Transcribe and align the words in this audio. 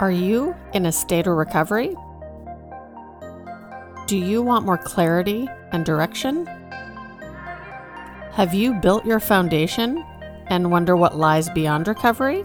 Are 0.00 0.10
you 0.10 0.56
in 0.72 0.86
a 0.86 0.92
state 0.92 1.26
of 1.26 1.36
recovery? 1.36 1.94
Do 4.06 4.16
you 4.16 4.40
want 4.40 4.64
more 4.64 4.78
clarity 4.78 5.46
and 5.72 5.84
direction? 5.84 6.46
Have 8.32 8.54
you 8.54 8.72
built 8.72 9.04
your 9.04 9.20
foundation 9.20 10.02
and 10.46 10.70
wonder 10.70 10.96
what 10.96 11.18
lies 11.18 11.50
beyond 11.50 11.86
recovery? 11.86 12.42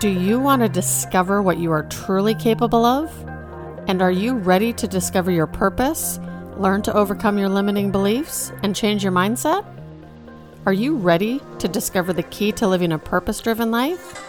Do 0.00 0.08
you 0.08 0.40
want 0.40 0.62
to 0.62 0.70
discover 0.70 1.42
what 1.42 1.58
you 1.58 1.70
are 1.70 1.82
truly 1.82 2.34
capable 2.34 2.86
of? 2.86 3.12
And 3.88 4.00
are 4.00 4.10
you 4.10 4.36
ready 4.36 4.72
to 4.72 4.88
discover 4.88 5.30
your 5.30 5.46
purpose, 5.46 6.18
learn 6.56 6.80
to 6.84 6.94
overcome 6.94 7.36
your 7.36 7.50
limiting 7.50 7.92
beliefs, 7.92 8.52
and 8.62 8.74
change 8.74 9.02
your 9.02 9.12
mindset? 9.12 9.66
Are 10.64 10.72
you 10.72 10.96
ready 10.96 11.42
to 11.58 11.68
discover 11.68 12.14
the 12.14 12.22
key 12.22 12.52
to 12.52 12.66
living 12.66 12.92
a 12.92 12.98
purpose 12.98 13.38
driven 13.42 13.70
life? 13.70 14.22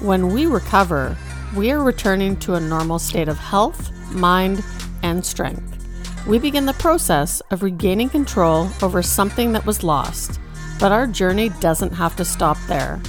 When 0.00 0.32
we 0.32 0.46
recover, 0.46 1.16
we 1.56 1.72
are 1.72 1.82
returning 1.82 2.36
to 2.36 2.54
a 2.54 2.60
normal 2.60 3.00
state 3.00 3.26
of 3.26 3.36
health, 3.36 3.90
mind, 4.12 4.64
and 5.02 5.26
strength. 5.26 5.84
We 6.24 6.38
begin 6.38 6.66
the 6.66 6.74
process 6.74 7.40
of 7.50 7.64
regaining 7.64 8.10
control 8.10 8.70
over 8.80 9.02
something 9.02 9.50
that 9.52 9.66
was 9.66 9.82
lost, 9.82 10.38
but 10.78 10.92
our 10.92 11.08
journey 11.08 11.48
doesn't 11.60 11.92
have 11.94 12.14
to 12.14 12.24
stop 12.24 12.56
there. 12.68 13.00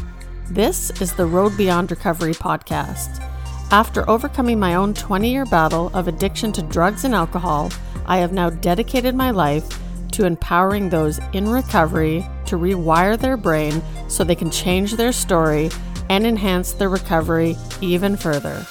This 0.49 0.89
is 0.99 1.13
the 1.13 1.27
Road 1.27 1.55
Beyond 1.57 1.91
Recovery 1.91 2.33
podcast. 2.33 3.21
After 3.69 4.09
overcoming 4.09 4.59
my 4.59 4.73
own 4.73 4.95
20 4.95 5.29
year 5.29 5.45
battle 5.45 5.91
of 5.93 6.07
addiction 6.07 6.51
to 6.53 6.63
drugs 6.63 7.03
and 7.03 7.13
alcohol, 7.13 7.71
I 8.07 8.17
have 8.17 8.33
now 8.33 8.49
dedicated 8.49 9.13
my 9.13 9.29
life 9.29 9.79
to 10.13 10.25
empowering 10.25 10.89
those 10.89 11.19
in 11.33 11.47
recovery 11.47 12.25
to 12.47 12.57
rewire 12.57 13.17
their 13.17 13.37
brain 13.37 13.79
so 14.07 14.23
they 14.23 14.33
can 14.33 14.49
change 14.49 14.93
their 14.93 15.11
story 15.11 15.69
and 16.09 16.25
enhance 16.25 16.73
their 16.73 16.89
recovery 16.89 17.55
even 17.81 18.17
further. 18.17 18.65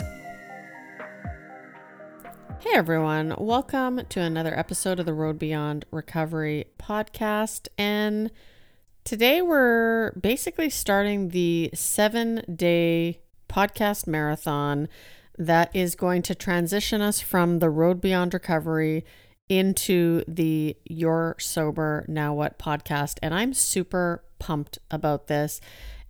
Hey 2.60 2.70
everyone, 2.74 3.34
welcome 3.38 4.02
to 4.08 4.20
another 4.20 4.56
episode 4.58 4.98
of 4.98 5.06
the 5.06 5.14
Road 5.14 5.38
Beyond 5.38 5.84
Recovery 5.92 6.66
podcast. 6.78 7.68
And 7.78 8.32
today 9.04 9.40
we're 9.40 10.12
basically 10.12 10.68
starting 10.68 11.28
the 11.28 11.70
seven 11.72 12.42
day 12.54 13.20
podcast 13.48 14.06
marathon 14.08 14.88
that 15.38 15.74
is 15.74 15.94
going 15.94 16.22
to 16.22 16.34
transition 16.34 17.00
us 17.00 17.20
from 17.20 17.60
the 17.60 17.70
Road 17.70 18.00
Beyond 18.00 18.34
Recovery 18.34 19.04
into 19.48 20.24
the 20.26 20.76
You're 20.84 21.36
Sober 21.38 22.04
Now 22.08 22.34
What 22.34 22.58
podcast. 22.58 23.18
And 23.22 23.32
I'm 23.32 23.54
super 23.54 24.24
pumped 24.38 24.78
about 24.90 25.28
this. 25.28 25.60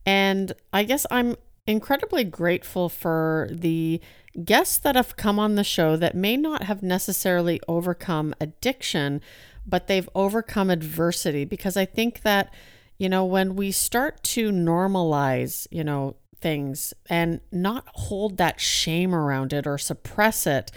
And 0.06 0.52
I 0.72 0.84
guess 0.84 1.06
I'm 1.10 1.36
incredibly 1.66 2.24
grateful 2.24 2.88
for 2.88 3.48
the 3.50 4.00
guests 4.44 4.78
that 4.78 4.96
have 4.96 5.16
come 5.16 5.38
on 5.38 5.54
the 5.54 5.64
show 5.64 5.96
that 5.96 6.14
may 6.14 6.36
not 6.36 6.62
have 6.62 6.82
necessarily 6.82 7.60
overcome 7.68 8.34
addiction, 8.40 9.20
but 9.66 9.86
they've 9.86 10.08
overcome 10.14 10.70
adversity. 10.70 11.44
Because 11.44 11.76
I 11.76 11.84
think 11.84 12.22
that, 12.22 12.52
you 12.96 13.08
know, 13.08 13.24
when 13.24 13.54
we 13.54 13.70
start 13.70 14.22
to 14.24 14.50
normalize, 14.50 15.66
you 15.70 15.84
know, 15.84 16.16
things 16.40 16.94
and 17.10 17.40
not 17.50 17.84
hold 17.94 18.36
that 18.36 18.60
shame 18.60 19.14
around 19.14 19.52
it 19.52 19.66
or 19.66 19.76
suppress 19.76 20.46
it, 20.46 20.70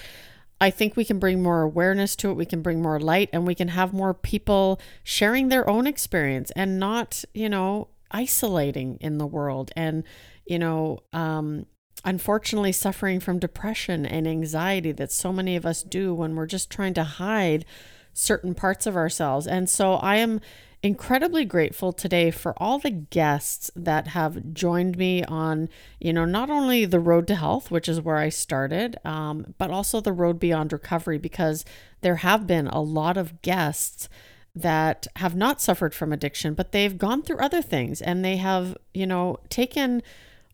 I 0.60 0.70
think 0.70 0.96
we 0.96 1.06
can 1.06 1.18
bring 1.18 1.42
more 1.42 1.62
awareness 1.62 2.16
to 2.18 2.30
it. 2.30 2.36
We 2.36 2.46
can 2.46 2.62
bring 2.62 2.82
more 2.82 3.00
light 3.00 3.30
and 3.34 3.48
we 3.48 3.56
can 3.56 3.70
have 3.70 3.94
more 3.94 4.14
people 4.14 4.80
sharing 5.04 5.50
their 5.50 5.68
own 5.68 5.88
experience 5.88 6.52
and 6.52 6.80
not, 6.80 7.24
you 7.34 7.50
know, 7.50 7.88
isolating 8.12 8.98
in 9.02 9.18
the 9.18 9.26
world 9.26 9.72
and, 9.76 10.04
you 10.46 10.60
know, 10.60 11.00
um, 11.14 11.66
unfortunately 12.04 12.72
suffering 12.72 13.20
from 13.20 13.40
depression 13.40 14.06
and 14.06 14.28
anxiety 14.28 14.92
that 14.92 15.12
so 15.12 15.32
many 15.32 15.56
of 15.56 15.66
us 15.66 15.84
do 15.84 16.14
when 16.14 16.36
we're 16.36 16.46
just 16.48 16.70
trying 16.70 16.94
to 16.94 17.04
hide 17.04 17.66
certain 18.14 18.54
parts 18.54 18.88
of 18.88 18.96
ourselves. 18.96 19.48
And 19.48 19.70
so 19.70 19.94
I 19.94 20.18
am 20.18 20.42
incredibly 20.84 21.46
grateful 21.46 21.94
today 21.94 22.32
for 22.32 22.56
all 22.58 22.80
the 22.80 22.90
guests 22.90 23.70
that 23.76 24.08
have 24.08 24.52
joined 24.52 24.98
me 24.98 25.24
on, 25.26 25.70
you 26.00 26.12
know, 26.12 26.26
not 26.26 26.50
only 26.50 26.86
the 26.86 27.00
road 27.00 27.28
to 27.28 27.36
health, 27.36 27.70
which 27.70 27.88
is 27.88 28.02
where 28.02 28.18
I 28.18 28.30
started, 28.30 28.98
um, 29.06 29.54
but 29.60 29.70
also 29.70 30.02
the 30.02 30.12
road 30.12 30.40
beyond 30.40 30.74
recovery, 30.74 31.20
because 31.20 31.64
there 32.02 32.16
have 32.18 32.48
been 32.48 32.66
a 32.68 32.82
lot 32.82 33.16
of 33.16 33.44
guests 33.44 34.10
that 34.56 35.08
have 35.18 35.36
not 35.36 35.62
suffered 35.62 35.94
from 35.94 36.12
addiction, 36.12 36.54
but 36.54 36.72
they've 36.72 36.98
gone 36.98 37.22
through 37.22 37.40
other 37.40 37.62
things 37.62 38.02
and 38.02 38.24
they 38.24 38.38
have, 38.38 38.78
you 38.94 39.08
know, 39.08 39.38
taken 39.50 40.02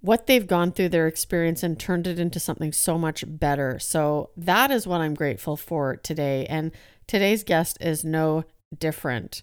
what 0.01 0.27
they've 0.27 0.47
gone 0.47 0.71
through 0.71 0.89
their 0.89 1.07
experience 1.07 1.63
and 1.63 1.79
turned 1.79 2.05
it 2.05 2.19
into 2.19 2.39
something 2.39 2.71
so 2.71 2.97
much 2.97 3.23
better. 3.27 3.79
So 3.79 4.29
that 4.37 4.69
is 4.69 4.85
what 4.85 5.01
I'm 5.01 5.15
grateful 5.15 5.57
for 5.57 5.95
today. 5.97 6.45
And 6.45 6.71
today's 7.07 7.43
guest 7.43 7.77
is 7.81 8.05
no 8.05 8.43
different. 8.77 9.41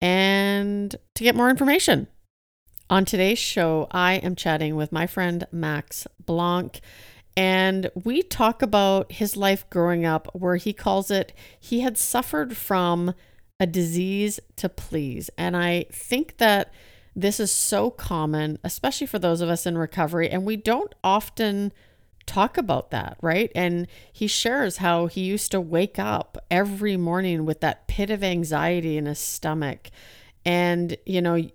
and 0.00 0.96
to 1.14 1.24
get 1.24 1.34
more 1.34 1.50
information. 1.50 2.06
On 2.88 3.04
today's 3.04 3.38
show, 3.38 3.88
I 3.90 4.14
am 4.14 4.36
chatting 4.36 4.76
with 4.76 4.92
my 4.92 5.08
friend 5.08 5.44
Max 5.50 6.06
Blanc. 6.24 6.80
And 7.36 7.90
we 7.94 8.22
talk 8.22 8.62
about 8.62 9.12
his 9.12 9.36
life 9.36 9.68
growing 9.68 10.06
up, 10.06 10.28
where 10.32 10.56
he 10.56 10.72
calls 10.72 11.10
it 11.10 11.32
he 11.58 11.80
had 11.80 11.98
suffered 11.98 12.56
from 12.56 13.14
a 13.60 13.66
disease 13.66 14.40
to 14.56 14.68
please. 14.68 15.30
And 15.36 15.56
I 15.56 15.86
think 15.92 16.38
that 16.38 16.72
this 17.14 17.40
is 17.40 17.50
so 17.50 17.90
common, 17.90 18.58
especially 18.64 19.06
for 19.06 19.18
those 19.18 19.40
of 19.40 19.48
us 19.48 19.66
in 19.66 19.78
recovery, 19.78 20.28
and 20.28 20.44
we 20.44 20.56
don't 20.56 20.94
often 21.02 21.72
talk 22.26 22.58
about 22.58 22.90
that, 22.90 23.16
right? 23.22 23.50
And 23.54 23.86
he 24.12 24.26
shares 24.26 24.78
how 24.78 25.06
he 25.06 25.22
used 25.22 25.50
to 25.52 25.60
wake 25.60 25.98
up 25.98 26.36
every 26.50 26.96
morning 26.96 27.46
with 27.46 27.60
that 27.60 27.86
pit 27.86 28.10
of 28.10 28.24
anxiety 28.24 28.98
in 28.98 29.06
his 29.06 29.18
stomach. 29.18 29.90
And, 30.44 30.96
you 31.06 31.22
know, 31.22 31.48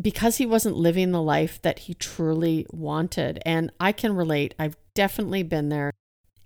because 0.00 0.38
he 0.38 0.46
wasn't 0.46 0.76
living 0.76 1.12
the 1.12 1.22
life 1.22 1.62
that 1.62 1.80
he 1.80 1.94
truly 1.94 2.66
wanted. 2.70 3.40
And 3.46 3.70
I 3.78 3.92
can 3.92 4.16
relate. 4.16 4.54
I've 4.58 4.76
definitely 4.94 5.42
been 5.42 5.68
there. 5.68 5.92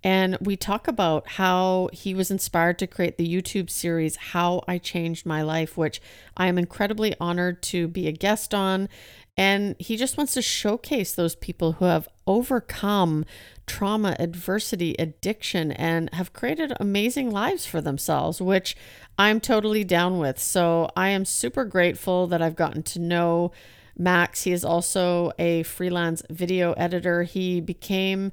And 0.01 0.37
we 0.39 0.55
talk 0.55 0.87
about 0.87 1.27
how 1.27 1.89
he 1.91 2.13
was 2.13 2.31
inspired 2.31 2.79
to 2.79 2.87
create 2.87 3.17
the 3.17 3.27
YouTube 3.27 3.69
series, 3.69 4.15
How 4.15 4.63
I 4.67 4.77
Changed 4.77 5.25
My 5.25 5.41
Life, 5.41 5.75
which 5.77 6.01
I 6.37 6.47
am 6.47 6.57
incredibly 6.57 7.15
honored 7.19 7.61
to 7.63 7.87
be 7.87 8.07
a 8.07 8.13
guest 8.13 8.53
on. 8.53 8.87
And 9.35 9.75
he 9.77 9.97
just 9.97 10.17
wants 10.17 10.33
to 10.35 10.41
showcase 10.41 11.13
those 11.13 11.35
people 11.35 11.73
who 11.73 11.85
have 11.85 12.07
overcome 12.25 13.25
trauma, 13.67 14.15
adversity, 14.19 14.95
addiction, 14.97 15.71
and 15.73 16.09
have 16.13 16.33
created 16.33 16.73
amazing 16.79 17.31
lives 17.31 17.65
for 17.65 17.81
themselves, 17.81 18.41
which 18.41 18.77
I'm 19.17 19.41
totally 19.41 19.83
down 19.83 20.17
with. 20.17 20.39
So 20.39 20.89
I 20.95 21.09
am 21.09 21.25
super 21.25 21.65
grateful 21.65 22.25
that 22.27 22.41
I've 22.41 22.55
gotten 22.55 22.83
to 22.83 22.99
know 22.99 23.51
Max. 23.99 24.43
He 24.43 24.51
is 24.51 24.63
also 24.63 25.31
a 25.37 25.63
freelance 25.63 26.23
video 26.29 26.73
editor. 26.73 27.23
He 27.23 27.61
became 27.61 28.31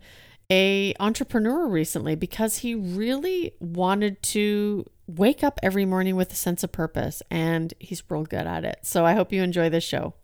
a 0.51 0.95
entrepreneur 1.01 1.67
recently 1.67 2.15
because 2.15 2.59
he 2.59 2.75
really 2.75 3.53
wanted 3.61 4.23
to 4.23 4.87
wake 5.09 5.43
up 5.43 5.59
every 5.63 5.85
morning 5.85 6.17
with 6.17 6.33
a 6.33 6.37
sense 6.37 6.63
of 6.65 6.73
purpose 6.73 7.23
and 7.31 7.75
he's 7.79 8.03
real 8.09 8.25
good 8.25 8.47
at 8.47 8.65
it. 8.65 8.79
So 8.83 9.05
I 9.05 9.15
hope 9.15 9.33
you 9.33 9.43
enjoy 9.43 9.69
this 9.69 9.85
show. 9.85 10.15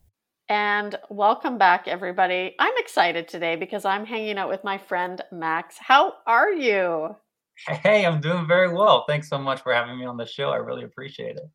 And 0.49 0.99
welcome 1.09 1.59
back 1.59 1.89
everybody. 1.89 2.55
I'm 2.59 2.75
excited 2.77 3.29
today 3.29 3.57
because 3.57 3.85
I'm 3.85 4.05
hanging 4.05 4.39
out 4.39 4.49
with 4.49 4.65
my 4.65 4.79
friend 4.79 5.21
Max. 5.33 5.77
How 5.79 6.15
are 6.27 6.53
you? 6.53 7.17
Hey, 7.67 8.05
I'm 8.05 8.21
doing 8.21 8.47
very 8.47 8.73
well. 8.73 9.05
Thanks 9.07 9.29
so 9.29 9.39
much 9.39 9.61
for 9.63 9.73
having 9.73 9.99
me 9.99 10.05
on 10.05 10.17
the 10.17 10.27
show. 10.27 10.51
I 10.51 10.57
really 10.57 10.85
appreciate 10.85 11.37
it. 11.37 11.49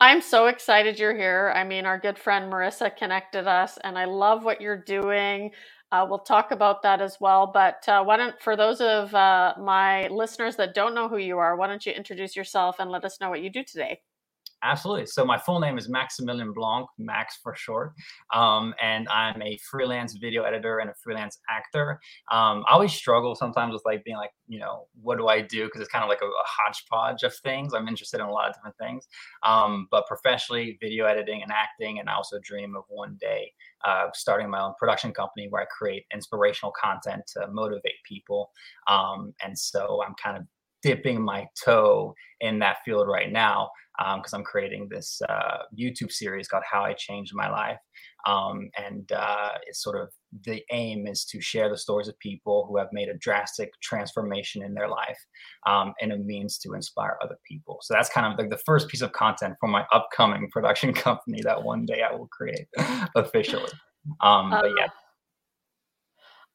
I'm 0.00 0.20
so 0.22 0.46
excited 0.48 0.98
you're 0.98 1.16
here. 1.16 1.52
I 1.56 1.64
mean, 1.64 1.86
our 1.86 1.98
good 1.98 2.18
friend 2.18 2.52
Marissa 2.52 2.96
connected 2.96 3.48
us, 3.48 3.78
and 3.84 3.98
I 3.98 4.06
love 4.06 4.44
what 4.44 4.60
you're 4.60 4.82
doing. 4.82 5.52
Uh, 5.92 6.06
we'll 6.08 6.20
talk 6.20 6.52
about 6.52 6.82
that 6.82 7.02
as 7.02 7.18
well. 7.20 7.50
But 7.52 7.88
uh, 7.88 8.04
why 8.04 8.18
don't, 8.18 8.40
for 8.42 8.56
those 8.56 8.80
of 8.82 9.14
uh, 9.14 9.54
my 9.58 10.08
listeners 10.08 10.56
that 10.56 10.74
don't 10.74 10.94
know 10.94 11.08
who 11.08 11.18
you 11.18 11.38
are, 11.38 11.56
why 11.56 11.68
don't 11.68 11.86
you 11.86 11.92
introduce 11.92 12.36
yourself 12.36 12.76
and 12.80 12.90
let 12.90 13.04
us 13.06 13.20
know 13.20 13.30
what 13.30 13.42
you 13.42 13.50
do 13.50 13.64
today? 13.64 14.02
Absolutely. 14.64 15.04
So 15.04 15.26
my 15.26 15.36
full 15.36 15.60
name 15.60 15.76
is 15.76 15.88
Maximilien 15.88 16.54
Blanc, 16.54 16.88
Max 16.96 17.38
for 17.42 17.54
short, 17.54 17.92
um, 18.34 18.74
and 18.82 19.06
I'm 19.10 19.40
a 19.42 19.58
freelance 19.58 20.14
video 20.14 20.42
editor 20.42 20.78
and 20.78 20.88
a 20.88 20.94
freelance 20.94 21.38
actor. 21.50 22.00
Um, 22.32 22.64
I 22.66 22.72
always 22.72 22.94
struggle 22.94 23.34
sometimes 23.34 23.74
with 23.74 23.82
like 23.84 24.02
being 24.04 24.16
like, 24.16 24.30
you 24.48 24.58
know, 24.58 24.86
what 25.02 25.18
do 25.18 25.28
I 25.28 25.42
do? 25.42 25.66
Because 25.66 25.82
it's 25.82 25.90
kind 25.90 26.02
of 26.02 26.08
like 26.08 26.22
a, 26.22 26.26
a, 26.26 26.44
hodgepodge 26.46 27.24
of 27.24 27.34
things. 27.36 27.74
I'm 27.74 27.88
interested 27.88 28.20
in 28.20 28.26
a 28.26 28.32
lot 28.32 28.48
of 28.48 28.54
different 28.54 28.76
things, 28.78 29.06
um, 29.42 29.86
but 29.90 30.06
professionally, 30.06 30.78
video 30.80 31.04
editing 31.04 31.42
and 31.42 31.52
acting, 31.52 31.98
and 31.98 32.08
I 32.08 32.14
also 32.14 32.38
dream 32.42 32.74
of 32.74 32.84
one 32.88 33.18
day 33.20 33.52
uh, 33.84 34.06
starting 34.14 34.48
my 34.48 34.62
own 34.62 34.72
production 34.78 35.12
company 35.12 35.46
where 35.50 35.60
I 35.60 35.66
create 35.66 36.06
inspirational 36.12 36.72
content 36.72 37.26
to 37.34 37.48
motivate 37.48 38.02
people. 38.08 38.50
Um, 38.88 39.34
and 39.42 39.58
so 39.58 40.02
I'm 40.06 40.14
kind 40.14 40.38
of 40.38 40.44
dipping 40.84 41.20
my 41.20 41.46
toe 41.62 42.14
in 42.40 42.58
that 42.58 42.76
field 42.84 43.08
right 43.08 43.32
now 43.32 43.70
because 43.98 44.32
um, 44.32 44.40
I'm 44.40 44.44
creating 44.44 44.88
this 44.90 45.20
uh, 45.28 45.58
YouTube 45.78 46.10
series 46.10 46.48
called 46.48 46.64
How 46.70 46.84
I 46.84 46.94
Changed 46.94 47.32
My 47.34 47.48
Life. 47.48 47.78
Um, 48.26 48.70
and 48.82 49.10
uh, 49.12 49.50
it's 49.66 49.82
sort 49.82 50.00
of 50.00 50.08
the 50.46 50.62
aim 50.72 51.06
is 51.06 51.24
to 51.26 51.40
share 51.40 51.68
the 51.68 51.76
stories 51.76 52.08
of 52.08 52.18
people 52.18 52.66
who 52.66 52.78
have 52.78 52.88
made 52.90 53.08
a 53.08 53.18
drastic 53.18 53.70
transformation 53.82 54.62
in 54.62 54.74
their 54.74 54.88
life 54.88 55.18
um, 55.66 55.92
and 56.00 56.12
a 56.12 56.16
means 56.16 56.58
to 56.58 56.72
inspire 56.72 57.18
other 57.22 57.36
people. 57.46 57.78
So 57.82 57.94
that's 57.94 58.08
kind 58.08 58.26
of 58.32 58.38
like 58.38 58.50
the 58.50 58.62
first 58.64 58.88
piece 58.88 59.02
of 59.02 59.12
content 59.12 59.56
for 59.60 59.68
my 59.68 59.84
upcoming 59.92 60.48
production 60.52 60.92
company 60.94 61.42
that 61.42 61.62
one 61.62 61.84
day 61.84 62.02
I 62.02 62.14
will 62.14 62.28
create 62.28 62.66
officially. 63.14 63.70
Um, 64.20 64.50
but 64.50 64.70
yeah. 64.78 64.88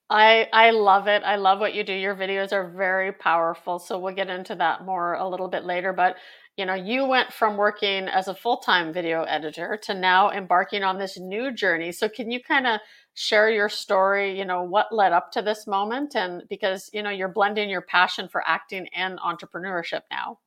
I 0.10 0.48
I 0.52 0.72
love 0.72 1.08
it. 1.08 1.24
I 1.24 1.36
love 1.36 1.60
what 1.60 1.76
you 1.76 1.84
do. 1.84 1.94
Your 1.94 2.16
videos 2.16 2.52
are 2.52 2.70
very 2.70 3.12
powerful. 3.12 3.80
So 3.80 4.00
we'll 4.00 4.16
get 4.16 4.30
into 4.30 4.56
that 4.56 4.86
more 4.86 5.14
a 5.14 5.28
little 5.28 5.48
bit 5.48 5.66
later, 5.66 5.94
but 5.94 6.16
you 6.58 6.66
know, 6.66 6.74
you 6.74 7.06
went 7.06 7.32
from 7.32 7.56
working 7.56 8.10
as 8.10 8.28
a 8.28 8.36
full-time 8.36 8.92
video 8.92 9.24
editor 9.24 9.80
to 9.84 9.94
now 9.94 10.30
embarking 10.30 10.84
on 10.84 10.98
this 10.98 11.18
new 11.18 11.54
journey. 11.54 11.90
So 11.94 12.10
can 12.10 12.30
you 12.30 12.44
kind 12.44 12.68
of 12.68 12.82
share 13.14 13.50
your 13.50 13.70
story, 13.70 14.38
you 14.38 14.44
know, 14.44 14.64
what 14.64 14.92
led 14.92 15.14
up 15.14 15.32
to 15.32 15.42
this 15.42 15.68
moment 15.68 16.18
and 16.18 16.44
because, 16.50 16.90
you 16.92 17.02
know, 17.02 17.12
you're 17.12 17.30
blending 17.30 17.70
your 17.70 17.84
passion 17.84 18.28
for 18.28 18.44
acting 18.46 18.90
and 18.94 19.20
entrepreneurship 19.20 20.02
now. 20.12 20.40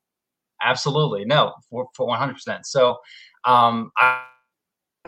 Absolutely. 0.63 1.25
No, 1.25 1.55
for, 1.71 1.89
for 1.95 2.07
100%. 2.07 2.67
So, 2.67 2.99
um, 3.45 3.91
I, 3.97 4.25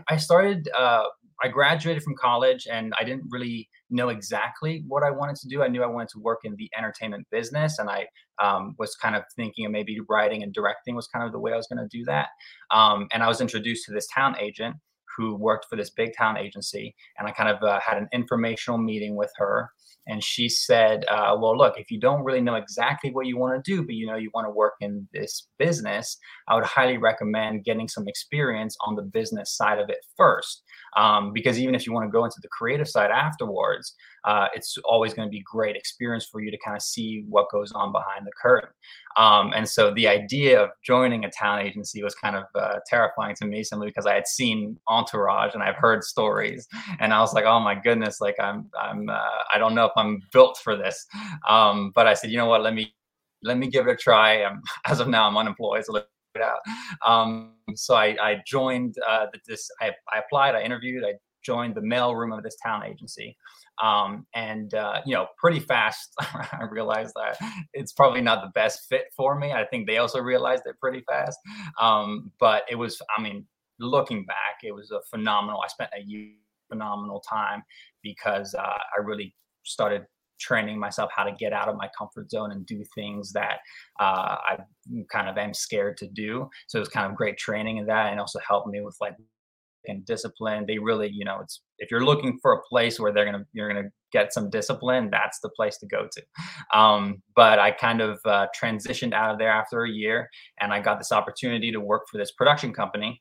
I 0.09 0.17
started, 0.17 0.71
uh, 0.75 1.05
I 1.43 1.49
graduated 1.49 2.03
from 2.03 2.15
college 2.15 2.67
and 2.71 2.93
I 2.99 3.05
didn't 3.05 3.25
really 3.31 3.69
know 3.91 4.09
exactly 4.09 4.85
what 4.87 5.03
I 5.03 5.11
wanted 5.11 5.37
to 5.37 5.49
do. 5.49 5.63
I 5.63 5.69
knew 5.69 5.83
I 5.83 5.87
wanted 5.87 6.09
to 6.11 6.19
work 6.21 6.41
in 6.45 6.55
the 6.57 6.71
entertainment 6.77 7.27
business, 7.31 7.79
and 7.79 7.91
I 7.91 8.07
um, 8.43 8.75
was 8.79 8.95
kind 8.97 9.17
of 9.17 9.23
thinking 9.37 9.67
of 9.67 9.73
maybe 9.73 9.99
writing 10.09 10.43
and 10.43 10.53
directing 10.53 10.95
was 10.95 11.07
kind 11.09 11.25
of 11.25 11.33
the 11.33 11.39
way 11.39 11.53
I 11.53 11.57
was 11.57 11.67
going 11.67 11.87
to 11.87 11.97
do 11.97 12.05
that. 12.05 12.29
Um, 12.71 13.09
and 13.13 13.23
I 13.23 13.29
was 13.29 13.41
introduced 13.41 13.87
to 13.87 13.93
this 13.93 14.09
town 14.15 14.37
agent 14.41 14.77
who 15.17 15.37
worked 15.37 15.67
for 15.71 15.77
this 15.77 15.91
big 15.91 16.11
town 16.17 16.37
agency, 16.37 16.95
and 17.19 17.29
I 17.29 17.33
kind 17.33 17.49
of 17.49 17.63
uh, 17.63 17.81
had 17.81 17.99
an 17.99 18.09
informational 18.13 18.79
meeting 18.79 19.17
with 19.17 19.31
her. 19.37 19.71
And 20.07 20.23
she 20.23 20.49
said, 20.49 21.05
uh, 21.09 21.37
"Well, 21.39 21.57
look, 21.57 21.79
if 21.79 21.91
you 21.91 21.99
don't 21.99 22.25
really 22.25 22.41
know 22.41 22.57
exactly 22.57 23.11
what 23.11 23.27
you 23.27 23.39
want 23.39 23.63
to 23.63 23.71
do, 23.71 23.85
but 23.85 23.95
you 23.95 24.07
know 24.07 24.17
you 24.17 24.31
want 24.35 24.47
to 24.47 24.51
work 24.51 24.75
in 24.81 25.09
this 25.13 25.49
business, 25.59 26.19
I 26.49 26.55
would 26.55 26.65
highly 26.65 26.99
recommend 26.99 27.65
getting 27.65 27.89
some 27.89 28.07
experience 28.09 28.77
on 28.87 28.97
the 28.97 29.03
business 29.03 29.57
side 29.57 29.79
of 29.79 29.89
it 29.89 29.99
first 30.17 30.63
um, 30.97 31.33
because 31.33 31.59
even 31.59 31.75
if 31.75 31.87
you 31.87 31.93
want 31.93 32.07
to 32.07 32.13
go 32.13 32.25
into 32.25 32.37
the 32.43 32.49
creative 32.49 32.89
side 32.89 33.11
afterwards 33.11 33.95
uh, 34.25 34.49
it's 34.55 34.77
always 34.85 35.15
going 35.15 35.29
to 35.29 35.31
be 35.31 35.41
great 35.41 35.77
experience 35.77 36.27
for 36.27 36.41
you 36.41 36.51
to 36.51 36.59
kind 36.59 36.77
of 36.77 36.83
see 36.83 37.25
what 37.29 37.51
goes 37.51 37.73
on 37.73 37.93
behind 37.93 38.27
the 38.27 38.33
curtain 38.41 38.71
um, 39.17 39.53
and 39.55 39.69
so 39.69 39.93
the 39.95 40.07
idea 40.07 40.61
of 40.61 40.71
joining 40.85 41.25
a 41.25 41.31
talent 41.31 41.67
agency 41.67 42.03
was 42.03 42.15
kind 42.15 42.37
of 42.37 42.45
uh, 42.55 42.79
terrifying 42.87 43.35
to 43.35 43.47
me 43.47 43.63
simply 43.63 43.89
because 43.89 44.07
i 44.07 44.15
had 44.15 44.27
seen 44.27 44.79
entourage 44.89 45.55
and 45.55 45.63
i've 45.63 45.77
heard 45.77 46.03
stories 46.03 46.69
and 47.01 47.13
i 47.13 47.21
was 47.21 47.35
like 47.35 47.45
oh 47.45 47.61
my 47.61 47.75
goodness 47.75 48.21
like 48.21 48.37
i'm 48.41 48.69
i'm 48.81 49.09
uh, 49.09 49.43
i 49.53 49.59
don't 49.59 49.75
know 49.75 49.85
if 49.85 49.93
i'm 49.97 50.21
built 50.33 50.59
for 50.63 50.77
this 50.77 51.07
um, 51.49 51.93
but 51.95 52.07
i 52.07 52.15
said 52.15 52.31
you 52.31 52.37
know 52.37 52.47
what 52.47 52.63
let 52.63 52.75
me 52.75 52.95
let 53.45 53.59
me 53.59 53.69
give 53.69 53.87
it 53.87 53.93
a 53.93 53.97
try. 53.97 54.43
Um, 54.43 54.63
as 54.87 55.01
of 55.01 55.09
now, 55.09 55.29
I'm 55.29 55.37
unemployed, 55.37 55.85
so 55.85 55.97
it 55.97 56.07
out. 56.43 56.59
Um, 57.07 57.53
so 57.77 57.95
I, 57.95 58.17
I 58.21 58.43
joined 58.45 58.97
uh, 59.09 59.27
this. 59.47 59.71
I, 59.81 59.93
I, 60.13 60.19
applied. 60.19 60.57
I 60.57 60.63
interviewed. 60.63 61.05
I 61.05 61.13
joined 61.45 61.77
the 61.77 61.81
mail 61.81 62.17
room 62.17 62.33
of 62.33 62.43
this 62.43 62.57
town 62.57 62.85
agency, 62.85 63.37
um, 63.83 64.27
and 64.35 64.75
uh, 64.75 65.01
you 65.05 65.15
know, 65.15 65.27
pretty 65.39 65.61
fast, 65.61 66.13
I 66.21 66.67
realized 66.71 67.15
that 67.17 67.37
it's 67.73 67.93
probably 67.93 68.21
not 68.21 68.43
the 68.43 68.51
best 68.55 68.89
fit 68.89 69.07
for 69.17 69.39
me. 69.39 69.53
I 69.53 69.65
think 69.65 69.87
they 69.87 69.99
also 69.99 70.21
realized 70.21 70.63
it 70.67 70.79
pretty 70.81 71.03
fast. 71.09 71.39
Um, 71.81 72.31
but 72.39 72.63
it 72.71 72.77
was. 72.77 73.01
I 73.17 73.21
mean, 73.21 73.47
looking 73.79 74.25
back, 74.25 74.63
it 74.63 74.73
was 74.73 74.91
a 74.91 75.01
phenomenal. 75.11 75.61
I 75.65 75.69
spent 75.69 75.91
a 75.97 76.03
year 76.03 76.33
phenomenal 76.71 77.21
time 77.21 77.63
because 78.03 78.55
uh, 78.55 78.63
I 78.63 79.01
really 79.03 79.35
started 79.65 80.07
training 80.41 80.79
myself 80.79 81.11
how 81.15 81.25
to 81.25 81.33
get 81.33 81.53
out 81.53 81.69
of 81.69 81.77
my 81.77 81.89
comfort 81.97 82.31
zone 82.31 82.53
and 82.53 82.67
do 82.67 82.83
things 82.95 83.33
that 83.33 83.59
uh, 84.01 84.37
I 84.47 84.59
kind 85.11 85.29
of 85.29 85.39
am 85.39 85.55
scared 85.55 85.97
to 85.99 86.09
do. 86.09 86.51
So 86.67 86.79
it 86.79 86.81
was 86.81 86.89
kind 86.89 87.11
of 87.11 87.17
great 87.17 87.39
training 87.39 87.79
in 87.79 87.87
that, 87.87 88.11
and 88.11 88.21
also 88.21 88.41
helped 88.47 88.69
me 88.69 88.81
with 88.81 88.97
like 89.01 89.15
and 89.87 90.05
discipline. 90.05 90.65
They 90.67 90.79
really, 90.79 91.11
you 91.13 91.25
know, 91.25 91.39
it's 91.43 91.63
if 91.79 91.91
you're 91.91 92.05
looking 92.05 92.39
for 92.41 92.53
a 92.53 92.63
place 92.69 92.99
where 92.99 93.13
they're 93.13 93.25
gonna 93.25 93.45
you're 93.53 93.73
gonna 93.73 93.91
get 94.13 94.33
some 94.33 94.51
discipline, 94.51 95.09
that's 95.11 95.41
the 95.41 95.51
place 95.51 95.79
to 95.79 95.87
go 95.87 96.09
to. 96.13 96.79
Um, 96.79 97.23
but 97.35 97.59
I 97.59 97.71
kind 97.71 98.01
of 98.01 98.19
uh, 98.25 98.47
transitioned 98.59 99.13
out 99.13 99.33
of 99.33 99.39
there 99.39 99.51
after 99.51 99.85
a 99.85 99.91
year, 99.91 100.29
and 100.61 100.73
I 100.73 100.81
got 100.81 100.99
this 100.99 101.13
opportunity 101.13 101.73
to 101.73 101.81
work 101.81 102.05
for 102.11 102.19
this 102.19 102.33
production 102.33 102.73
company 102.73 103.21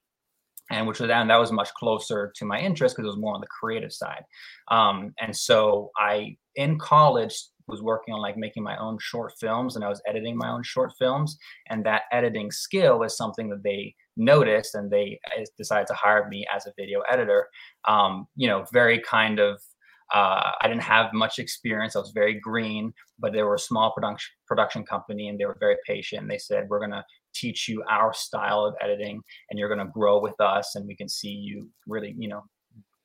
and 0.71 0.87
which 0.87 0.99
was 0.99 1.09
and 1.09 1.29
that 1.29 1.39
was 1.39 1.51
much 1.51 1.73
closer 1.73 2.31
to 2.35 2.45
my 2.45 2.59
interest 2.59 2.95
because 2.95 3.05
it 3.05 3.11
was 3.11 3.19
more 3.19 3.33
on 3.33 3.41
the 3.41 3.47
creative 3.47 3.91
side 3.91 4.23
um, 4.71 5.13
and 5.19 5.35
so 5.35 5.91
i 5.97 6.35
in 6.55 6.77
college 6.79 7.35
was 7.67 7.81
working 7.81 8.13
on 8.13 8.21
like 8.21 8.37
making 8.37 8.63
my 8.63 8.77
own 8.77 8.97
short 8.99 9.33
films 9.39 9.75
and 9.75 9.83
i 9.83 9.89
was 9.89 10.01
editing 10.07 10.37
my 10.37 10.49
own 10.49 10.63
short 10.63 10.91
films 10.97 11.37
and 11.69 11.85
that 11.85 12.03
editing 12.11 12.51
skill 12.51 13.03
is 13.03 13.17
something 13.17 13.49
that 13.49 13.63
they 13.63 13.93
noticed 14.15 14.75
and 14.75 14.91
they 14.91 15.19
eh, 15.37 15.43
decided 15.57 15.87
to 15.87 15.93
hire 15.93 16.27
me 16.29 16.45
as 16.55 16.65
a 16.65 16.73
video 16.77 17.01
editor 17.11 17.47
um, 17.87 18.27
you 18.35 18.47
know 18.47 18.65
very 18.71 18.99
kind 18.99 19.39
of 19.39 19.61
uh, 20.13 20.51
I 20.61 20.67
didn't 20.67 20.83
have 20.83 21.11
much 21.13 21.39
experience. 21.39 21.95
I 21.95 21.99
was 21.99 22.11
very 22.13 22.39
green, 22.39 22.93
but 23.17 23.33
they 23.33 23.41
were 23.41 23.55
a 23.55 23.59
small 23.59 23.91
production 23.93 24.29
production 24.45 24.85
company, 24.85 25.27
and 25.27 25.39
they 25.39 25.45
were 25.45 25.57
very 25.59 25.77
patient. 25.87 26.27
They 26.27 26.37
said, 26.37 26.67
"We're 26.69 26.81
gonna 26.81 27.03
teach 27.33 27.67
you 27.67 27.83
our 27.89 28.13
style 28.13 28.65
of 28.65 28.75
editing 28.81 29.21
and 29.49 29.59
you're 29.59 29.73
going 29.73 29.85
to 29.85 29.91
grow 29.91 30.19
with 30.19 30.39
us 30.39 30.75
and 30.75 30.87
we 30.87 30.95
can 30.95 31.09
see 31.09 31.29
you 31.29 31.69
really 31.87 32.15
you 32.17 32.29
know 32.29 32.41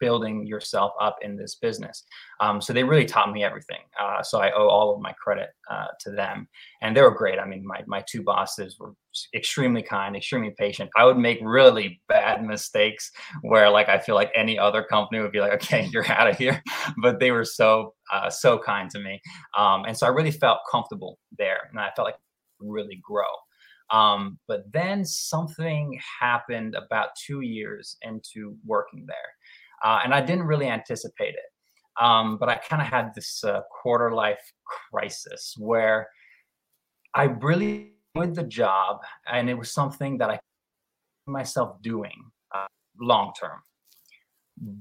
building 0.00 0.46
yourself 0.46 0.92
up 1.00 1.16
in 1.22 1.36
this 1.36 1.56
business. 1.56 2.04
Um, 2.40 2.60
so 2.60 2.72
they 2.72 2.84
really 2.84 3.04
taught 3.04 3.32
me 3.32 3.44
everything. 3.44 3.80
Uh, 4.00 4.22
so 4.22 4.40
i 4.40 4.50
owe 4.52 4.68
all 4.68 4.94
of 4.94 5.00
my 5.00 5.12
credit 5.12 5.50
uh, 5.70 5.86
to 6.00 6.10
them. 6.10 6.48
And 6.82 6.96
they 6.96 7.02
were 7.02 7.10
great. 7.10 7.38
I 7.38 7.46
mean 7.46 7.66
my, 7.66 7.82
my 7.86 8.04
two 8.08 8.22
bosses 8.22 8.78
were 8.78 8.94
extremely 9.34 9.82
kind 9.82 10.16
extremely 10.16 10.54
patient. 10.56 10.90
I 10.96 11.04
would 11.04 11.18
make 11.18 11.38
really 11.42 12.00
bad 12.08 12.44
mistakes 12.44 13.10
where 13.42 13.68
like 13.68 13.88
i 13.88 13.98
feel 13.98 14.14
like 14.14 14.30
any 14.36 14.58
other 14.58 14.82
company 14.82 15.20
would 15.20 15.32
be 15.32 15.40
like 15.40 15.54
okay 15.54 15.86
you're 15.92 16.10
out 16.10 16.28
of 16.28 16.36
here. 16.36 16.62
But 17.02 17.18
they 17.18 17.30
were 17.30 17.44
so 17.44 17.94
uh, 18.12 18.30
so 18.30 18.58
kind 18.58 18.88
to 18.90 19.00
me. 19.00 19.20
Um, 19.56 19.84
and 19.84 19.96
so 19.96 20.06
i 20.06 20.10
really 20.10 20.30
felt 20.30 20.60
comfortable 20.70 21.18
there 21.36 21.68
and 21.70 21.80
i 21.80 21.90
felt 21.96 22.06
like 22.06 22.18
really 22.60 23.00
grow. 23.02 23.24
Um, 23.90 24.38
but 24.46 24.70
then 24.72 25.04
something 25.04 25.98
happened 26.20 26.74
about 26.74 27.10
two 27.16 27.40
years 27.40 27.96
into 28.02 28.56
working 28.66 29.06
there. 29.06 29.16
Uh, 29.84 30.00
and 30.04 30.14
I 30.14 30.20
didn't 30.20 30.46
really 30.46 30.68
anticipate 30.68 31.34
it. 31.34 32.02
Um, 32.02 32.38
but 32.38 32.48
I 32.48 32.56
kind 32.56 32.80
of 32.80 32.88
had 32.88 33.12
this 33.14 33.42
uh, 33.44 33.60
quarter 33.82 34.12
life 34.12 34.52
crisis 34.90 35.54
where 35.58 36.08
I 37.14 37.24
really 37.24 37.94
enjoyed 38.14 38.36
the 38.36 38.44
job 38.44 38.98
and 39.26 39.50
it 39.50 39.54
was 39.54 39.72
something 39.72 40.18
that 40.18 40.30
I 40.30 40.38
myself 41.26 41.82
doing 41.82 42.30
uh, 42.54 42.66
long 43.00 43.32
term. 43.38 43.60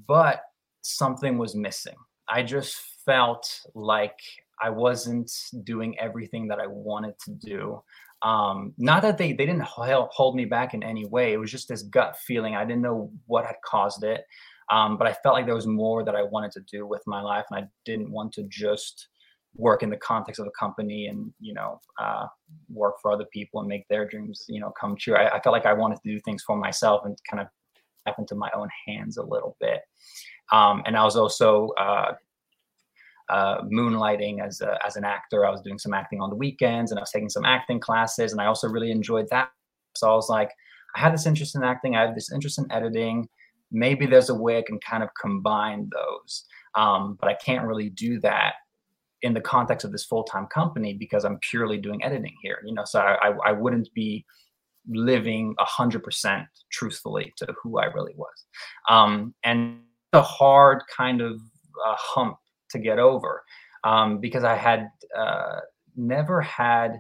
But 0.07 0.41
something 0.81 1.37
was 1.37 1.55
missing. 1.55 1.95
I 2.29 2.43
just 2.43 2.77
felt 3.05 3.61
like 3.73 4.17
I 4.61 4.69
wasn't 4.69 5.31
doing 5.63 5.97
everything 5.99 6.47
that 6.49 6.59
I 6.59 6.67
wanted 6.67 7.13
to 7.25 7.31
do 7.31 7.81
um 8.23 8.73
not 8.77 9.03
that 9.03 9.17
they 9.17 9.31
they 9.31 9.45
didn't 9.45 9.63
hold 9.63 10.35
me 10.35 10.45
back 10.45 10.73
in 10.73 10.81
any 10.81 11.05
way 11.05 11.33
it 11.33 11.37
was 11.37 11.51
just 11.51 11.67
this 11.67 11.83
gut 11.83 12.17
feeling 12.17 12.55
i 12.55 12.65
didn't 12.65 12.81
know 12.81 13.11
what 13.27 13.45
had 13.45 13.55
caused 13.63 14.03
it 14.03 14.23
um 14.71 14.97
but 14.97 15.07
i 15.07 15.13
felt 15.13 15.33
like 15.33 15.45
there 15.45 15.55
was 15.55 15.67
more 15.67 16.03
that 16.03 16.15
i 16.15 16.23
wanted 16.23 16.51
to 16.51 16.61
do 16.71 16.85
with 16.85 17.01
my 17.05 17.21
life 17.21 17.45
and 17.49 17.63
i 17.63 17.67
didn't 17.85 18.11
want 18.11 18.31
to 18.31 18.43
just 18.43 19.09
work 19.57 19.83
in 19.83 19.89
the 19.89 19.97
context 19.97 20.39
of 20.39 20.47
a 20.47 20.51
company 20.51 21.07
and 21.07 21.33
you 21.39 21.53
know 21.53 21.81
uh, 21.99 22.27
work 22.69 22.95
for 23.01 23.11
other 23.11 23.25
people 23.33 23.59
and 23.59 23.67
make 23.67 23.87
their 23.87 24.07
dreams 24.07 24.45
you 24.47 24.59
know 24.59 24.71
come 24.79 24.95
true. 24.95 25.15
I, 25.15 25.35
I, 25.35 25.41
felt 25.41 25.53
like 25.53 25.65
i 25.65 25.73
wanted 25.73 25.95
to 26.03 26.09
do 26.09 26.19
things 26.21 26.43
for 26.43 26.55
myself 26.55 27.01
and 27.05 27.17
kind 27.29 27.41
of 27.41 27.47
step 28.01 28.15
into 28.19 28.35
my 28.35 28.49
own 28.55 28.69
hands 28.87 29.17
a 29.17 29.23
little 29.23 29.57
bit. 29.59 29.81
Um, 30.51 30.83
and 30.85 30.95
i 30.95 31.03
was 31.03 31.15
also 31.15 31.69
uh, 31.79 32.13
uh, 33.29 33.61
moonlighting 33.63 34.45
as 34.45 34.61
a, 34.61 34.77
as 34.85 34.95
an 34.95 35.03
actor. 35.03 35.45
I 35.45 35.49
was 35.49 35.61
doing 35.61 35.77
some 35.77 35.93
acting 35.93 36.21
on 36.21 36.29
the 36.29 36.35
weekends 36.35 36.91
and 36.91 36.99
i 36.99 37.01
was 37.01 37.11
taking 37.11 37.29
some 37.29 37.45
acting 37.45 37.79
classes 37.79 38.31
and 38.31 38.41
i 38.41 38.45
also 38.45 38.69
really 38.69 38.91
enjoyed 38.91 39.27
that. 39.31 39.49
So 39.95 40.09
i 40.11 40.15
was 40.15 40.29
like 40.29 40.51
i 40.95 40.99
had 40.99 41.13
this 41.13 41.25
interest 41.25 41.55
in 41.55 41.63
acting. 41.63 41.95
I 41.95 42.01
had 42.01 42.15
this 42.15 42.31
interest 42.31 42.59
in 42.59 42.71
editing 42.71 43.27
maybe 43.71 44.05
there's 44.05 44.29
a 44.29 44.35
way 44.35 44.57
i 44.57 44.63
can 44.65 44.79
kind 44.79 45.03
of 45.03 45.09
combine 45.19 45.89
those 45.91 46.45
um, 46.75 47.17
but 47.19 47.29
i 47.29 47.33
can't 47.33 47.65
really 47.65 47.89
do 47.89 48.19
that 48.19 48.53
in 49.21 49.33
the 49.33 49.41
context 49.41 49.83
of 49.85 49.91
this 49.91 50.05
full-time 50.05 50.47
company 50.47 50.93
because 50.93 51.25
I'm 51.25 51.39
purely 51.49 51.77
doing 51.77 52.03
editing 52.03 52.35
here. 52.41 52.59
You 52.65 52.73
know, 52.73 52.83
so 52.85 52.99
I, 52.99 53.33
I 53.45 53.51
wouldn't 53.51 53.89
be 53.93 54.25
living 54.87 55.55
a 55.59 55.65
hundred 55.65 56.03
percent 56.03 56.45
truthfully 56.71 57.33
to 57.37 57.47
who 57.61 57.79
I 57.79 57.85
really 57.85 58.13
was. 58.15 58.45
Um, 58.89 59.33
and 59.43 59.79
a 60.13 60.21
hard 60.21 60.83
kind 60.95 61.21
of 61.21 61.33
uh, 61.85 61.95
hump 61.97 62.37
to 62.71 62.79
get 62.79 62.99
over 62.99 63.43
um, 63.83 64.19
because 64.19 64.43
I 64.43 64.55
had 64.55 64.87
uh, 65.17 65.59
never 65.95 66.41
had 66.41 66.99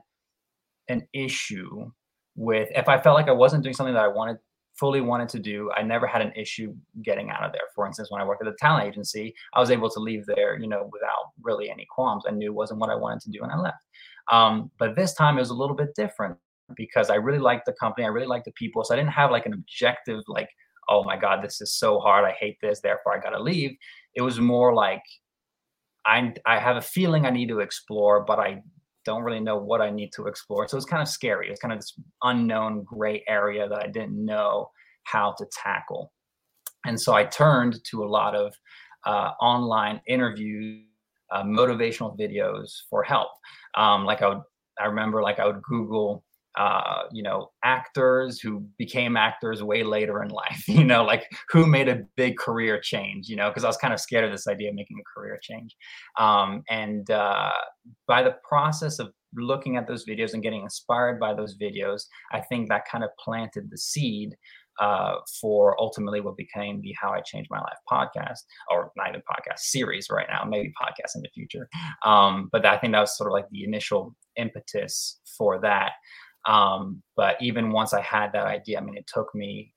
an 0.89 1.07
issue 1.13 1.91
with 2.35 2.69
if 2.75 2.87
I 2.87 2.99
felt 2.99 3.15
like 3.15 3.27
I 3.27 3.33
wasn't 3.33 3.63
doing 3.63 3.75
something 3.75 3.95
that 3.95 4.03
I 4.03 4.07
wanted 4.07 4.37
fully 4.79 5.01
wanted 5.01 5.29
to 5.29 5.39
do. 5.39 5.71
I 5.75 5.81
never 5.81 6.07
had 6.07 6.21
an 6.21 6.31
issue 6.35 6.73
getting 7.03 7.29
out 7.29 7.43
of 7.43 7.51
there. 7.51 7.61
For 7.73 7.85
instance, 7.87 8.11
when 8.11 8.21
I 8.21 8.25
worked 8.25 8.45
at 8.45 8.51
a 8.51 8.55
talent 8.59 8.87
agency, 8.87 9.33
I 9.53 9.59
was 9.59 9.71
able 9.71 9.89
to 9.89 9.99
leave 9.99 10.25
there, 10.25 10.57
you 10.57 10.67
know, 10.67 10.89
without 10.91 11.31
really 11.41 11.69
any 11.69 11.85
qualms. 11.89 12.23
I 12.27 12.31
knew 12.31 12.51
it 12.51 12.55
wasn't 12.55 12.79
what 12.79 12.89
I 12.89 12.95
wanted 12.95 13.21
to 13.21 13.31
do, 13.31 13.43
and 13.43 13.51
I 13.51 13.57
left. 13.57 13.83
Um, 14.31 14.71
but 14.77 14.95
this 14.95 15.13
time 15.13 15.37
it 15.37 15.41
was 15.41 15.49
a 15.49 15.55
little 15.55 15.75
bit 15.75 15.95
different 15.95 16.37
because 16.75 17.09
I 17.09 17.15
really 17.15 17.39
liked 17.39 17.65
the 17.65 17.73
company. 17.73 18.05
I 18.05 18.09
really 18.09 18.27
liked 18.27 18.45
the 18.45 18.51
people. 18.51 18.83
So 18.83 18.93
I 18.93 18.97
didn't 18.97 19.11
have 19.11 19.31
like 19.31 19.45
an 19.45 19.53
objective, 19.53 20.21
like, 20.27 20.49
oh 20.89 21.03
my 21.03 21.17
God, 21.17 21.43
this 21.43 21.61
is 21.61 21.73
so 21.73 21.99
hard. 21.99 22.25
I 22.25 22.31
hate 22.31 22.57
this. 22.61 22.81
Therefore, 22.81 23.15
I 23.15 23.21
got 23.21 23.31
to 23.31 23.41
leave. 23.41 23.75
It 24.15 24.21
was 24.21 24.39
more 24.39 24.73
like, 24.73 25.03
I, 26.05 26.33
I 26.45 26.59
have 26.59 26.77
a 26.77 26.81
feeling 26.81 27.25
I 27.25 27.29
need 27.29 27.49
to 27.49 27.59
explore, 27.59 28.23
but 28.23 28.39
I 28.39 28.61
don't 29.07 29.23
really 29.23 29.39
know 29.39 29.57
what 29.57 29.81
I 29.81 29.89
need 29.89 30.11
to 30.17 30.27
explore. 30.27 30.67
So 30.67 30.75
it's 30.75 30.85
kind 30.85 31.01
of 31.01 31.07
scary. 31.07 31.49
It's 31.49 31.61
kind 31.61 31.73
of 31.73 31.79
this 31.79 31.93
unknown 32.23 32.83
gray 32.83 33.23
area 33.27 33.67
that 33.69 33.81
I 33.85 33.87
didn't 33.87 34.23
know 34.33 34.69
how 35.03 35.33
to 35.37 35.45
tackle. 35.63 36.11
And 36.85 36.99
so 36.99 37.13
I 37.13 37.23
turned 37.23 37.79
to 37.91 38.03
a 38.03 38.11
lot 38.19 38.35
of 38.35 38.53
uh, 39.05 39.31
online 39.41 40.01
interviews, 40.07 40.83
uh, 41.31 41.43
motivational 41.43 42.19
videos 42.19 42.69
for 42.89 43.01
help. 43.01 43.29
Um, 43.75 44.03
like 44.03 44.21
I 44.21 44.27
would, 44.27 44.41
I 44.77 44.85
remember 44.85 45.21
like 45.21 45.39
I 45.39 45.47
would 45.47 45.61
Google 45.61 46.25
uh, 46.57 47.03
you 47.11 47.21
know, 47.21 47.51
actors 47.63 48.39
who 48.39 48.65
became 48.77 49.15
actors 49.15 49.61
way 49.61 49.83
later 49.83 50.23
in 50.23 50.29
life, 50.43 50.67
you 50.67 50.83
know, 50.83 51.03
like 51.03 51.29
who 51.49 51.65
made 51.65 51.87
a 51.87 52.03
big 52.15 52.37
career 52.37 52.79
change, 52.79 53.29
you 53.29 53.35
know, 53.35 53.49
because 53.49 53.63
I 53.63 53.67
was 53.67 53.77
kind 53.77 53.93
of 53.93 53.99
scared 53.99 54.25
of 54.25 54.31
this 54.31 54.47
idea 54.47 54.69
of 54.69 54.75
making 54.75 54.97
a 54.99 55.19
career 55.19 55.39
change. 55.41 55.75
Um, 56.19 56.63
and 56.69 57.09
uh, 57.11 57.53
by 58.07 58.23
the 58.23 58.35
process 58.47 58.99
of 58.99 59.11
looking 59.35 59.77
at 59.77 59.87
those 59.87 60.05
videos 60.05 60.33
and 60.33 60.41
getting 60.41 60.63
inspired 60.63 61.19
by 61.19 61.33
those 61.33 61.57
videos, 61.57 62.03
I 62.31 62.41
think 62.41 62.69
that 62.69 62.87
kind 62.91 63.03
of 63.03 63.11
planted 63.23 63.69
the 63.69 63.77
seed 63.77 64.35
uh, 64.79 65.15
for 65.41 65.79
ultimately 65.79 66.21
what 66.21 66.37
became 66.37 66.81
the 66.81 66.95
How 66.99 67.11
I 67.11 67.21
Changed 67.21 67.49
My 67.49 67.59
Life 67.59 67.77
podcast, 67.91 68.39
or 68.69 68.91
not 68.95 69.09
even 69.09 69.21
podcast 69.21 69.59
series 69.59 70.07
right 70.11 70.27
now, 70.29 70.43
maybe 70.43 70.71
podcast 70.79 71.15
in 71.15 71.21
the 71.21 71.29
future. 71.33 71.67
Um, 72.05 72.49
but 72.51 72.65
I 72.65 72.77
think 72.77 72.93
that 72.93 73.01
was 73.01 73.17
sort 73.17 73.29
of 73.29 73.33
like 73.33 73.49
the 73.51 73.63
initial 73.63 74.15
impetus 74.37 75.19
for 75.37 75.59
that. 75.61 75.93
Um, 76.47 77.03
but 77.15 77.35
even 77.41 77.71
once 77.71 77.93
I 77.93 78.01
had 78.01 78.31
that 78.33 78.47
idea, 78.47 78.79
I 78.79 78.81
mean, 78.81 78.97
it 78.97 79.09
took 79.13 79.33
me 79.35 79.73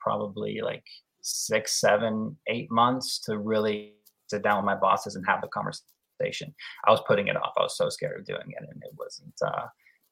probably 0.00 0.60
like 0.62 0.84
six, 1.22 1.80
seven, 1.80 2.36
eight 2.46 2.70
months 2.70 3.18
to 3.20 3.38
really 3.38 3.94
sit 4.28 4.42
down 4.42 4.56
with 4.58 4.66
my 4.66 4.76
bosses 4.76 5.16
and 5.16 5.26
have 5.26 5.40
the 5.40 5.48
conversation. 5.48 6.54
I 6.86 6.90
was 6.90 7.02
putting 7.06 7.28
it 7.28 7.36
off. 7.36 7.52
I 7.58 7.62
was 7.62 7.76
so 7.76 7.88
scared 7.88 8.20
of 8.20 8.26
doing 8.26 8.40
it, 8.48 8.68
and 8.68 8.82
it 8.82 8.92
wasn't. 8.96 9.34
Uh, 9.44 9.66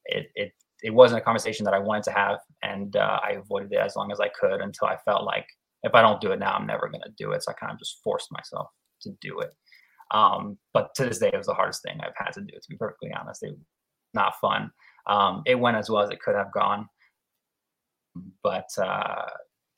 it 0.05 0.27
it 0.35 0.51
it 0.83 0.93
wasn't 0.93 1.21
a 1.21 1.23
conversation 1.23 1.63
that 1.65 1.73
I 1.73 1.79
wanted 1.79 2.03
to 2.03 2.11
have, 2.11 2.39
and 2.61 2.95
uh, 2.95 3.19
I 3.23 3.31
avoided 3.31 3.71
it 3.71 3.79
as 3.79 3.95
long 3.95 4.11
as 4.11 4.19
I 4.19 4.29
could 4.29 4.61
until 4.61 4.87
I 4.87 4.97
felt 4.97 5.23
like 5.23 5.47
if 5.83 5.93
I 5.95 6.01
don't 6.01 6.21
do 6.21 6.31
it 6.31 6.39
now, 6.39 6.53
I'm 6.53 6.67
never 6.67 6.89
going 6.89 7.03
to 7.03 7.13
do 7.17 7.31
it. 7.31 7.43
So 7.43 7.51
I 7.51 7.53
kind 7.53 7.71
of 7.71 7.79
just 7.79 8.01
forced 8.03 8.31
myself 8.31 8.67
to 9.01 9.11
do 9.21 9.39
it. 9.39 9.51
Um, 10.11 10.57
but 10.73 10.93
to 10.95 11.05
this 11.05 11.19
day, 11.19 11.29
it 11.31 11.37
was 11.37 11.47
the 11.47 11.53
hardest 11.53 11.83
thing 11.83 11.99
I've 12.01 12.13
had 12.15 12.33
to 12.33 12.41
do. 12.41 12.53
To 12.53 12.69
be 12.69 12.77
perfectly 12.77 13.11
honest, 13.13 13.43
it 13.43 13.55
not 14.13 14.33
fun. 14.41 14.71
Um, 15.07 15.43
it 15.45 15.55
went 15.55 15.77
as 15.77 15.89
well 15.89 16.03
as 16.03 16.09
it 16.09 16.21
could 16.21 16.35
have 16.35 16.51
gone, 16.51 16.89
but 18.43 18.69
uh, 18.77 19.25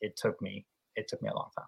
it 0.00 0.16
took 0.16 0.40
me 0.40 0.66
it 0.96 1.06
took 1.08 1.22
me 1.22 1.28
a 1.28 1.34
long 1.34 1.50
time. 1.56 1.66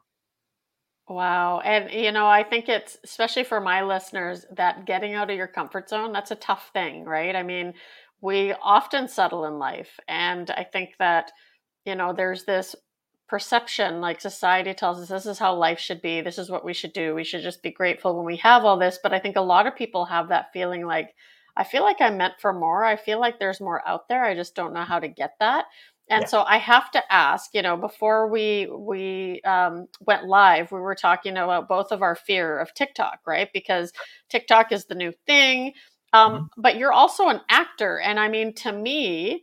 Wow. 1.09 1.61
And, 1.65 1.91
you 1.91 2.13
know, 2.13 2.29
I 2.29 2.45
think 2.45 2.69
it's, 2.69 2.97
especially 3.03 3.43
for 3.43 3.61
my 3.61 3.83
listeners, 3.83 4.47
that 4.57 4.87
getting 4.87 5.15
out 5.15 5.29
of 5.29 5.37
your 5.37 5.49
comfort 5.49 5.89
zone, 5.89 6.13
that's 6.13 6.31
a 6.31 6.37
tough 6.37 6.71
thing, 6.73 7.05
right? 7.05 7.35
I 7.35 7.43
mean, 7.43 7.75
we 8.21 8.55
often 8.63 9.09
settle 9.09 9.45
in 9.47 9.59
life. 9.59 9.99
And 10.07 10.51
I 10.53 10.63
think 10.63 10.91
that, 11.01 11.33
you 11.85 11.97
know, 11.97 12.13
there's 12.13 12.45
this 12.45 12.77
perception 13.29 14.01
like 14.01 14.21
society 14.21 14.73
tells 14.73 15.01
us 15.01 15.09
this 15.09 15.27
is 15.27 15.39
how 15.39 15.55
life 15.55 15.81
should 15.81 16.01
be. 16.01 16.21
This 16.21 16.39
is 16.39 16.49
what 16.49 16.65
we 16.65 16.73
should 16.73 16.93
do. 16.93 17.15
We 17.15 17.25
should 17.25 17.43
just 17.43 17.61
be 17.61 17.73
grateful 17.73 18.17
when 18.17 18.27
we 18.27 18.37
have 18.37 18.65
all 18.65 18.79
this. 18.79 19.01
But 19.03 19.13
I 19.13 19.19
think 19.19 19.37
a 19.37 19.41
lot 19.41 19.67
of 19.67 19.75
people 19.75 20.05
have 20.05 20.29
that 20.29 20.53
feeling 20.53 20.87
like, 20.87 21.11
I 21.61 21.65
feel 21.65 21.83
like 21.83 22.01
I'm 22.01 22.17
meant 22.17 22.41
for 22.41 22.55
more. 22.55 22.87
I 22.87 22.97
feel 22.97 23.21
like 23.21 23.39
there's 23.39 23.61
more 23.61 23.87
out 23.87 24.09
there. 24.09 24.25
I 24.25 24.35
just 24.35 24.55
don't 24.55 24.73
know 24.73 24.85
how 24.85 24.99
to 24.99 25.09
get 25.09 25.35
that. 25.41 25.67
And 26.09 26.23
yeah. 26.23 26.27
so 26.27 26.43
I 26.43 26.57
have 26.57 26.91
to 26.93 27.13
ask, 27.13 27.51
you 27.53 27.61
know, 27.61 27.77
before 27.77 28.29
we 28.29 28.67
we 28.67 29.43
um, 29.43 29.87
went 30.01 30.25
live, 30.27 30.73
we 30.73 30.81
were 30.81 30.95
talking 30.95 31.37
about 31.37 31.69
both 31.69 31.93
of 31.93 32.01
our 32.01 32.17
fear 32.17 32.59
of 32.59 32.73
TikTok, 32.73 33.21
right? 33.27 33.51
Because 33.53 33.93
TikTok 34.31 34.73
is 34.73 34.87
the 34.87 34.95
new 34.95 35.13
thing. 35.27 35.75
Um, 36.15 36.33
mm-hmm. 36.33 36.45
But 36.57 36.79
you're 36.79 36.95
also 36.95 37.29
an 37.29 37.43
actor, 37.51 38.01
and 38.01 38.19
I 38.19 38.29
mean, 38.29 38.55
to 38.55 38.73
me, 38.73 39.43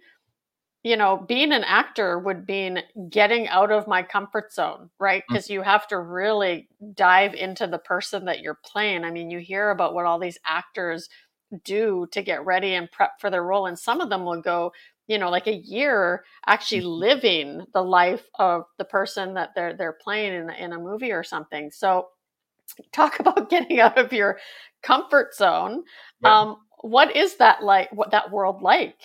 you 0.84 0.98
know, 0.98 1.24
being 1.28 1.52
an 1.52 1.64
actor 1.64 2.18
would 2.18 2.48
mean 2.48 2.80
getting 3.10 3.48
out 3.48 3.72
of 3.72 3.88
my 3.88 4.02
comfort 4.02 4.54
zone, 4.54 4.90
right? 5.00 5.24
Because 5.28 5.46
mm-hmm. 5.46 5.54
you 5.54 5.62
have 5.62 5.88
to 5.90 6.00
really 6.00 6.68
dive 6.94 7.34
into 7.34 7.68
the 7.68 7.78
person 7.78 8.26
that 8.26 8.40
you're 8.42 8.60
playing. 8.66 9.04
I 9.04 9.12
mean, 9.12 9.30
you 9.30 9.40
hear 9.40 9.70
about 9.70 9.94
what 9.94 10.06
all 10.06 10.18
these 10.18 10.40
actors 10.46 11.10
do 11.64 12.08
to 12.12 12.22
get 12.22 12.46
ready 12.46 12.74
and 12.74 12.92
prep 12.92 13.12
for 13.20 13.30
their 13.30 13.44
role 13.44 13.68
and 13.68 13.78
some 13.78 14.02
of 14.02 14.10
them 14.10 14.26
will 14.26 14.42
go 14.42 14.72
you 15.08 15.18
know 15.18 15.30
like 15.30 15.48
a 15.48 15.56
year 15.56 16.24
actually 16.46 16.82
mm-hmm. 16.82 16.90
living 16.90 17.66
the 17.74 17.82
life 17.82 18.26
of 18.40 18.64
the 18.78 18.86
person 18.86 19.34
that 19.34 19.52
they're 19.56 19.76
they're 19.76 19.98
playing 20.02 20.34
in, 20.34 20.50
in 20.50 20.74
a 20.74 20.78
movie 20.78 21.12
or 21.12 21.24
something 21.24 21.72
so 21.72 22.08
talk 22.92 23.20
about 23.22 23.50
getting 23.50 23.80
out 23.80 23.98
of 23.98 24.12
your 24.14 24.38
comfort 24.84 25.34
zone 25.34 25.84
yeah. 26.22 26.40
um, 26.40 26.58
what 26.82 27.16
is 27.16 27.38
that 27.38 27.64
like 27.64 27.92
what 27.92 28.12
that 28.12 28.30
world 28.32 28.62
like 28.62 29.00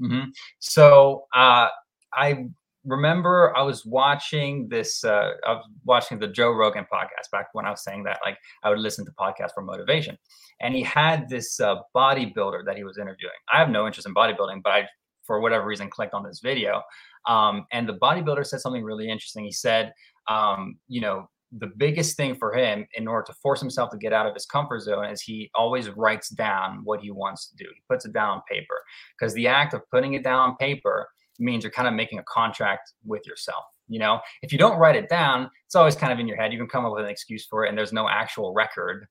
mm-hmm. 0.00 0.30
so 0.58 1.24
uh, 1.34 1.68
i 2.14 2.46
remember 2.84 3.56
I 3.56 3.62
was 3.62 3.84
watching 3.84 4.68
this, 4.68 5.04
uh, 5.04 5.32
I 5.46 5.52
was 5.52 5.64
watching 5.84 6.18
the 6.18 6.28
Joe 6.28 6.52
Rogan 6.52 6.86
podcast 6.92 7.30
back 7.30 7.48
when 7.52 7.66
I 7.66 7.70
was 7.70 7.84
saying 7.84 8.04
that, 8.04 8.20
like, 8.24 8.38
I 8.62 8.70
would 8.70 8.78
listen 8.78 9.04
to 9.04 9.12
podcasts 9.12 9.54
for 9.54 9.62
motivation. 9.62 10.16
And 10.60 10.74
he 10.74 10.82
had 10.82 11.28
this 11.28 11.60
uh, 11.60 11.76
bodybuilder 11.94 12.64
that 12.66 12.76
he 12.76 12.84
was 12.84 12.98
interviewing. 12.98 13.34
I 13.52 13.58
have 13.58 13.70
no 13.70 13.86
interest 13.86 14.06
in 14.06 14.14
bodybuilding, 14.14 14.62
but 14.62 14.72
I, 14.72 14.88
for 15.24 15.40
whatever 15.40 15.66
reason, 15.66 15.90
clicked 15.90 16.14
on 16.14 16.24
this 16.24 16.40
video. 16.40 16.82
Um, 17.26 17.66
and 17.72 17.88
the 17.88 17.94
bodybuilder 17.94 18.46
said 18.46 18.60
something 18.60 18.82
really 18.82 19.10
interesting. 19.10 19.44
He 19.44 19.52
said, 19.52 19.92
um, 20.28 20.76
you 20.88 21.00
know, 21.00 21.28
the 21.58 21.70
biggest 21.76 22.16
thing 22.16 22.34
for 22.36 22.54
him 22.54 22.86
in 22.94 23.08
order 23.08 23.24
to 23.26 23.34
force 23.42 23.60
himself 23.60 23.90
to 23.90 23.98
get 23.98 24.12
out 24.12 24.26
of 24.26 24.34
his 24.34 24.46
comfort 24.46 24.80
zone 24.82 25.06
is 25.06 25.20
he 25.20 25.50
always 25.54 25.88
writes 25.90 26.28
down 26.28 26.80
what 26.84 27.00
he 27.00 27.10
wants 27.10 27.48
to 27.48 27.56
do. 27.56 27.68
He 27.74 27.82
puts 27.88 28.04
it 28.04 28.12
down 28.12 28.36
on 28.36 28.42
paper 28.48 28.82
because 29.18 29.34
the 29.34 29.48
act 29.48 29.74
of 29.74 29.82
putting 29.90 30.14
it 30.14 30.22
down 30.22 30.38
on 30.38 30.56
paper 30.56 31.08
means 31.40 31.64
you're 31.64 31.72
kind 31.72 31.88
of 31.88 31.94
making 31.94 32.18
a 32.18 32.24
contract 32.24 32.92
with 33.04 33.26
yourself. 33.26 33.64
You 33.88 33.98
know, 33.98 34.20
if 34.42 34.52
you 34.52 34.58
don't 34.58 34.78
write 34.78 34.96
it 34.96 35.08
down, 35.08 35.50
it's 35.66 35.74
always 35.74 35.96
kind 35.96 36.12
of 36.12 36.18
in 36.20 36.28
your 36.28 36.36
head. 36.36 36.52
You 36.52 36.58
can 36.58 36.68
come 36.68 36.84
up 36.86 36.92
with 36.92 37.04
an 37.04 37.10
excuse 37.10 37.46
for 37.46 37.64
it, 37.64 37.68
and 37.68 37.76
there's 37.76 37.92
no 37.92 38.08
actual 38.08 38.52
record, 38.52 39.06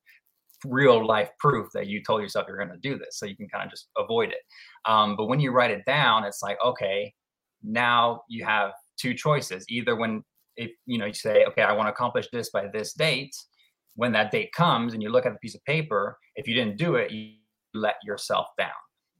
real 0.65 1.05
life 1.05 1.29
proof 1.39 1.67
that 1.73 1.87
you 1.87 2.01
told 2.03 2.21
yourself 2.21 2.45
you're 2.47 2.57
going 2.57 2.69
to 2.69 2.77
do 2.77 2.97
this. 2.97 3.17
So 3.19 3.25
you 3.25 3.35
can 3.35 3.49
kind 3.49 3.65
of 3.65 3.69
just 3.69 3.89
avoid 3.97 4.29
it. 4.29 4.39
Um, 4.85 5.15
but 5.17 5.25
when 5.25 5.39
you 5.39 5.51
write 5.51 5.71
it 5.71 5.85
down, 5.85 6.23
it's 6.23 6.41
like, 6.41 6.57
okay, 6.63 7.13
now 7.63 8.21
you 8.29 8.45
have 8.45 8.71
two 8.97 9.13
choices. 9.13 9.65
Either 9.69 9.95
when 9.95 10.23
if 10.55 10.71
you 10.85 10.97
know 10.97 11.05
you 11.05 11.13
say, 11.13 11.45
okay, 11.45 11.61
I 11.61 11.73
want 11.73 11.87
to 11.87 11.91
accomplish 11.91 12.27
this 12.31 12.49
by 12.49 12.67
this 12.71 12.93
date. 12.93 13.35
When 13.95 14.13
that 14.13 14.31
date 14.31 14.51
comes, 14.53 14.93
and 14.93 15.03
you 15.03 15.09
look 15.09 15.25
at 15.25 15.33
the 15.33 15.39
piece 15.39 15.55
of 15.55 15.65
paper, 15.65 16.17
if 16.35 16.47
you 16.47 16.53
didn't 16.53 16.77
do 16.77 16.95
it, 16.95 17.11
you 17.11 17.33
let 17.73 17.95
yourself 18.03 18.47
down, 18.57 18.69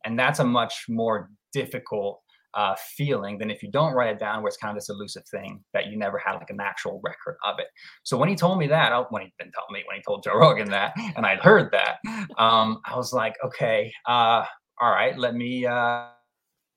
and 0.06 0.18
that's 0.18 0.40
a 0.40 0.44
much 0.44 0.86
more 0.88 1.32
difficult 1.52 2.22
uh, 2.54 2.76
feeling 2.96 3.38
than 3.38 3.50
if 3.50 3.62
you 3.62 3.72
don't 3.72 3.94
write 3.94 4.10
it 4.10 4.20
down, 4.20 4.42
where 4.42 4.48
it's 4.48 4.58
kind 4.58 4.72
of 4.72 4.82
this 4.82 4.90
elusive 4.90 5.24
thing 5.30 5.64
that 5.74 5.88
you 5.88 5.98
never 5.98 6.18
had 6.18 6.34
like 6.34 6.50
an 6.50 6.60
actual 6.62 7.02
record 7.04 7.38
of 7.46 7.60
it. 7.60 7.68
So 8.04 8.18
when 8.18 8.30
he 8.30 8.36
told 8.36 8.60
me 8.60 8.68
that, 8.68 8.92
I, 8.92 9.00
when 9.10 9.24
he 9.24 9.34
didn't 9.40 9.54
tell 9.54 9.66
me, 9.72 9.84
when 9.88 9.98
he 9.98 10.04
told 10.04 10.24
Joe 10.24 10.36
Rogan 10.36 10.70
that, 10.72 10.94
and 11.16 11.26
I'd 11.26 11.40
heard 11.40 11.72
that, 11.72 11.98
um, 12.38 12.82
I 12.86 12.96
was 12.96 13.14
like, 13.14 13.36
okay, 13.44 13.92
uh, 14.08 14.46
all 14.82 14.92
right, 14.92 15.18
let 15.18 15.36
me 15.36 15.66
uh, 15.66 16.08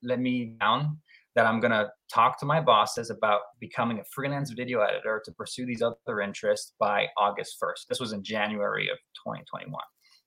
let 0.03 0.19
me 0.19 0.55
down 0.59 0.99
that 1.35 1.47
I'm 1.47 1.59
gonna 1.59 1.89
talk 2.13 2.39
to 2.39 2.45
my 2.45 2.61
bosses 2.61 3.09
about 3.09 3.41
becoming 3.59 3.99
a 3.99 4.03
freelance 4.13 4.51
video 4.51 4.81
editor 4.81 5.21
to 5.25 5.31
pursue 5.31 5.65
these 5.65 5.81
other 5.81 6.21
interests 6.21 6.73
by 6.79 7.07
August 7.17 7.57
1st. 7.61 7.87
This 7.89 7.99
was 7.99 8.13
in 8.13 8.23
January 8.23 8.89
of 8.89 8.97
2021. 9.25 9.73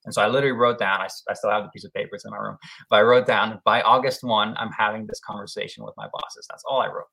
And 0.06 0.14
so 0.14 0.22
I 0.22 0.28
literally 0.28 0.56
wrote 0.56 0.78
down, 0.78 1.00
I, 1.00 1.08
I 1.28 1.34
still 1.34 1.50
have 1.50 1.64
the 1.64 1.68
piece 1.70 1.84
of 1.84 1.92
papers 1.92 2.22
in 2.25 2.30
my 2.30 2.38
room, 2.38 2.56
but 2.88 2.96
I 2.96 3.02
wrote 3.02 3.26
down 3.26 3.60
by 3.64 3.82
August 3.82 4.22
1, 4.22 4.54
I'm 4.56 4.70
having 4.70 5.06
this 5.06 5.20
conversation 5.20 5.84
with 5.84 5.94
my 5.96 6.06
bosses. 6.12 6.46
That's 6.48 6.62
all 6.68 6.80
I 6.80 6.86
wrote. 6.86 7.08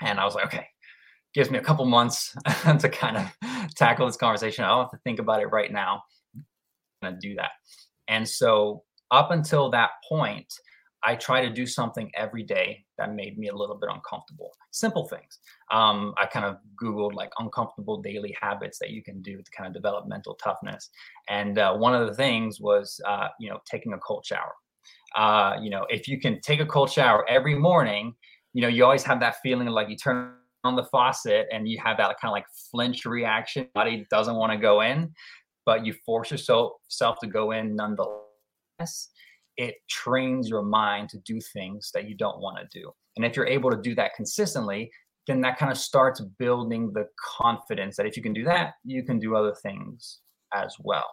And 0.00 0.18
I 0.18 0.24
was 0.24 0.34
like, 0.34 0.46
okay, 0.46 0.66
gives 1.34 1.50
me 1.50 1.58
a 1.58 1.62
couple 1.62 1.84
months 1.84 2.34
to 2.80 2.88
kind 2.88 3.18
of 3.18 3.30
tackle 3.76 4.06
this 4.06 4.16
conversation. 4.16 4.64
I 4.64 4.68
don't 4.68 4.84
have 4.84 4.90
to 4.90 4.98
think 5.04 5.18
about 5.18 5.42
it 5.42 5.46
right 5.46 5.70
now. 5.70 6.02
I'm 6.34 7.10
going 7.10 7.20
to 7.20 7.28
do 7.28 7.34
that. 7.36 7.50
And 8.08 8.26
so 8.26 8.82
up 9.10 9.30
until 9.30 9.70
that 9.70 9.90
point, 10.08 10.52
I 11.06 11.14
try 11.14 11.40
to 11.40 11.48
do 11.48 11.66
something 11.66 12.10
every 12.16 12.42
day 12.42 12.84
that 12.98 13.14
made 13.14 13.38
me 13.38 13.46
a 13.46 13.54
little 13.54 13.76
bit 13.76 13.88
uncomfortable. 13.92 14.50
Simple 14.72 15.06
things. 15.06 15.38
Um, 15.70 16.12
I 16.18 16.26
kind 16.26 16.44
of 16.44 16.56
Googled 16.82 17.14
like 17.14 17.30
uncomfortable 17.38 18.02
daily 18.02 18.36
habits 18.40 18.80
that 18.80 18.90
you 18.90 19.04
can 19.04 19.22
do 19.22 19.40
to 19.40 19.50
kind 19.56 19.68
of 19.68 19.72
develop 19.72 20.08
mental 20.08 20.34
toughness. 20.34 20.90
And 21.28 21.58
uh, 21.58 21.76
one 21.76 21.94
of 21.94 22.08
the 22.08 22.14
things 22.14 22.60
was, 22.60 23.00
uh, 23.06 23.28
you 23.38 23.48
know, 23.48 23.60
taking 23.70 23.92
a 23.92 23.98
cold 23.98 24.26
shower. 24.26 24.52
Uh, 25.14 25.56
you 25.62 25.70
know, 25.70 25.86
if 25.90 26.08
you 26.08 26.18
can 26.18 26.40
take 26.40 26.58
a 26.58 26.66
cold 26.66 26.90
shower 26.90 27.24
every 27.30 27.54
morning, 27.54 28.12
you 28.52 28.60
know, 28.60 28.68
you 28.68 28.84
always 28.84 29.04
have 29.04 29.20
that 29.20 29.36
feeling 29.44 29.68
like 29.68 29.88
you 29.88 29.96
turn 29.96 30.32
on 30.64 30.74
the 30.74 30.84
faucet 30.86 31.46
and 31.52 31.68
you 31.68 31.78
have 31.78 31.98
that 31.98 32.18
kind 32.20 32.30
of 32.30 32.32
like 32.32 32.46
flinch 32.72 33.04
reaction. 33.04 33.68
Body 33.74 34.08
doesn't 34.10 34.34
want 34.34 34.50
to 34.50 34.58
go 34.58 34.80
in, 34.80 35.12
but 35.64 35.86
you 35.86 35.94
force 36.04 36.32
yourself 36.32 37.20
to 37.20 37.28
go 37.28 37.52
in 37.52 37.76
nonetheless 37.76 39.10
it 39.56 39.76
trains 39.88 40.48
your 40.48 40.62
mind 40.62 41.08
to 41.10 41.18
do 41.18 41.40
things 41.40 41.90
that 41.94 42.08
you 42.08 42.14
don't 42.16 42.40
want 42.40 42.58
to 42.58 42.78
do. 42.78 42.90
And 43.16 43.24
if 43.24 43.36
you're 43.36 43.46
able 43.46 43.70
to 43.70 43.76
do 43.76 43.94
that 43.94 44.14
consistently, 44.14 44.90
then 45.26 45.40
that 45.40 45.58
kind 45.58 45.72
of 45.72 45.78
starts 45.78 46.20
building 46.38 46.92
the 46.92 47.06
confidence 47.18 47.96
that 47.96 48.06
if 48.06 48.16
you 48.16 48.22
can 48.22 48.32
do 48.32 48.44
that, 48.44 48.74
you 48.84 49.02
can 49.02 49.18
do 49.18 49.34
other 49.34 49.54
things 49.62 50.20
as 50.54 50.76
well. 50.78 51.06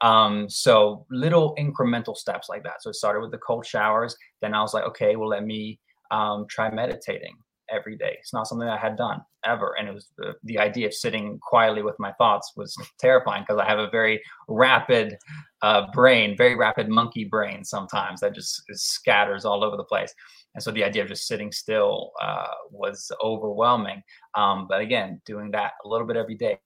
Um, 0.00 0.48
so 0.48 1.06
little 1.10 1.54
incremental 1.56 2.16
steps 2.16 2.48
like 2.48 2.64
that. 2.64 2.82
So 2.82 2.90
it 2.90 2.96
started 2.96 3.20
with 3.20 3.30
the 3.30 3.38
cold 3.38 3.64
showers. 3.64 4.16
Then 4.40 4.54
I 4.54 4.62
was 4.62 4.74
like, 4.74 4.84
okay, 4.84 5.16
well, 5.16 5.28
let 5.28 5.44
me 5.44 5.78
um, 6.10 6.46
try 6.48 6.70
meditating 6.70 7.36
every 7.72 7.96
day. 7.96 8.16
It's 8.20 8.32
not 8.32 8.46
something 8.46 8.68
I 8.68 8.76
had 8.76 8.96
done 8.96 9.22
ever. 9.44 9.74
And 9.78 9.88
it 9.88 9.94
was 9.94 10.08
the, 10.18 10.34
the 10.44 10.58
idea 10.58 10.86
of 10.86 10.94
sitting 10.94 11.38
quietly 11.40 11.82
with 11.82 11.98
my 11.98 12.12
thoughts 12.12 12.52
was 12.56 12.76
terrifying 13.00 13.42
because 13.42 13.60
I 13.60 13.68
have 13.68 13.78
a 13.78 13.90
very 13.90 14.22
rapid 14.48 15.16
uh, 15.62 15.86
brain, 15.92 16.36
very 16.36 16.54
rapid 16.54 16.88
monkey 16.88 17.24
brain 17.24 17.64
sometimes 17.64 18.20
that 18.20 18.34
just 18.34 18.62
scatters 18.72 19.44
all 19.44 19.64
over 19.64 19.76
the 19.76 19.84
place. 19.84 20.14
And 20.54 20.62
so 20.62 20.70
the 20.70 20.84
idea 20.84 21.02
of 21.02 21.08
just 21.08 21.26
sitting 21.26 21.50
still 21.50 22.12
uh, 22.22 22.48
was 22.70 23.10
overwhelming. 23.22 24.02
Um, 24.34 24.66
but 24.68 24.80
again, 24.80 25.20
doing 25.24 25.50
that 25.52 25.72
a 25.84 25.88
little 25.88 26.06
bit 26.06 26.16
every 26.16 26.34
day 26.34 26.58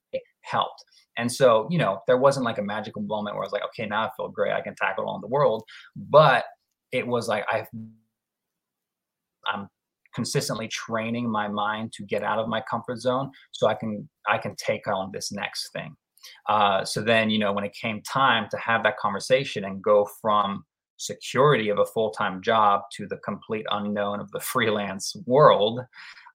helped. 0.43 0.85
And 1.17 1.31
so, 1.33 1.67
you 1.71 1.79
know, 1.79 2.01
there 2.07 2.19
wasn't 2.19 2.45
like 2.45 2.59
a 2.59 2.63
magical 2.63 3.03
moment 3.03 3.37
where 3.37 3.45
I 3.45 3.47
was 3.47 3.53
like, 3.53 3.65
okay, 3.67 3.87
now 3.87 4.05
I 4.05 4.11
feel 4.17 4.29
great. 4.29 4.53
I 4.53 4.61
can 4.61 4.75
tackle 4.75 5.09
on 5.09 5.21
the 5.21 5.29
world. 5.29 5.63
But 5.95 6.45
it 6.93 7.07
was 7.07 7.29
like 7.29 7.45
I 7.49 7.67
I'm 9.47 9.69
consistently 10.17 10.67
training 10.67 11.31
my 11.31 11.47
mind 11.47 11.93
to 11.93 12.03
get 12.05 12.25
out 12.25 12.39
of 12.39 12.49
my 12.49 12.61
comfort 12.69 12.99
zone 12.99 13.31
so 13.53 13.69
i 13.69 13.75
can 13.75 14.09
i 14.27 14.39
can 14.39 14.57
take 14.57 14.89
on 14.89 15.11
this 15.13 15.31
next 15.31 15.71
thing. 15.73 15.95
Uh, 16.49 16.85
so 16.85 17.01
then 17.01 17.31
you 17.31 17.39
know 17.39 17.53
when 17.53 17.65
it 17.65 17.75
came 17.75 18.01
time 18.03 18.49
to 18.51 18.57
have 18.57 18.83
that 18.83 18.97
conversation 18.97 19.65
and 19.67 19.83
go 19.83 20.09
from 20.21 20.65
security 20.97 21.69
of 21.69 21.79
a 21.79 21.85
full-time 21.85 22.41
job 22.43 22.81
to 22.91 23.07
the 23.07 23.19
complete 23.19 23.67
unknown 23.71 24.19
of 24.19 24.31
the 24.33 24.41
freelance 24.53 25.15
world 25.27 25.81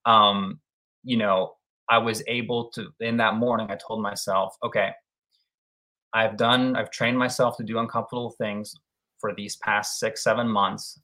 um, 0.06 0.60
you 1.04 1.18
know 1.18 1.56
i 1.90 1.98
was 1.98 2.24
able 2.28 2.70
to 2.70 2.88
in 3.00 3.18
that 3.18 3.36
morning 3.36 3.68
i 3.72 3.76
told 3.76 4.02
myself 4.02 4.56
okay 4.64 4.92
i've 6.14 6.38
done 6.38 6.76
i've 6.76 6.92
trained 6.92 7.18
myself 7.18 7.58
to 7.58 7.64
do 7.64 7.80
uncomfortable 7.80 8.34
things 8.38 8.76
for 9.20 9.34
these 9.36 9.56
past 9.58 10.00
six 10.00 10.24
seven 10.24 10.48
months 10.48 11.00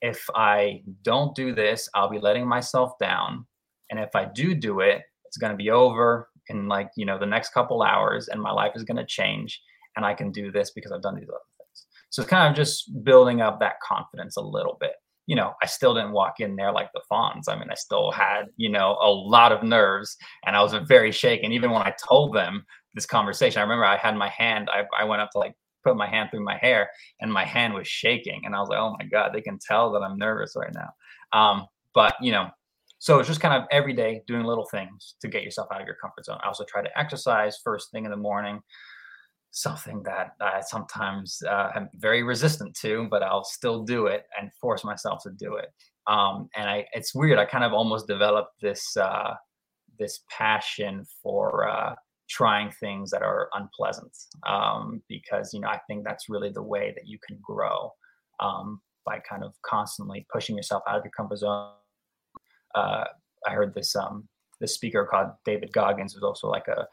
if 0.00 0.24
I 0.34 0.82
don't 1.02 1.34
do 1.34 1.54
this, 1.54 1.88
I'll 1.94 2.10
be 2.10 2.18
letting 2.18 2.46
myself 2.46 2.92
down. 3.00 3.46
And 3.90 3.98
if 3.98 4.14
I 4.14 4.26
do 4.26 4.54
do 4.54 4.80
it, 4.80 5.02
it's 5.24 5.36
going 5.36 5.52
to 5.52 5.56
be 5.56 5.70
over 5.70 6.28
in 6.48 6.68
like, 6.68 6.90
you 6.96 7.04
know, 7.04 7.18
the 7.18 7.26
next 7.26 7.50
couple 7.50 7.82
hours 7.82 8.28
and 8.28 8.40
my 8.40 8.50
life 8.50 8.72
is 8.74 8.84
going 8.84 8.96
to 8.96 9.06
change 9.06 9.60
and 9.96 10.04
I 10.04 10.14
can 10.14 10.30
do 10.30 10.50
this 10.50 10.70
because 10.70 10.92
I've 10.92 11.02
done 11.02 11.16
these 11.16 11.28
other 11.28 11.38
things. 11.58 11.86
So 12.10 12.22
it's 12.22 12.30
kind 12.30 12.48
of 12.48 12.56
just 12.56 13.04
building 13.04 13.40
up 13.40 13.60
that 13.60 13.80
confidence 13.86 14.36
a 14.36 14.42
little 14.42 14.76
bit. 14.80 14.92
You 15.26 15.36
know, 15.36 15.52
I 15.62 15.66
still 15.66 15.94
didn't 15.94 16.12
walk 16.12 16.40
in 16.40 16.56
there 16.56 16.72
like 16.72 16.88
the 16.94 17.02
Fonz. 17.12 17.42
I 17.48 17.58
mean, 17.58 17.68
I 17.70 17.74
still 17.74 18.10
had, 18.10 18.44
you 18.56 18.70
know, 18.70 18.96
a 19.02 19.10
lot 19.10 19.52
of 19.52 19.62
nerves 19.62 20.16
and 20.46 20.56
I 20.56 20.62
was 20.62 20.72
very 20.86 21.12
shaken. 21.12 21.52
Even 21.52 21.70
when 21.70 21.82
I 21.82 21.94
told 22.08 22.34
them 22.34 22.64
this 22.94 23.04
conversation, 23.04 23.58
I 23.58 23.62
remember 23.62 23.84
I 23.84 23.98
had 23.98 24.16
my 24.16 24.30
hand, 24.30 24.70
I, 24.72 24.84
I 24.98 25.04
went 25.04 25.20
up 25.20 25.30
to 25.32 25.38
like 25.38 25.54
put 25.88 25.96
my 25.96 26.08
hand 26.08 26.30
through 26.30 26.44
my 26.44 26.56
hair 26.58 26.90
and 27.20 27.32
my 27.32 27.44
hand 27.44 27.74
was 27.74 27.88
shaking 27.88 28.42
and 28.44 28.54
i 28.54 28.60
was 28.60 28.68
like 28.68 28.78
oh 28.78 28.94
my 28.98 29.06
god 29.06 29.30
they 29.32 29.40
can 29.40 29.58
tell 29.58 29.90
that 29.92 30.02
i'm 30.02 30.18
nervous 30.18 30.54
right 30.56 30.74
now. 30.74 30.90
Um, 31.38 31.66
but 31.94 32.14
you 32.20 32.32
know 32.32 32.48
so 33.00 33.18
it's 33.18 33.28
just 33.28 33.40
kind 33.40 33.54
of 33.54 33.68
every 33.70 33.92
day 33.92 34.22
doing 34.26 34.44
little 34.44 34.66
things 34.66 35.14
to 35.20 35.28
get 35.28 35.44
yourself 35.44 35.68
out 35.72 35.80
of 35.80 35.86
your 35.86 35.96
comfort 36.02 36.24
zone. 36.24 36.38
I 36.42 36.48
also 36.48 36.64
try 36.64 36.82
to 36.82 36.98
exercise 36.98 37.56
first 37.62 37.92
thing 37.92 38.04
in 38.04 38.10
the 38.10 38.16
morning 38.16 38.60
something 39.50 40.02
that 40.02 40.32
i 40.42 40.60
sometimes 40.60 41.40
uh, 41.48 41.70
am 41.74 41.88
very 41.94 42.22
resistant 42.22 42.76
to 42.76 43.08
but 43.10 43.22
i'll 43.22 43.44
still 43.44 43.82
do 43.82 44.06
it 44.06 44.24
and 44.38 44.52
force 44.60 44.84
myself 44.84 45.22
to 45.22 45.30
do 45.30 45.56
it. 45.56 45.68
Um, 46.06 46.48
and 46.56 46.68
i 46.68 46.86
it's 46.92 47.14
weird 47.14 47.38
i 47.38 47.44
kind 47.44 47.64
of 47.64 47.72
almost 47.72 48.06
developed 48.06 48.60
this 48.60 48.96
uh, 48.96 49.34
this 49.98 50.20
passion 50.30 51.04
for 51.22 51.68
uh, 51.68 51.94
trying 52.28 52.70
things 52.70 53.10
that 53.10 53.22
are 53.22 53.48
unpleasant 53.54 54.16
um, 54.46 55.02
because 55.08 55.52
you 55.52 55.60
know 55.60 55.68
i 55.68 55.80
think 55.86 56.04
that's 56.04 56.28
really 56.28 56.50
the 56.50 56.62
way 56.62 56.92
that 56.94 57.06
you 57.06 57.18
can 57.26 57.38
grow 57.42 57.92
um, 58.40 58.80
by 59.04 59.18
kind 59.28 59.42
of 59.42 59.54
constantly 59.62 60.26
pushing 60.32 60.56
yourself 60.56 60.82
out 60.88 60.98
of 60.98 61.04
your 61.04 61.12
comfort 61.16 61.38
zone. 61.38 61.72
Uh, 62.74 63.04
i 63.46 63.52
heard 63.52 63.74
this 63.74 63.96
um, 63.96 64.28
this 64.60 64.74
speaker 64.74 65.06
called 65.10 65.28
david 65.44 65.72
goggins 65.72 66.14
who's 66.14 66.22
also 66.22 66.48
like 66.48 66.68
a 66.68 66.86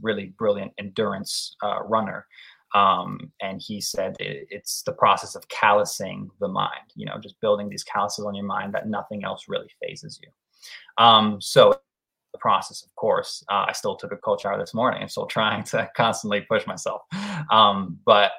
really 0.00 0.34
brilliant 0.38 0.72
endurance 0.78 1.56
uh, 1.62 1.82
runner 1.84 2.26
um, 2.74 3.30
and 3.42 3.60
he 3.60 3.82
said 3.82 4.16
it, 4.18 4.46
it's 4.50 4.82
the 4.82 4.92
process 4.92 5.34
of 5.34 5.46
callousing 5.48 6.30
the 6.40 6.48
mind 6.48 6.90
you 6.94 7.06
know 7.06 7.18
just 7.22 7.40
building 7.40 7.68
these 7.68 7.84
calluses 7.84 8.24
on 8.24 8.34
your 8.34 8.46
mind 8.46 8.72
that 8.74 8.88
nothing 8.88 9.24
else 9.24 9.44
really 9.48 9.68
fazes 9.82 10.18
you. 10.22 10.30
Um, 11.02 11.40
so 11.40 11.80
the 12.32 12.38
process, 12.38 12.82
of 12.82 12.94
course. 12.96 13.44
Uh, 13.50 13.66
I 13.68 13.72
still 13.72 13.96
took 13.96 14.12
a 14.12 14.16
cold 14.16 14.40
shower 14.40 14.58
this 14.58 14.74
morning. 14.74 15.02
I'm 15.02 15.08
still 15.08 15.26
trying 15.26 15.64
to 15.64 15.88
constantly 15.96 16.42
push 16.42 16.66
myself. 16.66 17.02
Um, 17.50 17.98
but 18.04 18.32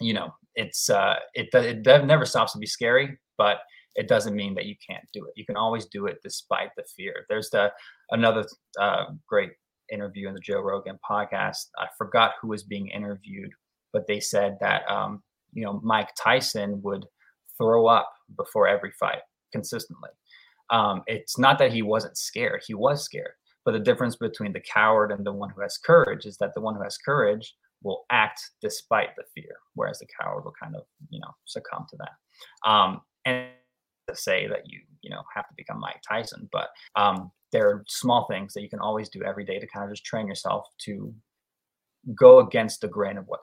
you 0.00 0.14
know, 0.14 0.34
it's 0.54 0.90
uh, 0.90 1.16
it 1.34 1.48
it 1.54 2.06
never 2.06 2.24
stops 2.24 2.52
to 2.52 2.58
be 2.58 2.66
scary, 2.66 3.18
but 3.38 3.58
it 3.94 4.08
doesn't 4.08 4.36
mean 4.36 4.54
that 4.54 4.66
you 4.66 4.74
can't 4.86 5.04
do 5.12 5.24
it. 5.24 5.32
You 5.36 5.46
can 5.46 5.56
always 5.56 5.86
do 5.86 6.06
it 6.06 6.18
despite 6.22 6.70
the 6.76 6.84
fear. 6.94 7.24
There's 7.28 7.50
the 7.50 7.72
another 8.10 8.44
uh, 8.80 9.06
great 9.26 9.52
interview 9.90 10.28
in 10.28 10.34
the 10.34 10.40
Joe 10.40 10.60
Rogan 10.60 10.98
podcast. 11.08 11.68
I 11.78 11.86
forgot 11.96 12.34
who 12.40 12.48
was 12.48 12.62
being 12.62 12.88
interviewed, 12.88 13.50
but 13.92 14.06
they 14.06 14.20
said 14.20 14.58
that 14.60 14.88
um, 14.90 15.22
you 15.52 15.64
know 15.64 15.80
Mike 15.82 16.10
Tyson 16.22 16.80
would 16.82 17.06
throw 17.56 17.86
up 17.86 18.12
before 18.36 18.68
every 18.68 18.92
fight 18.92 19.22
consistently 19.52 20.10
um, 20.70 21.02
it's 21.06 21.38
not 21.38 21.58
that 21.58 21.72
he 21.72 21.82
wasn't 21.82 22.16
scared 22.16 22.62
he 22.66 22.74
was 22.74 23.04
scared 23.04 23.32
but 23.64 23.72
the 23.72 23.80
difference 23.80 24.16
between 24.16 24.52
the 24.52 24.60
coward 24.60 25.10
and 25.10 25.24
the 25.24 25.32
one 25.32 25.50
who 25.50 25.60
has 25.60 25.78
courage 25.78 26.24
is 26.24 26.36
that 26.38 26.54
the 26.54 26.60
one 26.60 26.74
who 26.74 26.82
has 26.82 26.98
courage 26.98 27.54
will 27.82 28.04
act 28.10 28.40
despite 28.60 29.10
the 29.16 29.24
fear 29.34 29.56
whereas 29.74 29.98
the 29.98 30.06
coward 30.20 30.44
will 30.44 30.54
kind 30.60 30.74
of 30.74 30.82
you 31.10 31.20
know 31.20 31.30
succumb 31.44 31.86
to 31.88 31.96
that 31.96 32.70
um, 32.70 33.00
and 33.24 33.48
to 34.08 34.14
say 34.14 34.46
that 34.46 34.62
you 34.66 34.80
you 35.02 35.10
know 35.10 35.22
have 35.34 35.48
to 35.48 35.54
become 35.56 35.80
mike 35.80 36.00
tyson 36.06 36.48
but 36.52 36.68
um, 36.96 37.30
there 37.52 37.68
are 37.68 37.84
small 37.88 38.26
things 38.28 38.52
that 38.54 38.62
you 38.62 38.68
can 38.68 38.80
always 38.80 39.08
do 39.08 39.22
every 39.22 39.44
day 39.44 39.58
to 39.58 39.66
kind 39.66 39.84
of 39.84 39.90
just 39.90 40.04
train 40.04 40.26
yourself 40.26 40.66
to 40.78 41.14
go 42.14 42.40
against 42.40 42.80
the 42.80 42.88
grain 42.88 43.16
of 43.16 43.24
what 43.26 43.40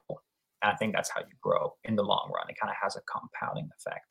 I 0.63 0.75
think 0.75 0.93
that's 0.93 1.09
how 1.09 1.21
you 1.21 1.35
grow 1.41 1.73
in 1.83 1.95
the 1.95 2.03
long 2.03 2.31
run. 2.33 2.49
It 2.49 2.55
kind 2.59 2.71
of 2.71 2.77
has 2.81 2.95
a 2.95 3.01
compounding 3.01 3.69
effect. 3.77 4.05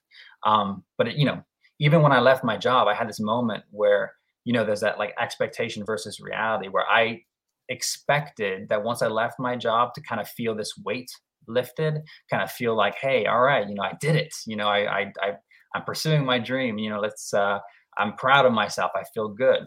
Um, 0.45 0.85
but 0.99 1.09
it, 1.09 1.17
you 1.17 1.25
know, 1.25 1.43
even 1.83 2.01
when 2.01 2.13
I 2.13 2.21
left 2.21 2.45
my 2.45 2.57
job, 2.57 2.87
I 2.87 2.95
had 2.95 3.09
this 3.09 3.19
moment 3.19 3.65
where, 3.73 4.13
you 4.45 4.53
know, 4.53 4.65
there's 4.65 4.83
that 4.83 4.99
like 4.99 5.13
expectation 5.21 5.85
versus 5.85 6.21
reality 6.21 6.69
where 6.69 6.87
I 6.89 7.23
expected 7.69 8.69
that 8.69 8.85
once 8.85 9.03
I 9.03 9.09
left 9.09 9.41
my 9.41 9.57
job 9.57 9.93
to 9.95 10.01
kind 10.01 10.21
of 10.21 10.29
feel 10.29 10.55
this 10.55 10.75
weight 10.85 11.11
lifted, 11.49 11.95
kind 12.31 12.41
of 12.41 12.53
feel 12.53 12.77
like, 12.77 12.95
hey, 13.01 13.27
all 13.27 13.41
right, 13.41 13.69
you 13.69 13.75
know, 13.75 13.83
I 13.83 13.95
did 14.01 14.15
it. 14.15 14.33
You 14.47 14.55
know, 14.57 14.69
I 14.69 15.01
I 15.01 15.01
I, 15.21 15.33
I'm 15.75 15.83
pursuing 15.83 16.25
my 16.25 16.39
dream. 16.39 16.79
You 16.79 16.91
know, 16.91 17.01
let's. 17.01 17.35
Uh, 17.35 17.59
I'm 17.99 18.15
proud 18.15 18.47
of 18.47 18.53
myself. 18.53 18.93
I 18.95 19.03
feel 19.13 19.29
good. 19.29 19.67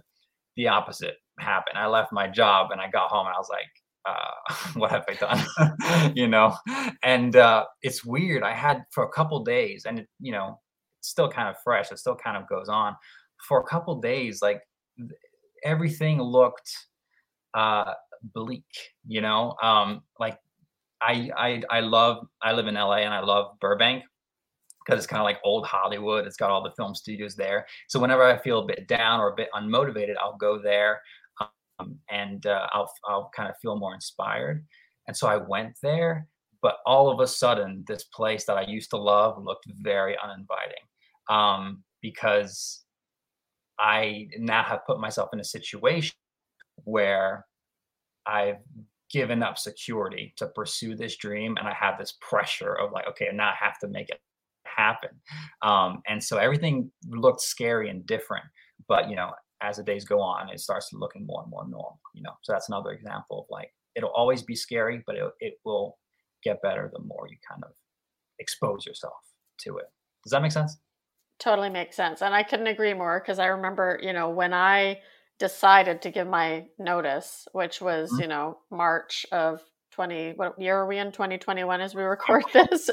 The 0.56 0.70
opposite 0.70 1.16
happened. 1.38 1.78
I 1.78 1.88
left 1.88 2.14
my 2.14 2.28
job 2.30 2.72
and 2.72 2.80
I 2.80 2.90
got 2.90 3.10
home 3.10 3.28
and 3.28 3.36
I 3.36 3.38
was 3.38 3.50
like, 3.50 3.68
uh, 4.06 4.54
what 4.80 4.90
have 4.90 5.04
I 5.10 5.14
done? 5.16 6.14
you 6.16 6.30
know, 6.30 6.56
and 7.04 7.36
uh, 7.36 7.66
it's 7.82 8.06
weird. 8.06 8.42
I 8.42 8.54
had 8.54 8.84
for 8.92 9.04
a 9.04 9.10
couple 9.10 9.44
days, 9.44 9.84
and 9.86 10.00
it, 10.00 10.08
you 10.22 10.32
know, 10.32 10.60
still 11.06 11.30
kind 11.30 11.50
of 11.50 11.56
fresh. 11.64 11.92
It 11.92 12.00
still 12.00 12.16
kind 12.16 12.38
of 12.38 12.48
goes 12.48 12.70
on 12.70 12.96
for 13.48 13.60
a 13.60 13.64
couple 13.64 14.00
days. 14.02 14.42
Like 14.42 14.62
everything 15.64 16.22
looked 16.22 16.72
uh, 17.54 17.94
bleak. 18.34 18.66
You 19.08 19.22
know, 19.22 19.56
um, 19.62 20.02
like 20.20 20.38
I 21.02 21.30
I 21.38 21.62
I 21.70 21.80
love 21.82 22.28
I 22.42 22.54
live 22.54 22.68
in 22.68 22.76
LA 22.76 22.98
and 22.98 23.14
I 23.14 23.22
love 23.22 23.60
Burbank 23.60 24.04
because 24.86 25.00
it's 25.00 25.08
kind 25.08 25.20
of 25.20 25.26
like 25.26 25.40
old 25.44 25.66
Hollywood. 25.66 26.28
It's 26.28 26.38
got 26.38 26.52
all 26.52 26.64
the 26.64 26.72
film 26.78 26.94
studios 26.94 27.36
there. 27.36 27.66
So 27.88 28.00
whenever 28.00 28.24
I 28.24 28.38
feel 28.38 28.60
a 28.60 28.66
bit 28.66 28.88
down 28.88 29.20
or 29.20 29.30
a 29.30 29.36
bit 29.36 29.50
unmotivated, 29.56 30.16
I'll 30.22 30.38
go 30.38 30.60
there 30.62 31.02
um, 31.80 31.98
and 32.10 32.46
uh, 32.46 32.68
I'll 32.72 32.92
I'll 33.08 33.32
kind 33.36 33.50
of 33.50 33.56
feel 33.62 33.78
more 33.78 33.94
inspired. 33.94 34.66
And 35.08 35.16
so 35.16 35.28
I 35.28 35.38
went 35.38 35.78
there, 35.84 36.28
but 36.62 36.78
all 36.86 37.10
of 37.12 37.20
a 37.20 37.28
sudden, 37.28 37.84
this 37.88 38.04
place 38.06 38.46
that 38.46 38.58
I 38.58 38.64
used 38.64 38.90
to 38.90 38.98
love 38.98 39.44
looked 39.44 39.66
very 39.82 40.18
uninviting 40.24 40.84
um, 41.30 41.84
because 42.02 42.84
I 43.80 44.28
now 44.38 44.64
have 44.64 44.86
put 44.86 45.00
myself 45.00 45.30
in 45.34 45.40
a 45.40 45.44
situation 45.44 46.16
where 46.84 47.46
I've 48.26 48.58
given 49.12 49.44
up 49.44 49.58
security 49.58 50.34
to 50.38 50.48
pursue 50.48 50.96
this 50.96 51.16
dream, 51.18 51.58
and 51.58 51.68
I 51.68 51.74
have 51.74 51.98
this 51.98 52.18
pressure 52.22 52.74
of 52.74 52.92
like, 52.92 53.08
okay, 53.10 53.30
now 53.34 53.50
I 53.50 53.56
have 53.60 53.80
to 53.80 53.88
make 53.88 54.10
it 54.10 54.20
happen. 54.66 55.10
Um, 55.62 56.02
and 56.08 56.24
so 56.24 56.38
everything 56.38 56.92
looked 57.10 57.42
scary 57.42 57.90
and 57.90 58.06
different. 58.06 58.46
But 58.88 59.10
you 59.10 59.16
know, 59.16 59.32
as 59.62 59.78
the 59.78 59.84
days 59.84 60.06
go 60.06 60.22
on, 60.22 60.50
it 60.50 60.60
starts 60.60 60.90
looking 60.94 61.26
more 61.26 61.42
and 61.42 61.50
more 61.50 61.64
normal. 61.64 62.00
You 62.14 62.24
know, 62.24 62.34
so 62.42 62.54
that's 62.54 62.70
another 62.70 62.92
example 62.92 63.42
of 63.42 63.46
like 63.50 63.70
it'll 63.96 64.10
always 64.10 64.44
be 64.44 64.56
scary, 64.56 65.04
but 65.06 65.16
it 65.16 65.24
it 65.40 65.54
will 65.64 65.98
get 66.44 66.62
better 66.62 66.90
the 66.94 67.04
more 67.04 67.28
you 67.30 67.38
kind 67.50 67.64
of 67.64 67.72
expose 68.40 68.86
yourself 68.86 69.14
to 69.60 69.78
it. 69.78 69.86
Does 70.24 70.32
that 70.32 70.42
make 70.42 70.52
sense? 70.52 70.78
Totally 71.40 71.70
makes 71.70 71.96
sense, 71.96 72.22
and 72.22 72.34
I 72.34 72.44
couldn't 72.44 72.68
agree 72.68 72.94
more 72.94 73.20
because 73.20 73.40
I 73.40 73.48
remember, 73.48 74.00
you 74.02 74.14
know, 74.14 74.30
when 74.30 74.54
I 74.54 75.02
decided 75.38 76.02
to 76.04 76.12
give 76.12 76.28
my 76.28 76.66
notice, 76.80 77.48
which 77.52 77.82
was, 77.82 78.10
mm-hmm. 78.12 78.22
you 78.22 78.28
know, 78.28 78.60
March 78.72 79.26
of 79.32 79.62
20 79.92 80.34
what 80.36 80.60
year 80.60 80.78
are 80.78 80.88
we 80.88 80.98
in 80.98 81.10
2021 81.10 81.80
as 81.80 81.96
we 81.96 82.04
record 82.04 82.44
this 82.52 82.90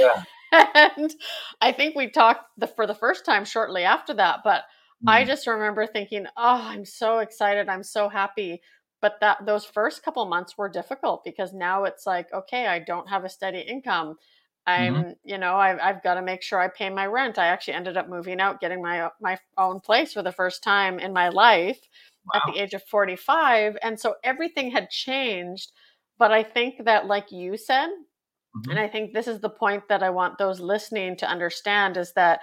yeah. 0.00 0.22
and 0.96 1.14
i 1.60 1.70
think 1.70 1.94
we 1.94 2.08
talked 2.08 2.46
the, 2.56 2.66
for 2.66 2.86
the 2.86 2.94
first 2.94 3.26
time 3.26 3.44
shortly 3.44 3.84
after 3.84 4.14
that 4.14 4.38
but 4.42 4.62
I 5.06 5.20
mm-hmm. 5.20 5.28
just 5.28 5.46
remember 5.46 5.86
thinking, 5.86 6.26
"Oh, 6.36 6.60
I'm 6.62 6.84
so 6.84 7.18
excited. 7.18 7.68
I'm 7.68 7.82
so 7.82 8.08
happy." 8.08 8.60
But 9.00 9.14
that 9.20 9.46
those 9.46 9.64
first 9.64 10.02
couple 10.02 10.26
months 10.26 10.58
were 10.58 10.68
difficult 10.68 11.24
because 11.24 11.54
now 11.54 11.84
it's 11.84 12.06
like, 12.06 12.30
okay, 12.34 12.66
I 12.66 12.80
don't 12.80 13.08
have 13.08 13.24
a 13.24 13.30
steady 13.30 13.60
income. 13.60 14.16
I'm, 14.66 14.94
mm-hmm. 14.94 15.10
you 15.24 15.38
know, 15.38 15.56
I've, 15.56 15.78
I've 15.80 16.02
got 16.02 16.14
to 16.14 16.22
make 16.22 16.42
sure 16.42 16.60
I 16.60 16.68
pay 16.68 16.90
my 16.90 17.06
rent. 17.06 17.38
I 17.38 17.46
actually 17.46 17.74
ended 17.74 17.96
up 17.96 18.08
moving 18.08 18.40
out, 18.40 18.60
getting 18.60 18.82
my 18.82 19.08
my 19.20 19.38
own 19.56 19.80
place 19.80 20.12
for 20.12 20.22
the 20.22 20.32
first 20.32 20.62
time 20.62 20.98
in 20.98 21.12
my 21.12 21.28
life 21.28 21.80
wow. 22.26 22.40
at 22.40 22.52
the 22.52 22.60
age 22.60 22.74
of 22.74 22.82
45, 22.84 23.76
and 23.82 23.98
so 23.98 24.16
everything 24.22 24.70
had 24.70 24.90
changed. 24.90 25.72
But 26.18 26.32
I 26.32 26.42
think 26.42 26.84
that, 26.84 27.06
like 27.06 27.32
you 27.32 27.56
said, 27.56 27.88
mm-hmm. 27.88 28.70
and 28.70 28.78
I 28.78 28.88
think 28.88 29.12
this 29.12 29.26
is 29.26 29.40
the 29.40 29.50
point 29.50 29.84
that 29.88 30.02
I 30.02 30.10
want 30.10 30.38
those 30.38 30.60
listening 30.60 31.16
to 31.18 31.28
understand 31.28 31.96
is 31.96 32.12
that 32.12 32.40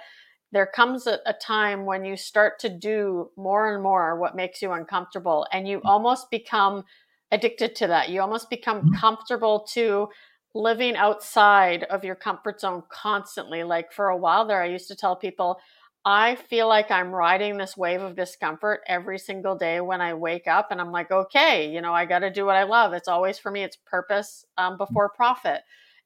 there 0.50 0.66
comes 0.66 1.06
a, 1.06 1.18
a, 1.26 1.34
time 1.34 1.84
when 1.84 2.04
you 2.04 2.16
start 2.16 2.58
to 2.58 2.70
do 2.70 3.30
more 3.36 3.72
and 3.72 3.82
more 3.82 4.18
what 4.18 4.34
makes 4.34 4.62
you 4.62 4.72
uncomfortable 4.72 5.46
and 5.52 5.68
you 5.68 5.78
mm. 5.78 5.84
almost 5.84 6.30
become 6.30 6.84
addicted 7.30 7.76
to 7.76 7.86
that 7.86 8.08
you 8.08 8.22
almost 8.22 8.48
become 8.48 8.78
mm-hmm. 8.78 8.94
comfortable 8.94 9.66
to 9.70 10.08
living 10.58 10.96
outside 10.96 11.84
of 11.84 12.04
your 12.04 12.16
comfort 12.16 12.60
zone 12.60 12.82
constantly 12.88 13.62
like 13.62 13.92
for 13.92 14.08
a 14.08 14.16
while 14.16 14.44
there 14.44 14.60
i 14.60 14.66
used 14.66 14.88
to 14.88 14.96
tell 14.96 15.14
people 15.14 15.56
i 16.04 16.34
feel 16.34 16.66
like 16.66 16.90
i'm 16.90 17.12
riding 17.12 17.56
this 17.56 17.76
wave 17.76 18.02
of 18.02 18.16
discomfort 18.16 18.80
every 18.88 19.18
single 19.20 19.56
day 19.56 19.80
when 19.80 20.00
i 20.00 20.12
wake 20.12 20.48
up 20.48 20.72
and 20.72 20.80
i'm 20.80 20.90
like 20.90 21.12
okay 21.12 21.72
you 21.72 21.80
know 21.80 21.94
i 21.94 22.04
got 22.04 22.18
to 22.18 22.30
do 22.30 22.44
what 22.44 22.56
i 22.56 22.64
love 22.64 22.92
it's 22.92 23.06
always 23.06 23.38
for 23.38 23.52
me 23.52 23.62
it's 23.62 23.78
purpose 23.86 24.44
um, 24.58 24.74
mm. 24.74 24.78
before 24.78 25.08
profit 25.08 25.60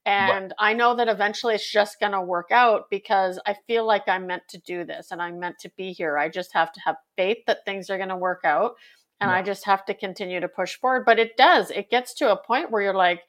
and 0.04 0.52
I 0.58 0.72
know 0.72 0.96
that 0.96 1.06
eventually 1.06 1.54
it's 1.54 1.70
just 1.70 2.00
going 2.00 2.10
to 2.10 2.20
work 2.20 2.48
out 2.50 2.90
because 2.90 3.38
I 3.46 3.54
feel 3.68 3.86
like 3.86 4.08
I'm 4.08 4.26
meant 4.26 4.42
to 4.48 4.58
do 4.58 4.84
this 4.84 5.12
and 5.12 5.22
I'm 5.22 5.38
meant 5.38 5.60
to 5.60 5.70
be 5.76 5.92
here. 5.92 6.18
I 6.18 6.28
just 6.28 6.52
have 6.54 6.72
to 6.72 6.80
have 6.84 6.96
faith 7.16 7.38
that 7.46 7.64
things 7.64 7.88
are 7.88 7.98
going 7.98 8.08
to 8.08 8.16
work 8.16 8.40
out 8.44 8.74
and. 9.20 9.30
I 9.30 9.42
just 9.42 9.64
have 9.66 9.84
to 9.84 9.94
continue 9.94 10.40
to 10.40 10.48
push 10.48 10.76
forward. 10.76 11.04
But 11.06 11.20
it 11.20 11.36
does, 11.36 11.70
it 11.70 11.88
gets 11.88 12.14
to 12.14 12.32
a 12.32 12.36
point 12.36 12.72
where 12.72 12.82
you're 12.82 12.94
like, 12.94 13.22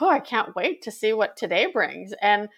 oh, 0.00 0.08
I 0.08 0.20
can't 0.20 0.54
wait 0.54 0.82
to 0.82 0.90
see 0.90 1.12
what 1.12 1.36
today 1.36 1.66
brings. 1.66 2.12
And, 2.20 2.48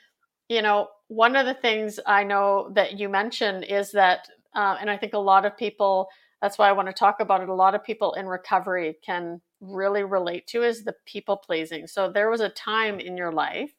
you 0.48 0.62
know, 0.62 0.88
one 1.08 1.36
of 1.36 1.46
the 1.46 1.54
things 1.54 2.00
I 2.06 2.24
know 2.24 2.70
that 2.74 2.98
you 2.98 3.08
mentioned 3.08 3.64
is 3.64 3.92
that, 3.92 4.28
uh, 4.54 4.76
and 4.80 4.90
I 4.90 4.96
think 4.96 5.14
a 5.14 5.18
lot 5.18 5.44
of 5.44 5.56
people, 5.56 6.08
that's 6.42 6.58
why 6.58 6.68
I 6.68 6.72
want 6.72 6.88
to 6.88 6.94
talk 6.94 7.20
about 7.20 7.42
it. 7.42 7.48
A 7.48 7.54
lot 7.54 7.74
of 7.74 7.84
people 7.84 8.12
in 8.14 8.26
recovery 8.26 8.98
can 9.04 9.40
really 9.60 10.04
relate 10.04 10.46
to 10.48 10.62
is 10.62 10.84
the 10.84 10.94
people 11.06 11.36
pleasing. 11.36 11.86
So 11.86 12.10
there 12.10 12.30
was 12.30 12.40
a 12.40 12.48
time 12.48 13.00
in 13.00 13.16
your 13.16 13.32
life 13.32 13.72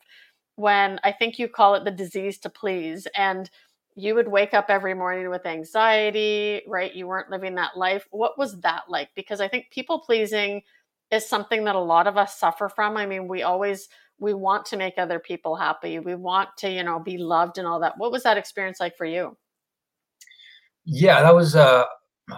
when 0.55 0.99
I 1.03 1.11
think 1.13 1.39
you 1.39 1.47
call 1.47 1.75
it 1.75 1.85
the 1.85 1.91
disease 1.91 2.37
to 2.39 2.49
please 2.49 3.07
and 3.15 3.49
you 3.95 4.15
would 4.15 4.27
wake 4.27 4.53
up 4.53 4.65
every 4.69 4.93
morning 4.93 5.29
with 5.29 5.45
anxiety, 5.45 6.61
right? 6.67 6.93
You 6.93 7.07
weren't 7.07 7.31
living 7.31 7.55
that 7.55 7.77
life. 7.77 8.07
What 8.11 8.37
was 8.37 8.59
that 8.61 8.83
like? 8.87 9.09
Because 9.15 9.41
I 9.41 9.47
think 9.47 9.71
people 9.71 9.99
pleasing 9.99 10.61
is 11.11 11.27
something 11.27 11.63
that 11.65 11.75
a 11.75 11.79
lot 11.79 12.07
of 12.07 12.17
us 12.17 12.37
suffer 12.37 12.69
from. 12.69 12.97
I 12.97 13.05
mean, 13.05 13.27
we 13.27 13.43
always 13.43 13.89
we 14.19 14.33
want 14.33 14.65
to 14.65 14.77
make 14.77 14.95
other 14.97 15.19
people 15.19 15.55
happy. 15.55 15.99
We 15.99 16.15
want 16.15 16.49
to, 16.57 16.69
you 16.69 16.83
know, 16.83 16.99
be 16.99 17.17
loved 17.17 17.57
and 17.57 17.65
all 17.65 17.79
that. 17.79 17.97
What 17.97 18.11
was 18.11 18.23
that 18.23 18.37
experience 18.37 18.79
like 18.79 18.97
for 18.97 19.05
you? 19.05 19.37
Yeah, 20.85 21.21
that 21.21 21.33
was 21.33 21.55
a, 21.55 21.85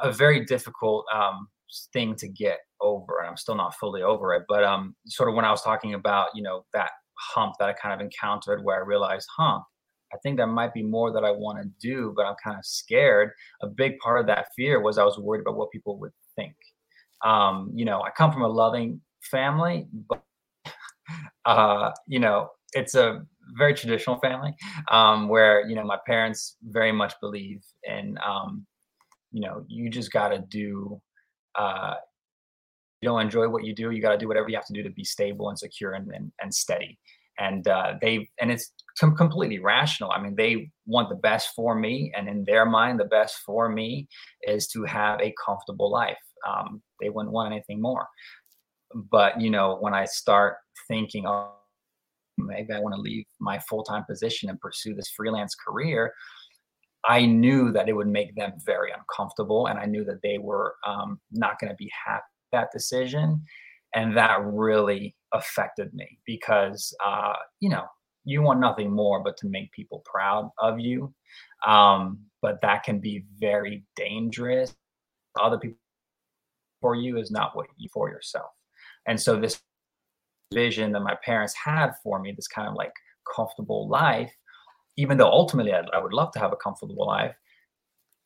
a 0.04 0.12
very 0.12 0.46
difficult 0.46 1.06
um, 1.14 1.48
thing 1.94 2.16
to 2.16 2.28
get 2.28 2.60
over 2.82 3.20
and 3.20 3.30
i'm 3.30 3.38
still 3.38 3.56
not 3.56 3.76
fully 3.76 4.02
over 4.02 4.34
it 4.34 4.44
but 4.50 4.64
um 4.64 4.96
sort 5.06 5.30
of 5.30 5.36
when 5.36 5.46
i 5.46 5.52
was 5.52 5.62
talking 5.62 5.94
about 5.94 6.28
you 6.34 6.42
know 6.42 6.66
that 6.74 6.92
hump 7.14 7.54
that 7.60 7.70
i 7.70 7.74
kind 7.74 7.94
of 7.94 8.04
encountered 8.04 8.64
where 8.64 8.78
i 8.78 8.86
realized 8.86 9.28
huh 9.38 9.60
i 10.14 10.18
think 10.22 10.36
there 10.36 10.48
might 10.48 10.74
be 10.74 10.84
more 10.84 11.14
that 11.14 11.24
i 11.24 11.32
want 11.32 11.62
to 11.62 11.70
do 11.80 12.14
but 12.16 12.26
i'm 12.26 12.36
kind 12.44 12.58
of 12.58 12.66
scared 12.66 13.32
a 13.62 13.68
big 13.68 13.98
part 14.00 14.20
of 14.20 14.28
that 14.28 14.48
fear 14.56 14.82
was 14.82 14.98
i 14.98 15.04
was 15.04 15.18
worried 15.18 15.42
about 15.42 15.56
what 15.56 15.72
people 15.72 15.98
would 16.00 16.12
think 16.36 16.56
um 17.24 17.72
you 17.74 17.86
know 17.86 18.02
i 18.02 18.10
come 18.10 18.32
from 18.32 18.42
a 18.44 18.48
loving 18.48 19.00
family 19.22 19.88
but 20.10 20.24
uh 21.46 21.92
you 22.08 22.20
know 22.20 22.50
it's 22.74 22.96
a 22.96 23.26
very 23.58 23.74
traditional 23.74 24.18
family 24.20 24.54
um 24.92 25.28
where 25.28 25.68
you 25.68 25.76
know 25.76 25.84
my 25.84 25.98
parents 26.06 26.58
very 26.70 26.92
much 26.92 27.14
believe 27.20 27.62
in 27.84 28.18
um 28.26 28.66
you 29.32 29.42
know 29.42 29.64
you 29.68 29.90
just 29.90 30.12
got 30.12 30.30
to 30.30 30.40
do 30.50 31.02
uh, 31.56 31.96
you 33.02 33.10
don't 33.10 33.22
enjoy 33.22 33.50
what 33.50 33.64
you 33.64 33.74
do, 33.74 33.92
you 33.92 34.02
got 34.02 34.12
to 34.12 34.18
do 34.18 34.28
whatever 34.28 34.50
you 34.50 34.56
have 34.56 34.66
to 34.68 34.74
do 34.74 34.84
to 34.84 34.90
be 34.90 35.04
stable 35.04 35.50
and 35.50 35.58
secure 35.58 35.94
and 35.94 36.10
and, 36.12 36.32
and 36.42 36.54
steady. 36.54 37.00
And 37.40 37.68
uh, 37.68 37.94
they 38.02 38.30
and 38.40 38.52
it's 38.52 38.72
completely 39.18 39.58
rational. 39.58 40.12
I 40.12 40.22
mean, 40.22 40.36
they 40.36 40.70
want 40.86 41.10
the 41.10 41.16
best 41.16 41.50
for 41.56 41.74
me, 41.74 42.12
and 42.16 42.28
in 42.28 42.44
their 42.44 42.66
mind, 42.66 43.00
the 43.00 43.06
best 43.06 43.38
for 43.46 43.70
me 43.70 44.08
is 44.44 44.68
to 44.70 44.84
have 44.84 45.20
a 45.22 45.34
comfortable 45.44 45.90
life. 45.92 46.18
Um, 46.48 46.82
they 47.00 47.10
wouldn't 47.10 47.34
want 47.34 47.52
anything 47.52 47.82
more. 47.82 48.08
But 48.94 49.40
you 49.40 49.50
know, 49.50 49.78
when 49.80 49.94
I 49.94 50.06
start 50.06 50.58
thinking, 50.88 51.26
oh, 51.26 51.54
maybe 52.38 52.74
I 52.74 52.80
want 52.80 52.96
to 52.96 53.02
leave 53.02 53.26
my 53.40 53.60
full 53.60 53.84
time 53.84 54.04
position 54.10 54.50
and 54.50 54.60
pursue 54.60 54.96
this 54.96 55.12
freelance 55.16 55.56
career, 55.56 56.14
I 57.06 57.26
knew 57.26 57.72
that 57.72 57.90
it 57.90 57.94
would 57.94 58.08
make 58.08 58.36
them 58.36 58.54
very 58.66 58.92
uncomfortable, 58.92 59.68
and 59.68 59.80
I 59.80 59.86
knew 59.86 60.04
that 60.06 60.22
they 60.22 60.38
were 60.38 60.76
um, 60.86 61.20
not 61.32 61.60
going 61.60 61.70
to 61.70 61.76
be 61.76 61.92
happy 62.06 62.24
that 62.52 62.72
decision, 62.72 63.44
and 63.96 64.16
that 64.16 64.40
really 64.44 65.16
affected 65.34 65.94
me 65.94 66.20
because 66.26 66.94
uh, 67.06 67.34
you 67.60 67.70
know 67.70 67.86
you 68.24 68.42
want 68.42 68.60
nothing 68.60 68.92
more 68.92 69.24
but 69.24 69.38
to 69.38 69.48
make 69.48 69.72
people 69.72 70.04
proud 70.06 70.50
of 70.60 70.80
you, 70.80 71.14
um, 71.66 72.20
but 72.42 72.62
that 72.62 72.84
can 72.84 73.00
be 73.00 73.26
very 73.40 73.84
dangerous. 73.96 74.76
Other 75.40 75.58
people 75.58 75.78
for 76.82 76.96
you 76.96 77.18
is 77.18 77.32
not 77.32 77.56
what 77.56 77.68
you 77.78 77.88
for 77.94 78.10
yourself, 78.10 78.52
and 79.08 79.20
so 79.20 79.40
this 79.40 79.62
vision 80.54 80.92
that 80.92 81.02
my 81.02 81.16
parents 81.24 81.54
had 81.54 81.92
for 82.04 82.20
me, 82.20 82.34
this 82.36 82.48
kind 82.48 82.68
of 82.68 82.76
like 82.76 82.92
comfortable 83.36 83.88
life 83.88 84.32
even 84.98 85.18
though 85.18 85.30
ultimately 85.30 85.74
I'd, 85.74 85.90
I 85.94 86.02
would 86.02 86.14
love 86.14 86.32
to 86.34 86.40
have 86.40 86.52
a 86.52 86.58
comfortable 86.58 87.06
life, 87.06 87.36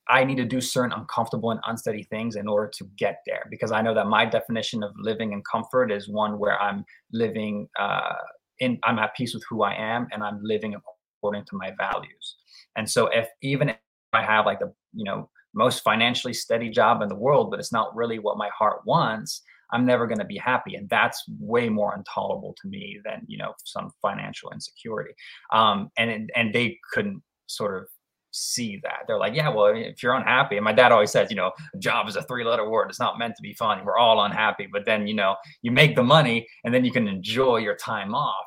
I 0.08 0.24
need 0.24 0.38
to 0.38 0.46
do 0.46 0.62
certain 0.62 0.92
uncomfortable 0.92 1.52
and 1.52 1.60
unsteady 1.66 2.04
things 2.04 2.36
in 2.36 2.48
order 2.48 2.70
to 2.76 2.86
get 2.98 3.22
there 3.26 3.48
because 3.50 3.72
I 3.72 3.82
know 3.82 3.94
that 3.96 4.08
my 4.08 4.26
definition 4.26 4.84
of 4.84 4.92
living 4.98 5.34
in 5.34 5.42
comfort 5.50 5.92
is 5.92 6.08
one 6.08 6.38
where 6.38 6.62
I'm 6.62 6.86
living 7.12 7.68
uh, 7.80 8.14
in 8.60 8.78
I'm 8.84 9.00
at 9.00 9.16
peace 9.16 9.34
with 9.34 9.44
who 9.50 9.64
I 9.64 9.74
am 9.74 10.08
and 10.12 10.24
I'm 10.24 10.40
living 10.44 10.76
according 10.76 11.46
to 11.46 11.56
my 11.56 11.72
values. 11.78 12.36
And 12.76 12.90
so 12.90 13.08
if 13.08 13.28
even 13.42 13.70
if 13.70 13.78
I 14.14 14.22
have 14.22 14.46
like 14.46 14.60
the, 14.60 14.72
you 14.94 15.06
know, 15.06 15.30
most 15.56 15.84
financially 15.84 16.34
steady 16.34 16.70
job 16.70 17.02
in 17.02 17.10
the 17.10 17.16
world, 17.16 17.50
but 17.50 17.60
it's 17.60 17.72
not 17.72 17.96
really 17.96 18.20
what 18.20 18.38
my 18.38 18.50
heart 18.58 18.82
wants, 18.86 19.42
I'm 19.72 19.86
never 19.86 20.08
going 20.08 20.20
to 20.20 20.26
be 20.26 20.38
happy. 20.38 20.76
And 20.76 20.90
that's 20.90 21.24
way 21.40 21.70
more 21.70 21.96
intolerable 21.96 22.56
to 22.62 22.68
me 22.68 23.00
than, 23.04 23.24
you 23.28 23.38
know, 23.38 23.54
some 23.64 23.92
financial 24.02 24.52
insecurity. 24.52 25.14
Um, 25.54 25.90
and, 25.98 26.30
and 26.36 26.54
they 26.54 26.78
couldn't 26.94 27.22
sort 27.48 27.78
of 27.78 27.88
see 28.32 28.80
that. 28.84 29.04
They're 29.08 29.18
like, 29.18 29.34
yeah, 29.34 29.50
well, 29.50 29.68
if 29.68 30.04
you're 30.04 30.14
unhappy, 30.14 30.58
and 30.58 30.66
my 30.66 30.74
dad 30.74 30.92
always 30.92 31.12
says, 31.12 31.30
you 31.30 31.36
know, 31.36 31.52
job 31.80 32.08
is 32.08 32.16
a 32.16 32.24
three 32.24 32.44
letter 32.44 32.70
word. 32.70 32.90
It's 32.90 33.00
not 33.00 33.18
meant 33.18 33.36
to 33.38 33.42
be 33.42 33.54
fun. 33.54 33.84
We're 33.86 33.98
all 33.98 34.24
unhappy. 34.24 34.68
But 34.72 34.86
then, 34.86 35.08
you 35.08 35.16
know, 35.16 35.36
you 35.62 35.72
make 35.72 35.96
the 35.96 36.04
money 36.04 36.48
and 36.64 36.74
then 36.74 36.86
you 36.86 36.92
can 36.92 37.08
enjoy 37.08 37.58
your 37.58 37.76
time 37.76 38.14
off. 38.14 38.46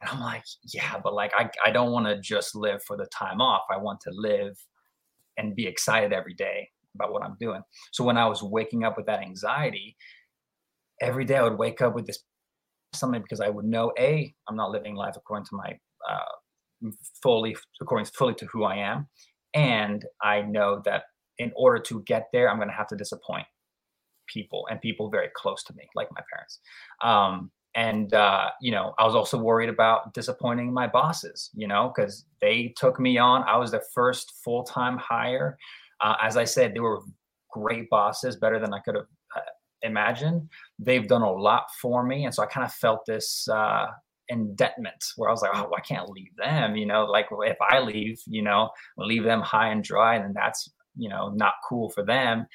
And 0.00 0.10
I'm 0.10 0.20
like, 0.20 0.44
yeah, 0.72 0.98
but 1.02 1.14
like, 1.14 1.32
I, 1.36 1.50
I 1.64 1.70
don't 1.70 1.92
want 1.92 2.06
to 2.06 2.20
just 2.20 2.54
live 2.54 2.82
for 2.84 2.96
the 2.96 3.06
time 3.06 3.40
off. 3.40 3.62
I 3.70 3.76
want 3.76 4.00
to 4.02 4.10
live 4.12 4.56
and 5.36 5.54
be 5.54 5.66
excited 5.66 6.12
every 6.12 6.34
day 6.34 6.68
about 6.94 7.12
what 7.12 7.22
I'm 7.22 7.36
doing. 7.40 7.62
So 7.92 8.04
when 8.04 8.16
I 8.16 8.26
was 8.26 8.42
waking 8.42 8.84
up 8.84 8.96
with 8.96 9.06
that 9.06 9.20
anxiety, 9.20 9.96
every 11.00 11.24
day 11.24 11.36
I 11.36 11.42
would 11.42 11.58
wake 11.58 11.80
up 11.80 11.94
with 11.94 12.06
this 12.06 12.18
something 12.94 13.20
because 13.20 13.40
I 13.40 13.48
would 13.48 13.64
know 13.64 13.92
a 13.98 14.32
I'm 14.48 14.56
not 14.56 14.70
living 14.70 14.94
life 14.94 15.14
according 15.16 15.46
to 15.46 15.56
my 15.56 15.78
uh, 16.08 16.90
fully 17.22 17.56
according 17.80 18.06
fully 18.06 18.34
to 18.34 18.46
who 18.46 18.64
I 18.64 18.76
am, 18.76 19.08
and 19.54 20.04
I 20.22 20.42
know 20.42 20.82
that 20.84 21.04
in 21.38 21.52
order 21.56 21.80
to 21.82 22.02
get 22.04 22.28
there, 22.32 22.48
I'm 22.48 22.56
going 22.56 22.68
to 22.68 22.74
have 22.74 22.86
to 22.88 22.96
disappoint 22.96 23.46
people 24.28 24.66
and 24.70 24.80
people 24.80 25.10
very 25.10 25.28
close 25.34 25.62
to 25.64 25.74
me, 25.74 25.88
like 25.94 26.08
my 26.12 26.22
parents. 26.32 26.60
Um, 27.02 27.50
and 27.74 28.14
uh, 28.14 28.50
you 28.60 28.70
know, 28.70 28.94
I 28.98 29.04
was 29.04 29.14
also 29.14 29.38
worried 29.38 29.68
about 29.68 30.14
disappointing 30.14 30.72
my 30.72 30.86
bosses, 30.86 31.50
you 31.54 31.66
know, 31.66 31.92
because 31.94 32.24
they 32.40 32.72
took 32.76 33.00
me 33.00 33.18
on. 33.18 33.42
I 33.44 33.56
was 33.56 33.70
their 33.70 33.82
first 33.92 34.34
full 34.44 34.62
time 34.62 34.96
hire. 34.96 35.58
Uh, 36.00 36.14
as 36.22 36.36
I 36.36 36.44
said, 36.44 36.74
they 36.74 36.80
were 36.80 37.00
great 37.50 37.88
bosses, 37.90 38.36
better 38.36 38.58
than 38.58 38.72
I 38.72 38.80
could 38.80 38.94
have 38.94 39.06
uh, 39.36 39.40
imagined. 39.82 40.48
They've 40.78 41.06
done 41.06 41.22
a 41.22 41.32
lot 41.32 41.64
for 41.80 42.04
me, 42.04 42.24
and 42.24 42.34
so 42.34 42.42
I 42.42 42.46
kind 42.46 42.64
of 42.64 42.72
felt 42.72 43.06
this 43.06 43.48
uh, 43.48 43.86
indebtment 44.28 45.04
where 45.16 45.28
I 45.28 45.32
was 45.32 45.42
like, 45.42 45.52
oh, 45.54 45.70
I 45.76 45.80
can't 45.80 46.08
leave 46.10 46.34
them. 46.36 46.76
You 46.76 46.86
know, 46.86 47.04
like 47.04 47.26
if 47.30 47.58
I 47.60 47.80
leave, 47.80 48.20
you 48.26 48.42
know, 48.42 48.70
leave 48.96 49.24
them 49.24 49.40
high 49.40 49.68
and 49.68 49.82
dry, 49.82 50.16
and 50.16 50.34
that's 50.34 50.70
you 50.96 51.08
know 51.08 51.30
not 51.30 51.54
cool 51.68 51.90
for 51.90 52.04
them. 52.04 52.46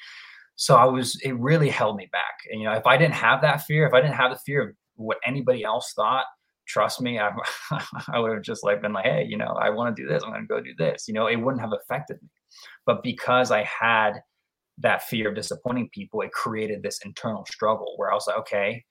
So 0.56 0.76
I 0.76 0.84
was, 0.84 1.18
it 1.24 1.32
really 1.38 1.70
held 1.70 1.96
me 1.96 2.06
back. 2.12 2.40
And, 2.50 2.60
you 2.60 2.66
know, 2.66 2.74
if 2.74 2.86
I 2.86 2.98
didn't 2.98 3.14
have 3.14 3.40
that 3.40 3.62
fear, 3.62 3.86
if 3.86 3.94
I 3.94 4.02
didn't 4.02 4.16
have 4.16 4.30
the 4.30 4.38
fear 4.38 4.60
of 4.60 4.74
what 5.00 5.18
anybody 5.26 5.64
else 5.64 5.92
thought, 5.94 6.24
trust 6.66 7.00
me, 7.00 7.18
I, 7.18 7.30
I 8.12 8.18
would 8.18 8.32
have 8.32 8.42
just 8.42 8.64
like 8.64 8.82
been 8.82 8.92
like, 8.92 9.04
hey, 9.04 9.26
you 9.28 9.36
know, 9.36 9.56
I 9.60 9.70
want 9.70 9.94
to 9.94 10.02
do 10.02 10.08
this. 10.08 10.22
I'm 10.22 10.30
going 10.30 10.42
to 10.42 10.46
go 10.46 10.60
do 10.60 10.74
this. 10.78 11.06
You 11.08 11.14
know, 11.14 11.26
it 11.26 11.36
wouldn't 11.36 11.62
have 11.62 11.72
affected 11.72 12.18
me. 12.22 12.28
But 12.86 13.02
because 13.02 13.50
I 13.50 13.64
had 13.64 14.20
that 14.78 15.02
fear 15.04 15.28
of 15.28 15.36
disappointing 15.36 15.90
people, 15.92 16.20
it 16.22 16.32
created 16.32 16.82
this 16.82 17.00
internal 17.04 17.44
struggle 17.46 17.94
where 17.96 18.10
I 18.10 18.14
was 18.14 18.26
like, 18.26 18.38
okay, 18.38 18.84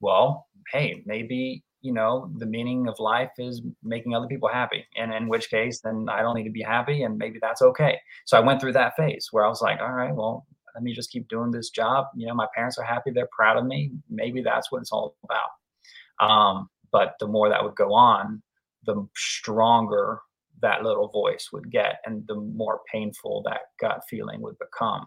well, 0.00 0.46
hey, 0.72 1.02
maybe 1.06 1.62
you 1.82 1.92
know 1.92 2.30
the 2.38 2.46
meaning 2.46 2.88
of 2.88 2.94
life 2.98 3.30
is 3.38 3.62
making 3.82 4.14
other 4.14 4.26
people 4.26 4.48
happy 4.48 4.86
and 4.96 5.12
in 5.14 5.28
which 5.28 5.48
case 5.48 5.80
then 5.80 6.06
i 6.10 6.20
don't 6.20 6.36
need 6.36 6.44
to 6.44 6.50
be 6.50 6.62
happy 6.62 7.02
and 7.02 7.16
maybe 7.16 7.38
that's 7.40 7.62
okay 7.62 7.98
so 8.26 8.36
i 8.36 8.40
went 8.40 8.60
through 8.60 8.72
that 8.72 8.94
phase 8.96 9.28
where 9.30 9.46
i 9.46 9.48
was 9.48 9.62
like 9.62 9.80
all 9.80 9.92
right 9.92 10.14
well 10.14 10.46
let 10.74 10.82
me 10.82 10.92
just 10.92 11.10
keep 11.10 11.28
doing 11.28 11.50
this 11.50 11.70
job. 11.70 12.06
You 12.14 12.26
know 12.26 12.34
my 12.34 12.46
parents 12.54 12.78
are 12.78 12.84
happy 12.84 13.10
they're 13.10 13.28
proud 13.34 13.56
of 13.56 13.66
me. 13.66 13.92
Maybe 14.08 14.42
that's 14.42 14.70
what 14.70 14.80
it's 14.80 14.92
all 14.92 15.16
about. 15.24 16.26
Um, 16.26 16.68
but 16.92 17.14
the 17.20 17.26
more 17.26 17.48
that 17.48 17.62
would 17.62 17.76
go 17.76 17.92
on 17.92 18.42
the 18.84 19.06
stronger 19.14 20.20
that 20.62 20.82
little 20.82 21.08
voice 21.08 21.50
would 21.52 21.70
get 21.70 22.00
and 22.06 22.26
the 22.26 22.34
more 22.34 22.80
painful 22.90 23.42
that 23.44 23.60
gut 23.80 24.02
feeling 24.08 24.40
would 24.42 24.56
become. 24.58 25.06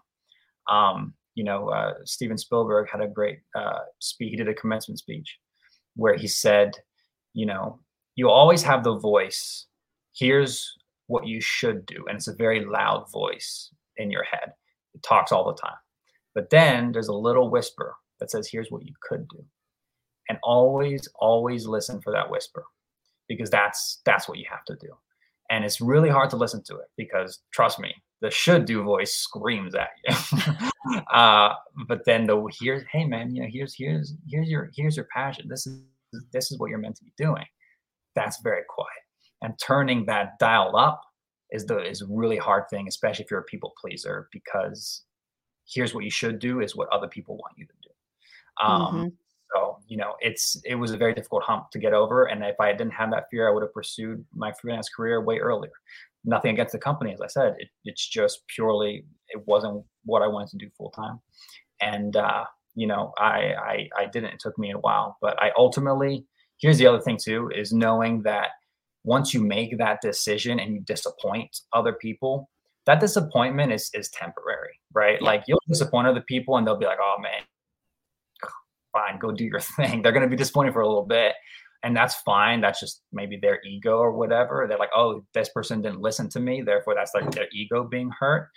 Um, 0.69 1.13
you 1.35 1.43
know 1.43 1.69
uh, 1.69 1.93
steven 2.05 2.37
spielberg 2.37 2.87
had 2.91 3.01
a 3.01 3.07
great 3.07 3.39
uh, 3.55 3.79
speech 3.99 4.29
he 4.31 4.35
did 4.35 4.47
a 4.47 4.53
commencement 4.53 4.99
speech 4.99 5.39
where 5.95 6.15
he 6.15 6.27
said 6.27 6.75
you 7.33 7.47
know 7.47 7.79
you 8.15 8.29
always 8.29 8.63
have 8.63 8.83
the 8.83 8.97
voice. 8.97 9.65
Here's 10.15 10.75
what 11.07 11.27
you 11.27 11.41
should 11.41 11.85
do. 11.85 12.05
And 12.07 12.15
it's 12.15 12.27
a 12.27 12.35
very 12.35 12.65
loud 12.65 13.11
voice 13.11 13.73
in 13.97 14.11
your 14.11 14.23
head 14.23 14.53
it 14.93 15.03
talks 15.03 15.31
all 15.31 15.45
the 15.45 15.59
time. 15.59 15.77
But 16.35 16.49
then 16.49 16.91
there's 16.91 17.07
a 17.07 17.13
little 17.13 17.49
whisper 17.49 17.95
that 18.19 18.31
says 18.31 18.47
here's 18.49 18.71
what 18.71 18.85
you 18.85 18.93
could 19.01 19.27
do. 19.27 19.43
And 20.29 20.37
always 20.41 21.07
always 21.15 21.67
listen 21.67 22.01
for 22.01 22.11
that 22.13 22.29
whisper 22.29 22.63
because 23.27 23.49
that's 23.49 24.01
that's 24.05 24.27
what 24.27 24.37
you 24.37 24.45
have 24.49 24.63
to 24.65 24.75
do. 24.75 24.93
And 25.49 25.65
it's 25.65 25.81
really 25.81 26.09
hard 26.09 26.29
to 26.31 26.37
listen 26.37 26.63
to 26.63 26.75
it 26.75 26.87
because 26.97 27.39
trust 27.51 27.79
me 27.79 27.93
the 28.21 28.31
should 28.31 28.65
do 28.65 28.81
voice 28.83 29.15
screams 29.15 29.75
at 29.75 29.89
you. 30.07 30.39
Uh, 31.13 31.53
but 31.87 32.03
then 32.03 32.27
the 32.27 32.45
here 32.59 32.85
hey 32.91 33.05
man 33.05 33.33
you 33.33 33.41
know 33.41 33.47
here's 33.49 33.73
here's 33.73 34.15
here's 34.27 34.49
your 34.49 34.69
here's 34.75 34.97
your 34.97 35.07
passion. 35.13 35.47
This 35.47 35.65
is 35.65 35.81
this 36.33 36.51
is 36.51 36.59
what 36.59 36.69
you're 36.69 36.77
meant 36.77 36.97
to 36.97 37.05
be 37.05 37.13
doing. 37.17 37.45
That's 38.15 38.41
very 38.41 38.63
quiet. 38.67 38.89
And 39.41 39.53
turning 39.65 40.05
that 40.07 40.37
dial 40.39 40.75
up 40.75 41.01
is 41.51 41.65
the 41.65 41.77
is 41.79 42.01
a 42.01 42.07
really 42.09 42.37
hard 42.37 42.63
thing 42.69 42.87
especially 42.87 43.23
if 43.23 43.31
you're 43.31 43.39
a 43.39 43.43
people 43.43 43.73
pleaser 43.79 44.27
because 44.31 45.03
here's 45.65 45.93
what 45.93 46.03
you 46.03 46.11
should 46.11 46.39
do 46.39 46.61
is 46.61 46.75
what 46.75 46.89
other 46.89 47.07
people 47.07 47.35
want 47.35 47.53
you 47.57 47.65
to 47.65 47.73
do 47.81 47.89
um, 48.61 48.81
mm-hmm. 48.81 49.07
So, 49.53 49.77
you 49.87 49.97
know, 49.97 50.15
it's 50.19 50.59
it 50.65 50.75
was 50.75 50.91
a 50.91 50.97
very 50.97 51.13
difficult 51.13 51.43
hump 51.43 51.69
to 51.71 51.79
get 51.79 51.93
over. 51.93 52.25
And 52.25 52.43
if 52.43 52.59
I 52.59 52.71
didn't 52.71 52.93
have 52.93 53.11
that 53.11 53.25
fear, 53.29 53.47
I 53.47 53.51
would 53.51 53.63
have 53.63 53.73
pursued 53.73 54.25
my 54.33 54.51
freelance 54.53 54.89
career 54.89 55.21
way 55.21 55.37
earlier. 55.37 55.71
Nothing 56.25 56.51
against 56.51 56.71
the 56.71 56.79
company, 56.79 57.13
as 57.13 57.21
I 57.21 57.27
said. 57.27 57.55
It, 57.59 57.69
it's 57.85 58.07
just 58.07 58.41
purely 58.47 59.05
it 59.29 59.45
wasn't 59.45 59.83
what 60.05 60.21
I 60.21 60.27
wanted 60.27 60.49
to 60.51 60.57
do 60.57 60.71
full 60.77 60.89
time. 60.91 61.19
And 61.81 62.15
uh, 62.15 62.45
you 62.75 62.87
know, 62.87 63.13
I, 63.17 63.53
I 63.53 63.89
I 63.97 64.05
didn't. 64.05 64.33
It 64.33 64.39
took 64.39 64.57
me 64.57 64.71
a 64.71 64.79
while, 64.79 65.17
but 65.21 65.41
I 65.41 65.51
ultimately. 65.57 66.25
Here's 66.59 66.77
the 66.77 66.87
other 66.87 67.01
thing 67.01 67.17
too: 67.21 67.51
is 67.53 67.73
knowing 67.73 68.23
that 68.23 68.51
once 69.03 69.33
you 69.33 69.43
make 69.43 69.77
that 69.77 70.01
decision 70.01 70.59
and 70.59 70.73
you 70.73 70.81
disappoint 70.81 71.61
other 71.73 71.93
people, 71.93 72.49
that 72.85 72.99
disappointment 72.99 73.71
is 73.71 73.89
is 73.93 74.09
temporary, 74.09 74.79
right? 74.93 75.17
Yeah. 75.21 75.27
Like 75.27 75.43
you'll 75.47 75.61
disappoint 75.67 76.07
other 76.07 76.21
people 76.21 76.57
and 76.57 76.65
they'll 76.67 76.77
be 76.77 76.85
like, 76.85 76.99
"Oh 77.01 77.17
man, 77.21 77.43
fine, 78.93 79.19
go 79.19 79.31
do 79.31 79.43
your 79.43 79.59
thing. 79.75 80.01
They're 80.01 80.13
going 80.13 80.23
to 80.23 80.29
be 80.29 80.37
disappointed 80.37 80.73
for 80.73 80.81
a 80.81 80.87
little 80.87 81.05
bit. 81.05 81.33
And 81.83 81.97
that's 81.97 82.15
fine. 82.21 82.61
That's 82.61 82.79
just 82.79 83.01
maybe 83.11 83.35
their 83.35 83.59
ego 83.65 83.97
or 83.97 84.13
whatever. 84.13 84.65
They're 84.69 84.77
like, 84.77 84.95
oh, 84.95 85.25
this 85.33 85.49
person 85.49 85.81
didn't 85.81 85.99
listen 85.99 86.29
to 86.29 86.39
me. 86.39 86.61
Therefore, 86.61 86.95
that's 86.95 87.13
like 87.13 87.29
their 87.31 87.47
ego 87.51 87.83
being 87.83 88.09
hurt. 88.17 88.49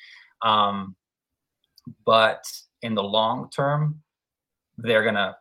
Um, 0.42 0.94
but 2.04 2.44
in 2.82 2.94
the 2.94 3.02
long 3.02 3.50
term, 3.50 4.02
they're 4.78 5.02
going 5.02 5.16
to 5.16 5.34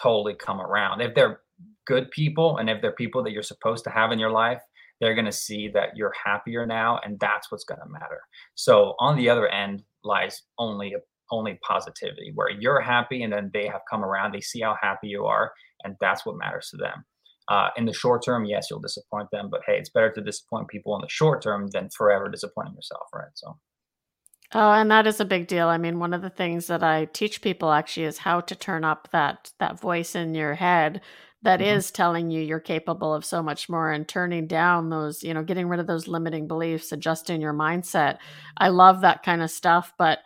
totally 0.00 0.34
come 0.34 0.60
around. 0.60 1.00
If 1.00 1.16
they're 1.16 1.40
good 1.86 2.10
people 2.10 2.56
and 2.58 2.70
if 2.70 2.80
they're 2.80 2.92
people 2.92 3.22
that 3.24 3.32
you're 3.32 3.42
supposed 3.42 3.84
to 3.84 3.90
have 3.90 4.12
in 4.12 4.18
your 4.18 4.30
life, 4.30 4.60
they're 5.00 5.14
going 5.14 5.24
to 5.24 5.32
see 5.32 5.68
that 5.68 5.96
you're 5.96 6.12
happier 6.24 6.66
now. 6.66 7.00
And 7.04 7.18
that's 7.20 7.50
what's 7.50 7.64
going 7.64 7.80
to 7.80 7.88
matter. 7.88 8.20
So 8.54 8.94
on 8.98 9.16
the 9.16 9.28
other 9.28 9.48
end 9.48 9.82
lies 10.04 10.42
only 10.58 10.94
only 11.30 11.58
positivity 11.66 12.32
where 12.34 12.50
you're 12.50 12.80
happy 12.80 13.22
and 13.22 13.32
then 13.32 13.50
they 13.54 13.66
have 13.66 13.80
come 13.90 14.04
around 14.04 14.32
they 14.32 14.40
see 14.40 14.60
how 14.60 14.76
happy 14.80 15.08
you 15.08 15.24
are 15.24 15.52
and 15.82 15.96
that's 15.98 16.26
what 16.26 16.36
matters 16.36 16.68
to 16.70 16.76
them 16.76 17.02
uh, 17.48 17.68
in 17.78 17.86
the 17.86 17.94
short 17.94 18.22
term 18.22 18.44
yes 18.44 18.66
you'll 18.68 18.78
disappoint 18.78 19.26
them 19.32 19.48
but 19.50 19.62
hey 19.66 19.78
it's 19.78 19.88
better 19.88 20.12
to 20.12 20.20
disappoint 20.20 20.68
people 20.68 20.94
in 20.94 21.00
the 21.00 21.08
short 21.08 21.42
term 21.42 21.66
than 21.72 21.88
forever 21.96 22.28
disappointing 22.28 22.74
yourself 22.74 23.06
right 23.14 23.30
so 23.32 23.56
Oh, 24.56 24.72
and 24.72 24.88
that 24.92 25.06
is 25.06 25.18
a 25.18 25.24
big 25.24 25.48
deal. 25.48 25.66
I 25.66 25.78
mean, 25.78 25.98
one 25.98 26.14
of 26.14 26.22
the 26.22 26.30
things 26.30 26.68
that 26.68 26.84
I 26.84 27.06
teach 27.06 27.42
people 27.42 27.72
actually 27.72 28.04
is 28.04 28.18
how 28.18 28.40
to 28.42 28.54
turn 28.54 28.84
up 28.84 29.08
that 29.10 29.50
that 29.58 29.80
voice 29.80 30.14
in 30.14 30.34
your 30.34 30.54
head 30.54 31.00
that 31.44 31.60
mm-hmm. 31.60 31.76
is 31.76 31.90
telling 31.90 32.30
you 32.30 32.40
you're 32.40 32.58
capable 32.58 33.14
of 33.14 33.24
so 33.24 33.42
much 33.42 33.68
more 33.68 33.92
and 33.92 34.08
turning 34.08 34.46
down 34.46 34.90
those, 34.90 35.22
you 35.22 35.32
know, 35.32 35.44
getting 35.44 35.68
rid 35.68 35.78
of 35.78 35.86
those 35.86 36.08
limiting 36.08 36.48
beliefs, 36.48 36.90
adjusting 36.90 37.40
your 37.40 37.54
mindset. 37.54 38.18
I 38.56 38.68
love 38.68 39.02
that 39.02 39.22
kind 39.22 39.42
of 39.42 39.50
stuff, 39.50 39.92
but 39.98 40.18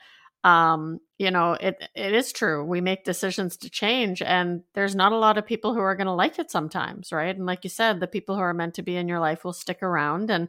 um 0.45 1.01
you 1.19 1.33
know 1.33 1.55
it 1.55 1.77
it 1.97 2.15
is 2.15 2.33
true 2.33 2.65
we 2.65 2.81
make 2.81 3.03
decisions 3.03 3.57
to 3.57 3.69
change 3.69 4.23
and 4.23 4.63
there's 4.73 4.95
not 4.95 5.11
a 5.11 5.19
lot 5.19 5.37
of 5.37 5.45
people 5.45 5.75
who 5.75 5.81
are 5.81 5.97
going 5.97 6.07
to 6.07 6.13
like 6.13 6.39
it 6.39 6.49
sometimes 6.49 7.11
right 7.11 7.35
and 7.35 7.45
like 7.45 7.65
you 7.65 7.71
said 7.71 7.99
the 7.99 8.07
people 8.07 8.37
who 8.37 8.41
are 8.41 8.55
meant 8.55 8.75
to 8.75 8.83
be 8.83 8.97
in 8.97 9.09
your 9.09 9.19
life 9.19 9.45
will 9.45 9.53
stick 9.53 9.83
around 9.83 10.31
and 10.31 10.49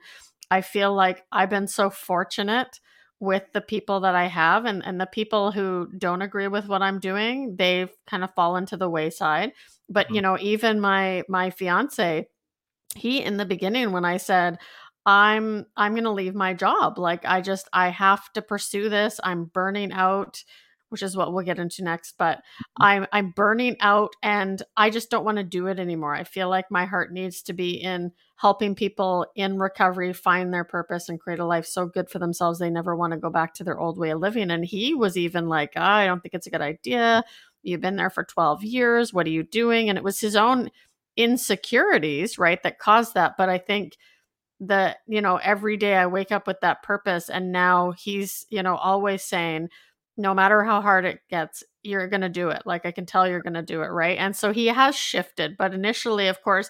i 0.51 0.61
feel 0.61 0.93
like 0.93 1.25
i've 1.31 1.49
been 1.49 1.65
so 1.65 1.89
fortunate 1.89 2.79
with 3.19 3.43
the 3.51 3.61
people 3.61 4.01
that 4.01 4.13
i 4.13 4.27
have 4.27 4.65
and 4.65 4.85
and 4.85 5.01
the 5.01 5.07
people 5.07 5.51
who 5.51 5.87
don't 5.97 6.21
agree 6.21 6.47
with 6.47 6.67
what 6.67 6.83
i'm 6.83 6.99
doing 6.99 7.55
they've 7.57 7.91
kind 8.05 8.23
of 8.23 8.31
fallen 8.35 8.67
to 8.67 8.77
the 8.77 8.89
wayside 8.89 9.51
but 9.89 10.07
mm-hmm. 10.07 10.15
you 10.15 10.21
know 10.21 10.37
even 10.39 10.79
my 10.79 11.23
my 11.27 11.49
fiance 11.49 12.27
he 12.95 13.21
in 13.21 13.37
the 13.37 13.45
beginning 13.45 13.91
when 13.91 14.05
i 14.05 14.17
said 14.17 14.57
I'm 15.05 15.65
I'm 15.75 15.93
going 15.93 16.03
to 16.03 16.11
leave 16.11 16.35
my 16.35 16.53
job. 16.53 16.99
Like 16.99 17.25
I 17.25 17.41
just 17.41 17.67
I 17.73 17.89
have 17.89 18.31
to 18.33 18.43
pursue 18.43 18.89
this. 18.89 19.19
I'm 19.23 19.45
burning 19.45 19.91
out 19.91 20.43
which 20.89 21.03
is 21.03 21.15
what 21.15 21.31
we'll 21.31 21.45
get 21.45 21.59
into 21.59 21.83
next. 21.83 22.15
But 22.17 22.41
I'm 22.79 23.07
I'm 23.13 23.31
burning 23.31 23.77
out, 23.79 24.11
and 24.21 24.61
I 24.75 24.89
just 24.89 25.09
don't 25.09 25.25
want 25.25 25.37
to 25.37 25.43
do 25.43 25.67
it 25.67 25.79
anymore. 25.79 26.13
I 26.13 26.23
feel 26.23 26.49
like 26.49 26.65
my 26.69 26.85
heart 26.85 27.13
needs 27.13 27.41
to 27.43 27.53
be 27.53 27.73
in 27.75 28.11
helping 28.35 28.75
people 28.75 29.25
in 29.35 29.59
recovery 29.59 30.13
find 30.13 30.53
their 30.53 30.63
purpose 30.63 31.09
and 31.09 31.19
create 31.19 31.39
a 31.39 31.45
life 31.45 31.65
so 31.65 31.85
good 31.85 32.09
for 32.09 32.19
themselves 32.19 32.57
they 32.57 32.69
never 32.69 32.95
want 32.95 33.11
to 33.11 33.19
go 33.19 33.29
back 33.29 33.53
to 33.53 33.63
their 33.63 33.79
old 33.79 33.97
way 33.97 34.11
of 34.11 34.19
living. 34.19 34.49
And 34.49 34.63
he 34.65 34.93
was 34.93 35.17
even 35.17 35.49
like, 35.49 35.73
oh, 35.75 35.81
I 35.81 36.05
don't 36.05 36.21
think 36.21 36.33
it's 36.33 36.47
a 36.47 36.51
good 36.51 36.61
idea. 36.61 37.23
You've 37.63 37.81
been 37.81 37.95
there 37.95 38.09
for 38.09 38.23
12 38.23 38.63
years. 38.63 39.13
What 39.13 39.27
are 39.27 39.31
you 39.31 39.43
doing? 39.43 39.89
And 39.89 39.97
it 39.97 40.03
was 40.03 40.19
his 40.19 40.35
own 40.35 40.69
insecurities, 41.17 42.37
right, 42.37 42.61
that 42.63 42.79
caused 42.79 43.13
that. 43.15 43.35
But 43.37 43.49
I 43.49 43.57
think 43.57 43.97
that, 44.61 44.97
you 45.07 45.21
know, 45.21 45.37
every 45.37 45.77
day 45.77 45.95
I 45.95 46.07
wake 46.07 46.31
up 46.31 46.47
with 46.47 46.59
that 46.61 46.83
purpose. 46.83 47.29
And 47.29 47.51
now 47.51 47.91
he's, 47.91 48.45
you 48.49 48.63
know, 48.63 48.75
always 48.75 49.23
saying, 49.23 49.69
no 50.17 50.33
matter 50.33 50.63
how 50.63 50.81
hard 50.81 51.05
it 51.05 51.21
gets, 51.29 51.63
you're 51.83 52.09
going 52.09 52.21
to 52.21 52.29
do 52.29 52.49
it. 52.49 52.63
Like 52.65 52.85
I 52.85 52.91
can 52.91 53.05
tell 53.05 53.27
you're 53.27 53.41
going 53.41 53.53
to 53.53 53.61
do 53.61 53.81
it. 53.81 53.87
Right. 53.87 54.17
And 54.17 54.35
so 54.35 54.51
he 54.51 54.67
has 54.67 54.95
shifted. 54.95 55.55
But 55.57 55.73
initially, 55.73 56.27
of 56.27 56.41
course, 56.41 56.69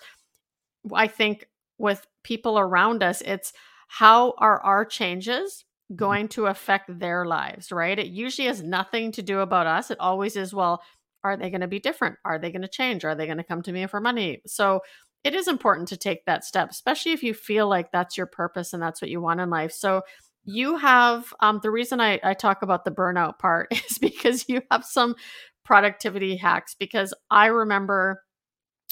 I 0.94 1.08
think 1.08 1.48
with 1.78 2.06
people 2.24 2.60
around 2.60 3.02
us, 3.02 3.22
it's 3.22 3.54
how 3.88 4.36
are 4.38 4.62
our 4.62 4.86
changes. 4.86 5.66
Going 5.96 6.28
to 6.30 6.46
affect 6.46 7.00
their 7.00 7.26
lives, 7.26 7.72
right? 7.72 7.98
It 7.98 8.08
usually 8.08 8.48
has 8.48 8.62
nothing 8.62 9.12
to 9.14 9.22
do 9.22 9.40
about 9.40 9.68
us. 9.68 9.90
It 9.92 10.00
always 10.00 10.36
is, 10.36 10.54
well, 10.54 10.82
are 11.24 11.36
they 11.36 11.50
going 11.50 11.62
to 11.62 11.68
be 11.68 11.80
different? 11.80 12.18
Are 12.24 12.40
they 12.40 12.52
going 12.52 12.62
to 12.62 12.68
change? 12.68 13.04
Are 13.04 13.16
they 13.16 13.26
going 13.26 13.38
to 13.38 13.44
come 13.44 13.62
to 13.64 13.72
me 13.72 13.88
for 13.88 14.00
money? 14.00 14.42
So 14.46 14.82
it 15.24 15.34
is 15.34 15.48
important 15.48 15.88
to 15.90 15.98
take 15.98 16.26
that 16.26 16.46
step, 16.46 16.70
especially 16.70 17.12
if 17.12 17.24
you 17.24 17.34
feel 17.34 17.68
like 17.68 17.92
that's 17.92 18.18
your 18.18 18.28
purpose 18.28 18.74
and 18.74 18.82
that's 18.82 19.02
what 19.02 19.12
you 19.12 19.20
want 19.20 19.42
in 19.42 19.50
life. 19.50 19.72
So 19.72 20.04
you 20.46 20.78
have 20.78 21.34
um, 21.42 21.60
the 21.62 21.72
reason 21.72 22.00
I, 22.00 22.20
I 22.24 22.34
talk 22.34 22.62
about 22.62 22.86
the 22.86 22.92
burnout 22.92 23.40
part 23.40 23.68
is 23.90 23.98
because 23.98 24.48
you 24.48 24.62
have 24.72 24.86
some 24.86 25.16
productivity 25.66 26.38
hacks 26.38 26.76
because 26.80 27.14
I 27.30 27.48
remember 27.48 28.24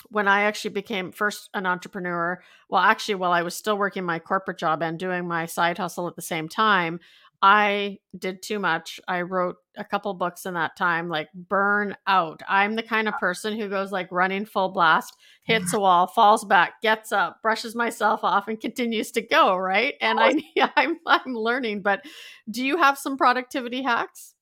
when 0.09 0.27
I 0.27 0.43
actually 0.43 0.71
became 0.71 1.11
first 1.11 1.49
an 1.53 1.65
entrepreneur, 1.65 2.41
well, 2.69 2.81
actually, 2.81 3.15
while 3.15 3.31
I 3.31 3.43
was 3.43 3.55
still 3.55 3.77
working 3.77 4.03
my 4.03 4.19
corporate 4.19 4.57
job 4.57 4.81
and 4.81 4.97
doing 4.97 5.27
my 5.27 5.45
side 5.45 5.77
hustle 5.77 6.07
at 6.07 6.15
the 6.15 6.21
same 6.21 6.49
time, 6.49 6.99
I 7.41 7.99
did 8.17 8.41
too 8.41 8.57
much. 8.57 8.99
I 9.07 9.21
wrote 9.21 9.57
a 9.77 9.83
couple 9.83 10.13
books 10.15 10.45
in 10.45 10.55
that 10.55 10.75
time, 10.75 11.07
like 11.07 11.29
burn 11.33 11.95
out. 12.07 12.41
I'm 12.49 12.75
the 12.75 12.83
kind 12.83 13.07
of 13.07 13.13
person 13.19 13.59
who 13.59 13.69
goes 13.69 13.91
like 13.91 14.11
running 14.11 14.45
full 14.45 14.69
blast, 14.69 15.15
hits 15.43 15.71
a 15.73 15.79
wall, 15.79 16.07
falls 16.07 16.43
back, 16.43 16.81
gets 16.81 17.11
up, 17.11 17.41
brushes 17.43 17.75
myself 17.75 18.21
off, 18.23 18.47
and 18.47 18.59
continues 18.59 19.11
to 19.11 19.21
go. 19.21 19.55
Right. 19.55 19.93
And 20.01 20.19
I, 20.19 20.35
I'm, 20.75 20.97
I'm 21.05 21.35
learning. 21.35 21.83
But 21.83 22.03
do 22.49 22.65
you 22.65 22.77
have 22.77 22.97
some 22.97 23.17
productivity 23.17 23.83
hacks? 23.83 24.33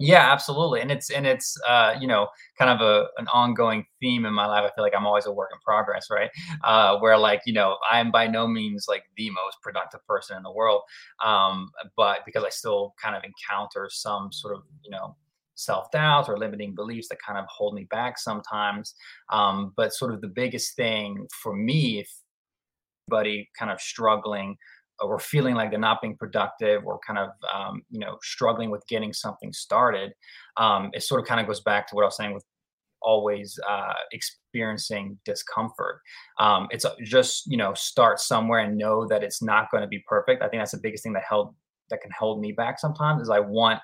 Yeah, 0.00 0.32
absolutely. 0.32 0.80
And 0.80 0.90
it's 0.90 1.08
and 1.10 1.24
it's 1.24 1.56
uh, 1.68 1.94
you 2.00 2.08
know, 2.08 2.28
kind 2.58 2.70
of 2.70 2.80
a 2.80 3.06
an 3.16 3.28
ongoing 3.32 3.86
theme 4.00 4.24
in 4.26 4.34
my 4.34 4.46
life. 4.46 4.64
I 4.64 4.74
feel 4.74 4.82
like 4.84 4.92
I'm 4.96 5.06
always 5.06 5.26
a 5.26 5.32
work 5.32 5.50
in 5.52 5.58
progress, 5.64 6.08
right? 6.10 6.30
Uh, 6.64 6.98
where 6.98 7.16
like, 7.16 7.42
you 7.46 7.52
know, 7.52 7.76
I 7.90 8.00
am 8.00 8.10
by 8.10 8.26
no 8.26 8.48
means 8.48 8.86
like 8.88 9.04
the 9.16 9.30
most 9.30 9.58
productive 9.62 10.04
person 10.06 10.36
in 10.36 10.42
the 10.42 10.52
world. 10.52 10.82
Um, 11.24 11.70
but 11.96 12.20
because 12.26 12.42
I 12.44 12.48
still 12.48 12.94
kind 13.00 13.14
of 13.16 13.22
encounter 13.22 13.88
some 13.90 14.32
sort 14.32 14.56
of, 14.56 14.62
you 14.82 14.90
know, 14.90 15.16
self-doubt 15.54 16.28
or 16.28 16.36
limiting 16.38 16.74
beliefs 16.74 17.06
that 17.08 17.18
kind 17.24 17.38
of 17.38 17.44
hold 17.48 17.74
me 17.74 17.84
back 17.88 18.18
sometimes. 18.18 18.94
Um, 19.32 19.72
but 19.76 19.92
sort 19.92 20.12
of 20.12 20.20
the 20.20 20.26
biggest 20.28 20.74
thing 20.74 21.28
for 21.42 21.54
me, 21.54 22.00
if 22.00 22.10
anybody 23.10 23.48
kind 23.58 23.70
of 23.70 23.80
struggling 23.80 24.56
or 25.00 25.18
feeling 25.18 25.54
like 25.54 25.70
they're 25.70 25.78
not 25.78 26.00
being 26.00 26.16
productive 26.16 26.84
or 26.84 26.98
kind 27.06 27.18
of 27.18 27.30
um, 27.52 27.82
you 27.90 27.98
know 27.98 28.16
struggling 28.22 28.70
with 28.70 28.86
getting 28.88 29.12
something 29.12 29.52
started 29.52 30.12
um, 30.56 30.90
it 30.92 31.02
sort 31.02 31.20
of 31.20 31.26
kind 31.26 31.40
of 31.40 31.46
goes 31.46 31.60
back 31.60 31.86
to 31.86 31.94
what 31.94 32.02
i 32.02 32.06
was 32.06 32.16
saying 32.16 32.34
with 32.34 32.44
always 33.02 33.58
uh, 33.68 33.92
experiencing 34.12 35.18
discomfort 35.24 36.00
um, 36.38 36.66
it's 36.70 36.86
just 37.02 37.44
you 37.46 37.56
know 37.56 37.74
start 37.74 38.18
somewhere 38.18 38.60
and 38.60 38.76
know 38.76 39.06
that 39.06 39.22
it's 39.22 39.42
not 39.42 39.70
going 39.70 39.82
to 39.82 39.88
be 39.88 40.02
perfect 40.08 40.42
i 40.42 40.48
think 40.48 40.60
that's 40.60 40.72
the 40.72 40.80
biggest 40.82 41.02
thing 41.02 41.12
that 41.12 41.22
held 41.28 41.54
that 41.90 42.00
can 42.00 42.10
hold 42.18 42.40
me 42.40 42.52
back 42.52 42.78
sometimes 42.78 43.22
is 43.22 43.30
i 43.30 43.40
want 43.40 43.80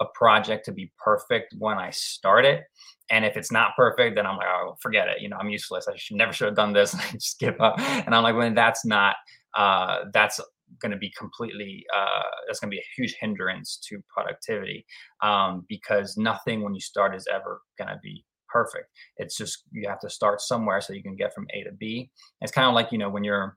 a 0.00 0.06
project 0.14 0.64
to 0.66 0.72
be 0.72 0.92
perfect 0.98 1.54
when 1.58 1.78
I 1.78 1.90
start 1.90 2.44
it. 2.44 2.64
And 3.10 3.24
if 3.24 3.36
it's 3.36 3.50
not 3.50 3.74
perfect, 3.76 4.16
then 4.16 4.26
I'm 4.26 4.36
like, 4.36 4.46
oh, 4.48 4.76
forget 4.80 5.08
it. 5.08 5.20
You 5.20 5.28
know, 5.28 5.36
I'm 5.36 5.48
useless. 5.48 5.88
I 5.88 5.96
should 5.96 6.16
never 6.16 6.32
should 6.32 6.46
have 6.46 6.56
done 6.56 6.72
this. 6.72 6.94
I 6.94 7.12
just 7.12 7.38
give 7.38 7.60
up. 7.60 7.78
And 7.78 8.14
I'm 8.14 8.22
like, 8.22 8.36
when 8.36 8.54
that's 8.54 8.84
not 8.84 9.16
uh, 9.58 10.04
that's 10.14 10.40
going 10.80 10.92
to 10.92 10.98
be 10.98 11.12
completely 11.18 11.84
uh, 11.94 12.22
that's 12.46 12.60
going 12.60 12.70
to 12.70 12.74
be 12.74 12.80
a 12.80 12.94
huge 12.96 13.16
hindrance 13.20 13.78
to 13.88 14.00
productivity 14.14 14.86
um, 15.22 15.64
because 15.68 16.16
nothing 16.16 16.62
when 16.62 16.74
you 16.74 16.80
start 16.80 17.14
is 17.14 17.26
ever 17.32 17.60
going 17.76 17.88
to 17.88 17.98
be 18.02 18.24
perfect. 18.48 18.86
It's 19.16 19.36
just 19.36 19.64
you 19.72 19.88
have 19.88 20.00
to 20.00 20.10
start 20.10 20.40
somewhere 20.40 20.80
so 20.80 20.92
you 20.92 21.02
can 21.02 21.16
get 21.16 21.34
from 21.34 21.46
a 21.52 21.64
to 21.64 21.72
b. 21.72 22.10
It's 22.40 22.52
kind 22.52 22.66
of 22.66 22.74
like 22.74 22.92
you 22.92 22.98
know 22.98 23.10
when 23.10 23.24
you're 23.24 23.56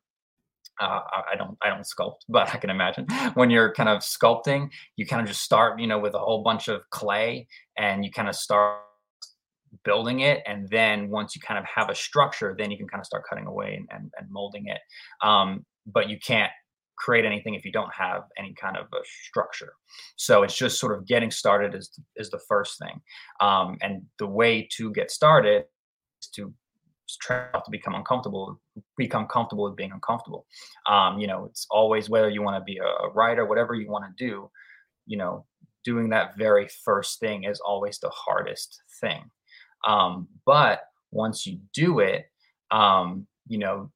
uh, 0.79 1.01
I 1.31 1.35
don't 1.37 1.57
I 1.61 1.69
don't 1.69 1.85
sculpt, 1.85 2.21
but 2.29 2.53
I 2.53 2.57
can 2.57 2.69
imagine. 2.69 3.05
When 3.35 3.49
you're 3.49 3.73
kind 3.73 3.89
of 3.89 3.99
sculpting, 3.99 4.69
you 4.95 5.05
kind 5.05 5.21
of 5.21 5.27
just 5.27 5.41
start, 5.41 5.79
you 5.79 5.87
know, 5.87 5.99
with 5.99 6.15
a 6.15 6.19
whole 6.19 6.43
bunch 6.43 6.67
of 6.67 6.81
clay, 6.89 7.47
and 7.77 8.03
you 8.03 8.11
kind 8.11 8.27
of 8.27 8.35
start 8.35 8.79
building 9.85 10.19
it 10.19 10.43
and 10.45 10.67
then 10.69 11.09
once 11.09 11.33
you 11.35 11.41
kind 11.41 11.57
of 11.57 11.65
have 11.65 11.89
a 11.89 11.95
structure 11.95 12.53
then 12.57 12.69
you 12.69 12.77
can 12.77 12.87
kind 12.87 12.99
of 12.99 13.05
start 13.05 13.23
cutting 13.27 13.47
away 13.47 13.75
and, 13.75 13.87
and, 13.91 14.11
and 14.17 14.27
molding 14.29 14.67
it. 14.67 14.79
Um, 15.25 15.65
but 15.85 16.09
you 16.09 16.19
can't 16.19 16.51
create 16.97 17.25
anything 17.25 17.55
if 17.55 17.65
you 17.65 17.71
don't 17.71 17.93
have 17.93 18.23
any 18.37 18.53
kind 18.53 18.77
of 18.77 18.85
a 18.93 19.01
structure. 19.27 19.73
So 20.17 20.43
it's 20.43 20.55
just 20.55 20.79
sort 20.79 20.97
of 20.97 21.07
getting 21.07 21.31
started 21.31 21.73
is 21.73 21.89
is 22.15 22.29
the 22.29 22.41
first 22.47 22.77
thing, 22.79 23.01
um, 23.39 23.77
and 23.81 24.03
the 24.19 24.27
way 24.27 24.67
to 24.77 24.91
get 24.91 25.11
started 25.11 25.65
is 26.21 26.29
to 26.35 26.53
try 27.19 27.47
to 27.53 27.71
become 27.71 27.95
uncomfortable, 27.95 28.59
become 28.97 29.27
comfortable 29.27 29.65
with 29.65 29.75
being 29.75 29.91
uncomfortable. 29.91 30.45
Um, 30.87 31.19
you 31.19 31.27
know, 31.27 31.45
it's 31.45 31.67
always 31.69 32.09
whether 32.09 32.29
you 32.29 32.41
want 32.41 32.57
to 32.57 32.63
be 32.63 32.77
a 32.77 33.09
writer, 33.09 33.45
whatever 33.45 33.73
you 33.73 33.89
want 33.89 34.05
to 34.05 34.25
do. 34.25 34.49
You 35.07 35.17
know, 35.17 35.45
doing 35.83 36.09
that 36.09 36.37
very 36.37 36.69
first 36.85 37.19
thing 37.19 37.43
is 37.43 37.59
always 37.59 37.99
the 37.99 38.11
hardest 38.13 38.81
thing. 39.01 39.23
Um, 39.85 40.27
but 40.45 40.81
once 41.11 41.45
you 41.45 41.59
do 41.73 41.99
it, 41.99 42.25
um, 42.69 43.27
you 43.47 43.57
know, 43.57 43.91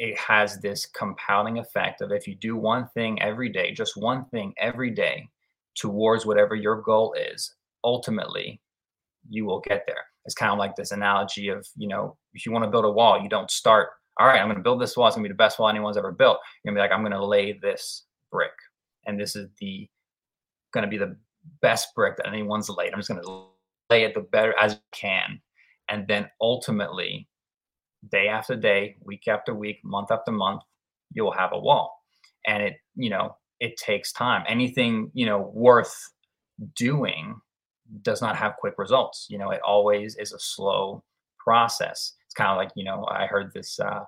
it 0.00 0.18
has 0.18 0.58
this 0.58 0.86
compounding 0.86 1.58
effect 1.58 2.00
of 2.00 2.10
if 2.10 2.26
you 2.26 2.34
do 2.34 2.56
one 2.56 2.88
thing 2.94 3.20
every 3.20 3.50
day, 3.50 3.70
just 3.70 3.98
one 3.98 4.24
thing 4.30 4.54
every 4.56 4.90
day 4.90 5.28
towards 5.74 6.24
whatever 6.24 6.54
your 6.54 6.80
goal 6.80 7.12
is, 7.12 7.54
ultimately 7.84 8.62
you 9.28 9.44
will 9.44 9.60
get 9.60 9.84
there. 9.86 10.06
It's 10.24 10.34
kind 10.34 10.52
of 10.52 10.58
like 10.58 10.74
this 10.74 10.92
analogy 10.92 11.50
of, 11.50 11.68
you 11.76 11.86
know, 11.86 12.16
if 12.32 12.46
you 12.46 12.50
want 12.52 12.64
to 12.64 12.70
build 12.70 12.86
a 12.86 12.90
wall, 12.90 13.20
you 13.20 13.28
don't 13.28 13.50
start, 13.50 13.90
all 14.18 14.26
right, 14.26 14.40
I'm 14.40 14.46
going 14.46 14.56
to 14.56 14.62
build 14.62 14.80
this 14.80 14.96
wall. 14.96 15.06
It's 15.06 15.16
going 15.16 15.24
to 15.24 15.28
be 15.28 15.34
the 15.34 15.36
best 15.36 15.58
wall 15.58 15.68
anyone's 15.68 15.98
ever 15.98 16.12
built. 16.12 16.38
You're 16.64 16.72
going 16.72 16.76
to 16.76 16.78
be 16.78 16.82
like, 16.82 16.96
I'm 16.96 17.02
going 17.02 17.12
to 17.12 17.26
lay 17.26 17.52
this 17.52 18.06
brick. 18.32 18.52
And 19.06 19.20
this 19.20 19.36
is 19.36 19.48
the 19.60 19.86
going 20.72 20.84
to 20.84 20.90
be 20.90 20.96
the 20.96 21.14
best 21.60 21.94
brick 21.94 22.16
that 22.16 22.26
anyone's 22.26 22.70
laid. 22.70 22.94
I'm 22.94 23.00
just 23.00 23.10
going 23.10 23.22
to 23.22 23.44
lay 23.90 24.04
it 24.04 24.14
the 24.14 24.20
better 24.20 24.54
as 24.58 24.76
I 24.76 24.78
can. 24.92 25.42
And 25.90 26.08
then 26.08 26.30
ultimately 26.40 27.28
day 28.10 28.28
after 28.28 28.56
day, 28.56 28.96
week 29.04 29.28
after 29.28 29.54
week, 29.54 29.78
month 29.84 30.10
after 30.10 30.32
month, 30.32 30.62
you'll 31.12 31.32
have 31.32 31.52
a 31.52 31.58
wall. 31.58 32.02
And 32.46 32.62
it, 32.62 32.76
you 32.94 33.10
know, 33.10 33.36
it 33.58 33.76
takes 33.76 34.12
time. 34.12 34.44
Anything, 34.48 35.10
you 35.14 35.26
know, 35.26 35.50
worth 35.52 35.94
doing 36.76 37.36
does 38.02 38.22
not 38.22 38.36
have 38.36 38.56
quick 38.58 38.74
results. 38.78 39.26
You 39.28 39.38
know, 39.38 39.50
it 39.50 39.60
always 39.62 40.16
is 40.16 40.32
a 40.32 40.38
slow 40.38 41.02
process. 41.38 42.14
It's 42.26 42.34
kind 42.34 42.50
of 42.50 42.56
like, 42.56 42.70
you 42.76 42.84
know, 42.84 43.06
I 43.10 43.26
heard 43.26 43.52
this 43.52 43.78
uh 43.80 44.04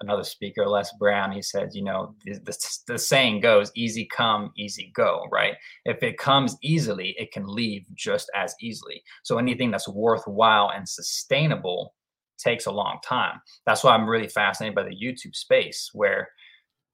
another 0.00 0.24
speaker, 0.24 0.66
Les 0.66 0.92
Brown, 0.98 1.32
he 1.32 1.42
said, 1.42 1.70
you 1.72 1.82
know, 1.82 2.14
the, 2.24 2.34
the, 2.44 2.78
the, 2.86 2.98
saying 2.98 3.40
goes, 3.40 3.70
easy 3.74 4.06
come, 4.06 4.52
easy 4.56 4.92
go, 4.94 5.26
right? 5.30 5.54
If 5.84 6.02
it 6.02 6.18
comes 6.18 6.56
easily, 6.62 7.14
it 7.18 7.32
can 7.32 7.46
leave 7.46 7.86
just 7.94 8.30
as 8.34 8.54
easily. 8.60 9.02
So 9.22 9.38
anything 9.38 9.70
that's 9.70 9.88
worthwhile 9.88 10.72
and 10.74 10.88
sustainable 10.88 11.94
takes 12.38 12.66
a 12.66 12.72
long 12.72 12.98
time. 13.04 13.40
That's 13.66 13.84
why 13.84 13.94
I'm 13.94 14.08
really 14.08 14.28
fascinated 14.28 14.74
by 14.74 14.84
the 14.84 14.96
YouTube 14.96 15.34
space, 15.34 15.90
where 15.92 16.28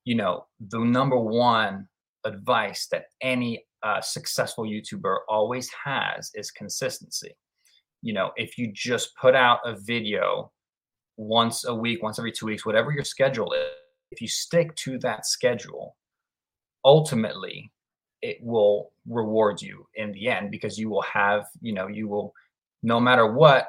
you 0.04 0.14
know 0.14 0.46
the 0.68 0.78
number 0.78 1.16
one 1.16 1.88
advice 2.24 2.86
that 2.90 3.04
any 3.22 3.64
uh, 3.82 4.00
successful 4.00 4.64
YouTuber 4.64 5.18
always 5.28 5.70
has 5.84 6.30
is 6.34 6.50
consistency. 6.50 7.34
You 8.02 8.14
know, 8.14 8.30
if 8.36 8.58
you 8.58 8.72
just 8.72 9.14
put 9.16 9.34
out 9.34 9.60
a 9.64 9.76
video 9.76 10.52
once 11.16 11.64
a 11.64 11.74
week, 11.74 12.02
once 12.02 12.18
every 12.18 12.32
two 12.32 12.46
weeks, 12.46 12.64
whatever 12.64 12.92
your 12.92 13.04
schedule 13.04 13.52
is, 13.52 13.68
if 14.10 14.20
you 14.20 14.28
stick 14.28 14.74
to 14.76 14.98
that 14.98 15.26
schedule, 15.26 15.96
ultimately 16.84 17.70
it 18.22 18.38
will 18.42 18.92
reward 19.08 19.62
you 19.62 19.86
in 19.94 20.12
the 20.12 20.28
end 20.28 20.50
because 20.50 20.78
you 20.78 20.88
will 20.90 21.02
have, 21.02 21.46
you 21.60 21.72
know, 21.72 21.86
you 21.86 22.08
will, 22.08 22.32
no 22.82 23.00
matter 23.00 23.32
what, 23.32 23.68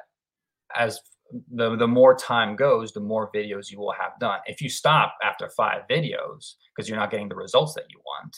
as 0.75 0.99
the 1.51 1.75
the 1.75 1.87
more 1.87 2.15
time 2.15 2.55
goes, 2.55 2.91
the 2.91 2.99
more 2.99 3.31
videos 3.33 3.71
you 3.71 3.79
will 3.79 3.93
have 3.99 4.19
done. 4.19 4.39
If 4.45 4.61
you 4.61 4.69
stop 4.69 5.15
after 5.23 5.49
five 5.55 5.81
videos 5.89 6.55
because 6.75 6.87
you're 6.87 6.97
not 6.97 7.11
getting 7.11 7.29
the 7.29 7.35
results 7.35 7.73
that 7.75 7.85
you 7.89 7.99
want, 8.05 8.35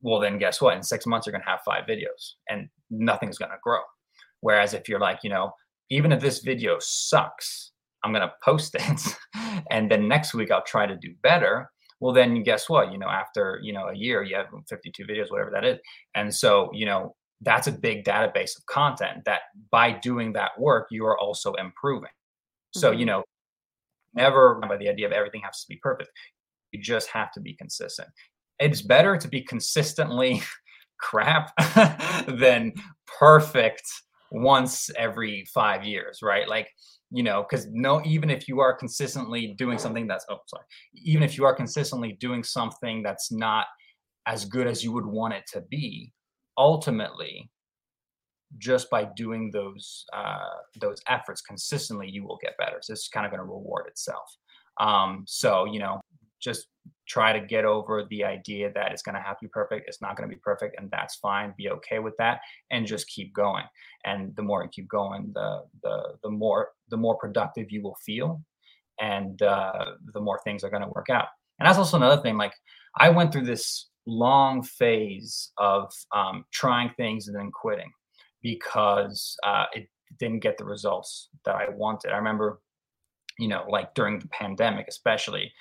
well 0.00 0.20
then 0.20 0.38
guess 0.38 0.60
what? 0.60 0.76
In 0.76 0.82
six 0.82 1.06
months 1.06 1.26
you're 1.26 1.32
going 1.32 1.44
to 1.44 1.50
have 1.50 1.60
five 1.64 1.84
videos 1.84 2.34
and 2.48 2.68
nothing's 2.90 3.38
going 3.38 3.50
to 3.50 3.58
grow. 3.62 3.80
Whereas 4.40 4.74
if 4.74 4.88
you're 4.88 5.00
like 5.00 5.20
you 5.22 5.30
know 5.30 5.52
even 5.90 6.12
if 6.12 6.20
this 6.20 6.40
video 6.40 6.78
sucks 6.80 7.70
i'm 8.02 8.12
going 8.12 8.26
to 8.26 8.32
post 8.44 8.74
it 8.74 9.16
and 9.70 9.90
then 9.90 10.08
next 10.08 10.34
week 10.34 10.50
i'll 10.50 10.64
try 10.64 10.84
to 10.84 10.96
do 10.96 11.14
better 11.22 11.70
well 12.00 12.12
then 12.12 12.42
guess 12.42 12.68
what? 12.68 12.92
You 12.92 12.98
know 12.98 13.08
after 13.08 13.58
you 13.62 13.72
know 13.72 13.88
a 13.88 13.94
year 13.94 14.22
you 14.22 14.36
have 14.36 14.46
52 14.68 15.04
videos 15.04 15.30
whatever 15.30 15.50
that 15.52 15.64
is. 15.64 15.78
And 16.14 16.34
so 16.34 16.70
you 16.72 16.86
know 16.86 17.14
that's 17.42 17.66
a 17.66 17.72
big 17.72 18.04
database 18.04 18.56
of 18.56 18.64
content 18.66 19.24
that 19.24 19.42
by 19.70 19.92
doing 19.92 20.32
that 20.32 20.58
work 20.58 20.88
you 20.90 21.04
are 21.06 21.18
also 21.18 21.52
improving. 21.54 22.10
So 22.74 22.90
mm-hmm. 22.90 23.00
you 23.00 23.06
know 23.06 23.24
never 24.14 24.60
by 24.60 24.76
the 24.76 24.88
idea 24.88 25.06
of 25.06 25.12
everything 25.12 25.42
has 25.44 25.60
to 25.62 25.68
be 25.68 25.78
perfect. 25.82 26.10
You 26.72 26.80
just 26.80 27.08
have 27.10 27.32
to 27.32 27.40
be 27.40 27.54
consistent. 27.54 28.08
It's 28.58 28.82
better 28.82 29.16
to 29.16 29.28
be 29.28 29.42
consistently 29.42 30.42
crap 31.00 31.52
than 32.26 32.72
perfect 33.18 33.82
once 34.32 34.90
every 34.96 35.46
five 35.52 35.84
years 35.84 36.20
right? 36.22 36.48
Like 36.48 36.68
you 37.10 37.22
know 37.22 37.44
because 37.48 37.66
no 37.70 38.02
even 38.04 38.30
if 38.30 38.48
you 38.48 38.60
are 38.60 38.74
consistently 38.74 39.54
doing 39.58 39.78
something 39.78 40.06
that's 40.06 40.26
oh 40.28 40.38
sorry 40.48 40.64
even 40.94 41.22
if 41.22 41.36
you 41.36 41.44
are 41.44 41.54
consistently 41.54 42.16
doing 42.18 42.42
something 42.42 43.02
that's 43.02 43.30
not 43.30 43.66
as 44.26 44.44
good 44.44 44.66
as 44.66 44.82
you 44.82 44.92
would 44.92 45.06
want 45.06 45.32
it 45.32 45.44
to 45.52 45.60
be 45.70 46.12
ultimately 46.58 47.50
just 48.58 48.88
by 48.90 49.04
doing 49.16 49.50
those 49.52 50.04
uh, 50.12 50.60
those 50.80 51.00
efforts 51.08 51.40
consistently 51.42 52.08
you 52.08 52.24
will 52.24 52.38
get 52.42 52.56
better. 52.58 52.78
So 52.80 52.92
it's 52.92 53.08
kind 53.08 53.26
of 53.26 53.32
going 53.32 53.40
to 53.40 53.52
reward 53.52 53.86
itself. 53.88 54.36
Um, 54.80 55.24
so 55.26 55.64
you 55.64 55.78
know 55.78 56.00
just 56.40 56.66
try 57.08 57.32
to 57.32 57.44
get 57.44 57.64
over 57.64 58.04
the 58.10 58.22
idea 58.22 58.70
that 58.70 58.92
it's 58.92 59.00
going 59.02 59.14
to 59.14 59.20
have 59.20 59.38
to 59.38 59.46
be 59.46 59.48
perfect 59.48 59.88
it's 59.88 60.02
not 60.02 60.16
going 60.16 60.28
to 60.28 60.34
be 60.34 60.40
perfect 60.44 60.78
and 60.78 60.90
that's 60.90 61.16
fine 61.16 61.54
be 61.56 61.70
okay 61.70 61.98
with 61.98 62.14
that 62.18 62.40
and 62.70 62.86
just 62.86 63.08
keep 63.08 63.34
going. 63.34 63.64
And 64.04 64.34
the 64.36 64.42
more 64.42 64.62
you 64.62 64.68
keep 64.68 64.88
going 64.88 65.30
the 65.34 65.62
the 65.82 66.02
the 66.22 66.30
more 66.30 66.70
the 66.90 66.96
more 66.96 67.16
productive 67.16 67.70
you 67.70 67.82
will 67.82 67.96
feel 68.04 68.42
and 69.00 69.40
uh, 69.42 69.84
the 70.14 70.20
more 70.20 70.40
things 70.44 70.64
are 70.64 70.70
going 70.70 70.82
to 70.82 70.88
work 70.94 71.10
out. 71.10 71.26
And 71.58 71.66
that's 71.66 71.78
also 71.78 71.96
another 71.96 72.20
thing 72.22 72.36
like 72.36 72.52
i 72.98 73.08
went 73.08 73.32
through 73.32 73.44
this 73.44 73.88
long 74.06 74.62
phase 74.62 75.52
of 75.58 75.92
um, 76.14 76.44
trying 76.52 76.90
things 76.96 77.28
and 77.28 77.36
then 77.36 77.50
quitting 77.50 77.90
because 78.42 79.36
uh, 79.44 79.64
it 79.74 79.88
didn't 80.18 80.40
get 80.40 80.56
the 80.56 80.64
results 80.64 81.30
that 81.44 81.56
i 81.56 81.68
wanted 81.70 82.12
i 82.12 82.16
remember 82.16 82.60
you 83.38 83.48
know 83.48 83.64
like 83.68 83.92
during 83.94 84.18
the 84.18 84.28
pandemic 84.28 84.86
especially 84.88 85.52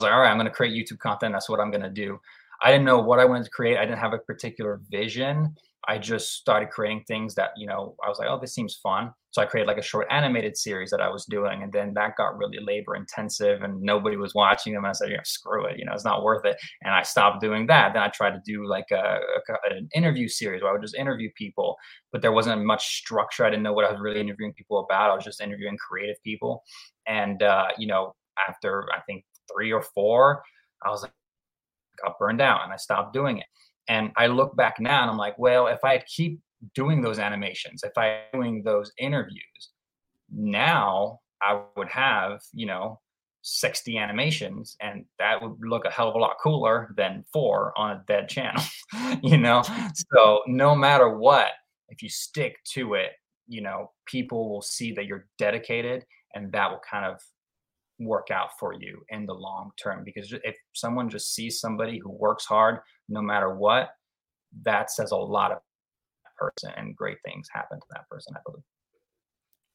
like, 0.00 0.12
all 0.12 0.20
right, 0.20 0.30
I'm 0.30 0.36
going 0.36 0.46
to 0.46 0.52
create 0.52 0.74
YouTube 0.74 0.98
content. 0.98 1.32
That's 1.32 1.48
what 1.48 1.60
I'm 1.60 1.70
going 1.70 1.82
to 1.82 1.90
do. 1.90 2.20
I 2.62 2.70
didn't 2.70 2.84
know 2.84 3.00
what 3.00 3.18
I 3.18 3.24
wanted 3.24 3.44
to 3.44 3.50
create. 3.50 3.78
I 3.78 3.84
didn't 3.84 3.98
have 3.98 4.12
a 4.12 4.18
particular 4.18 4.80
vision. 4.90 5.54
I 5.88 5.98
just 5.98 6.32
started 6.34 6.70
creating 6.70 7.04
things 7.06 7.34
that, 7.34 7.50
you 7.56 7.66
know, 7.66 7.96
I 8.04 8.08
was 8.08 8.18
like, 8.18 8.28
oh, 8.28 8.38
this 8.40 8.54
seems 8.54 8.76
fun. 8.82 9.12
So 9.30 9.42
I 9.42 9.46
created 9.46 9.66
like 9.66 9.78
a 9.78 9.82
short 9.82 10.06
animated 10.10 10.56
series 10.56 10.90
that 10.90 11.00
I 11.00 11.08
was 11.08 11.24
doing. 11.24 11.62
And 11.62 11.72
then 11.72 11.92
that 11.94 12.16
got 12.16 12.38
really 12.38 12.58
labor 12.60 12.94
intensive 12.94 13.62
and 13.62 13.82
nobody 13.82 14.16
was 14.16 14.34
watching 14.34 14.72
them. 14.72 14.84
And 14.84 14.90
I 14.90 14.92
said, 14.92 15.10
yeah, 15.10 15.20
screw 15.24 15.66
it. 15.66 15.78
You 15.78 15.84
know, 15.84 15.92
it's 15.92 16.04
not 16.04 16.22
worth 16.22 16.44
it. 16.44 16.56
And 16.82 16.94
I 16.94 17.02
stopped 17.02 17.40
doing 17.40 17.66
that. 17.66 17.92
Then 17.92 18.02
I 18.02 18.08
tried 18.08 18.30
to 18.30 18.40
do 18.44 18.66
like 18.66 18.86
a, 18.92 19.20
a, 19.48 19.74
an 19.74 19.88
interview 19.94 20.28
series 20.28 20.62
where 20.62 20.70
I 20.70 20.72
would 20.72 20.82
just 20.82 20.94
interview 20.94 21.30
people, 21.36 21.76
but 22.12 22.22
there 22.22 22.32
wasn't 22.32 22.64
much 22.64 22.98
structure. 22.98 23.44
I 23.44 23.50
didn't 23.50 23.64
know 23.64 23.72
what 23.72 23.84
I 23.84 23.90
was 23.90 24.00
really 24.00 24.20
interviewing 24.20 24.52
people 24.52 24.86
about. 24.88 25.10
I 25.10 25.14
was 25.14 25.24
just 25.24 25.40
interviewing 25.40 25.76
creative 25.78 26.16
people. 26.22 26.62
And, 27.06 27.42
uh, 27.42 27.66
you 27.76 27.88
know, 27.88 28.14
after 28.48 28.86
I 28.92 29.00
think 29.02 29.24
three 29.52 29.72
or 29.72 29.82
four, 29.82 30.42
I 30.84 30.90
was 30.90 31.02
like, 31.02 31.12
got 32.02 32.18
burned 32.18 32.40
out 32.40 32.64
and 32.64 32.72
I 32.72 32.76
stopped 32.76 33.12
doing 33.12 33.38
it. 33.38 33.46
And 33.88 34.10
I 34.16 34.26
look 34.26 34.56
back 34.56 34.80
now 34.80 35.02
and 35.02 35.10
I'm 35.10 35.16
like, 35.16 35.38
well, 35.38 35.66
if 35.66 35.84
I 35.84 36.02
keep 36.06 36.40
doing 36.74 37.02
those 37.02 37.18
animations, 37.18 37.82
if 37.82 37.92
I 37.96 38.22
doing 38.32 38.62
those 38.62 38.92
interviews, 38.98 39.70
now 40.32 41.20
I 41.42 41.60
would 41.76 41.88
have, 41.88 42.40
you 42.52 42.66
know, 42.66 43.00
60 43.42 43.98
animations 43.98 44.74
and 44.80 45.04
that 45.18 45.42
would 45.42 45.56
look 45.60 45.84
a 45.84 45.90
hell 45.90 46.08
of 46.08 46.14
a 46.14 46.18
lot 46.18 46.36
cooler 46.42 46.94
than 46.96 47.24
four 47.30 47.72
on 47.76 47.90
a 47.90 48.04
dead 48.08 48.28
channel, 48.28 48.62
you 49.22 49.36
know? 49.36 49.62
So 50.14 50.42
no 50.46 50.74
matter 50.74 51.10
what, 51.10 51.48
if 51.90 52.02
you 52.02 52.08
stick 52.08 52.56
to 52.72 52.94
it, 52.94 53.12
you 53.46 53.60
know, 53.60 53.92
people 54.06 54.48
will 54.48 54.62
see 54.62 54.92
that 54.92 55.04
you're 55.04 55.26
dedicated 55.38 56.06
and 56.34 56.50
that 56.52 56.70
will 56.70 56.80
kind 56.90 57.04
of 57.04 57.20
work 57.98 58.30
out 58.30 58.50
for 58.58 58.72
you 58.72 59.02
in 59.10 59.26
the 59.26 59.34
long 59.34 59.70
term 59.80 60.02
because 60.04 60.32
if 60.44 60.56
someone 60.72 61.08
just 61.08 61.34
sees 61.34 61.60
somebody 61.60 61.98
who 61.98 62.10
works 62.10 62.44
hard 62.44 62.78
no 63.08 63.22
matter 63.22 63.54
what 63.54 63.90
that 64.62 64.90
says 64.90 65.12
a 65.12 65.16
lot 65.16 65.52
of 65.52 65.58
person 66.36 66.72
and 66.76 66.96
great 66.96 67.18
things 67.24 67.46
happen 67.52 67.78
to 67.78 67.86
that 67.90 68.08
person 68.08 68.34
i 68.36 68.40
believe. 68.44 68.64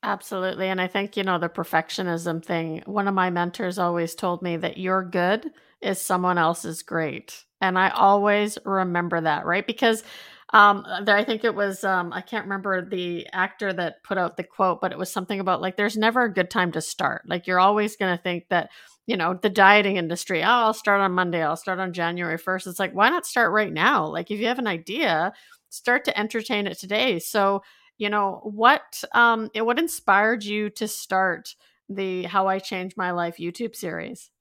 Absolutely 0.04 0.68
and 0.68 0.82
i 0.82 0.88
think 0.88 1.16
you 1.16 1.24
know 1.24 1.40
the 1.40 1.48
perfectionism 1.48 2.44
thing 2.44 2.84
one 2.86 3.08
of 3.08 3.14
my 3.14 3.30
mentors 3.30 3.80
always 3.80 4.16
told 4.16 4.42
me 4.42 4.58
that 4.58 4.78
you're 4.78 5.04
good 5.04 5.50
is 5.82 6.02
someone 6.02 6.38
else's 6.38 6.82
great 6.82 7.46
and 7.62 7.80
i 7.80 7.90
always 7.90 8.58
remember 8.66 9.22
that 9.22 9.46
right? 9.46 9.66
Because 9.66 10.04
um, 10.52 10.86
there, 11.04 11.16
I 11.16 11.24
think 11.24 11.44
it 11.44 11.54
was 11.54 11.84
um, 11.84 12.12
I 12.12 12.22
can't 12.22 12.46
remember 12.46 12.84
the 12.84 13.28
actor 13.34 13.72
that 13.74 14.04
put 14.04 14.18
out 14.18 14.36
the 14.36 14.44
quote, 14.44 14.82
but 14.82 14.92
it 14.92 14.98
was 14.98 15.12
something 15.12 15.40
about 15.40 15.62
like 15.62 15.78
there's 15.78 15.98
never 15.98 16.24
a 16.24 16.34
good 16.34 16.50
time 16.50 16.72
to 16.72 16.82
start. 16.82 17.24
Like 17.28 17.46
you're 17.46 17.60
always 17.60 17.96
going 17.96 18.16
to 18.16 18.22
think 18.22 18.48
that 18.50 18.70
you 19.06 19.16
know 19.16 19.36
the 19.36 19.50
dieting 19.50 19.98
industry. 19.98 20.42
Oh, 20.44 20.48
I'll 20.48 20.74
start 20.74 21.02
on 21.02 21.12
Monday. 21.12 21.44
I'll 21.44 21.56
start 21.56 21.80
on 21.80 21.94
January 21.94 22.38
first. 22.38 22.66
It's 22.66 22.80
like 22.80 22.94
why 22.94 23.10
not 23.10 23.28
start 23.28 23.52
right 23.52 23.72
now? 23.72 24.08
Like 24.08 24.32
if 24.32 24.40
you 24.40 24.48
have 24.48 24.60
an 24.60 24.68
idea, 24.68 25.34
start 25.70 26.06
to 26.06 26.20
entertain 26.20 26.66
it 26.66 26.80
today. 26.80 27.20
So 27.20 27.62
you 28.00 28.10
know 28.10 28.40
what 28.44 29.04
um, 29.14 29.50
it 29.54 29.66
what 29.66 29.78
inspired 29.78 30.44
you 30.44 30.70
to 30.72 30.88
start 30.88 31.56
the 31.90 32.24
How 32.24 32.48
I 32.48 32.60
Changed 32.60 32.98
My 32.98 33.12
Life 33.12 33.38
YouTube 33.38 33.76
series? 33.76 34.32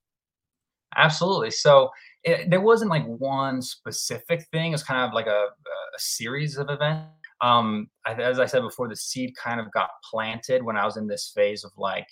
Absolutely. 0.95 1.51
So 1.51 1.91
it, 2.23 2.49
there 2.49 2.61
wasn't 2.61 2.91
like 2.91 3.05
one 3.05 3.61
specific 3.61 4.45
thing. 4.51 4.73
It's 4.73 4.83
kind 4.83 5.07
of 5.07 5.13
like 5.13 5.27
a, 5.27 5.45
a 5.47 5.99
series 5.99 6.57
of 6.57 6.69
events. 6.69 7.09
Um, 7.41 7.87
as 8.05 8.39
I 8.39 8.45
said 8.45 8.61
before, 8.61 8.89
the 8.89 8.95
seed 8.95 9.33
kind 9.41 9.61
of 9.61 9.71
got 9.71 9.89
planted 10.09 10.63
when 10.63 10.75
I 10.75 10.85
was 10.85 10.97
in 10.97 11.07
this 11.07 11.31
phase 11.33 11.63
of 11.63 11.71
like, 11.77 12.07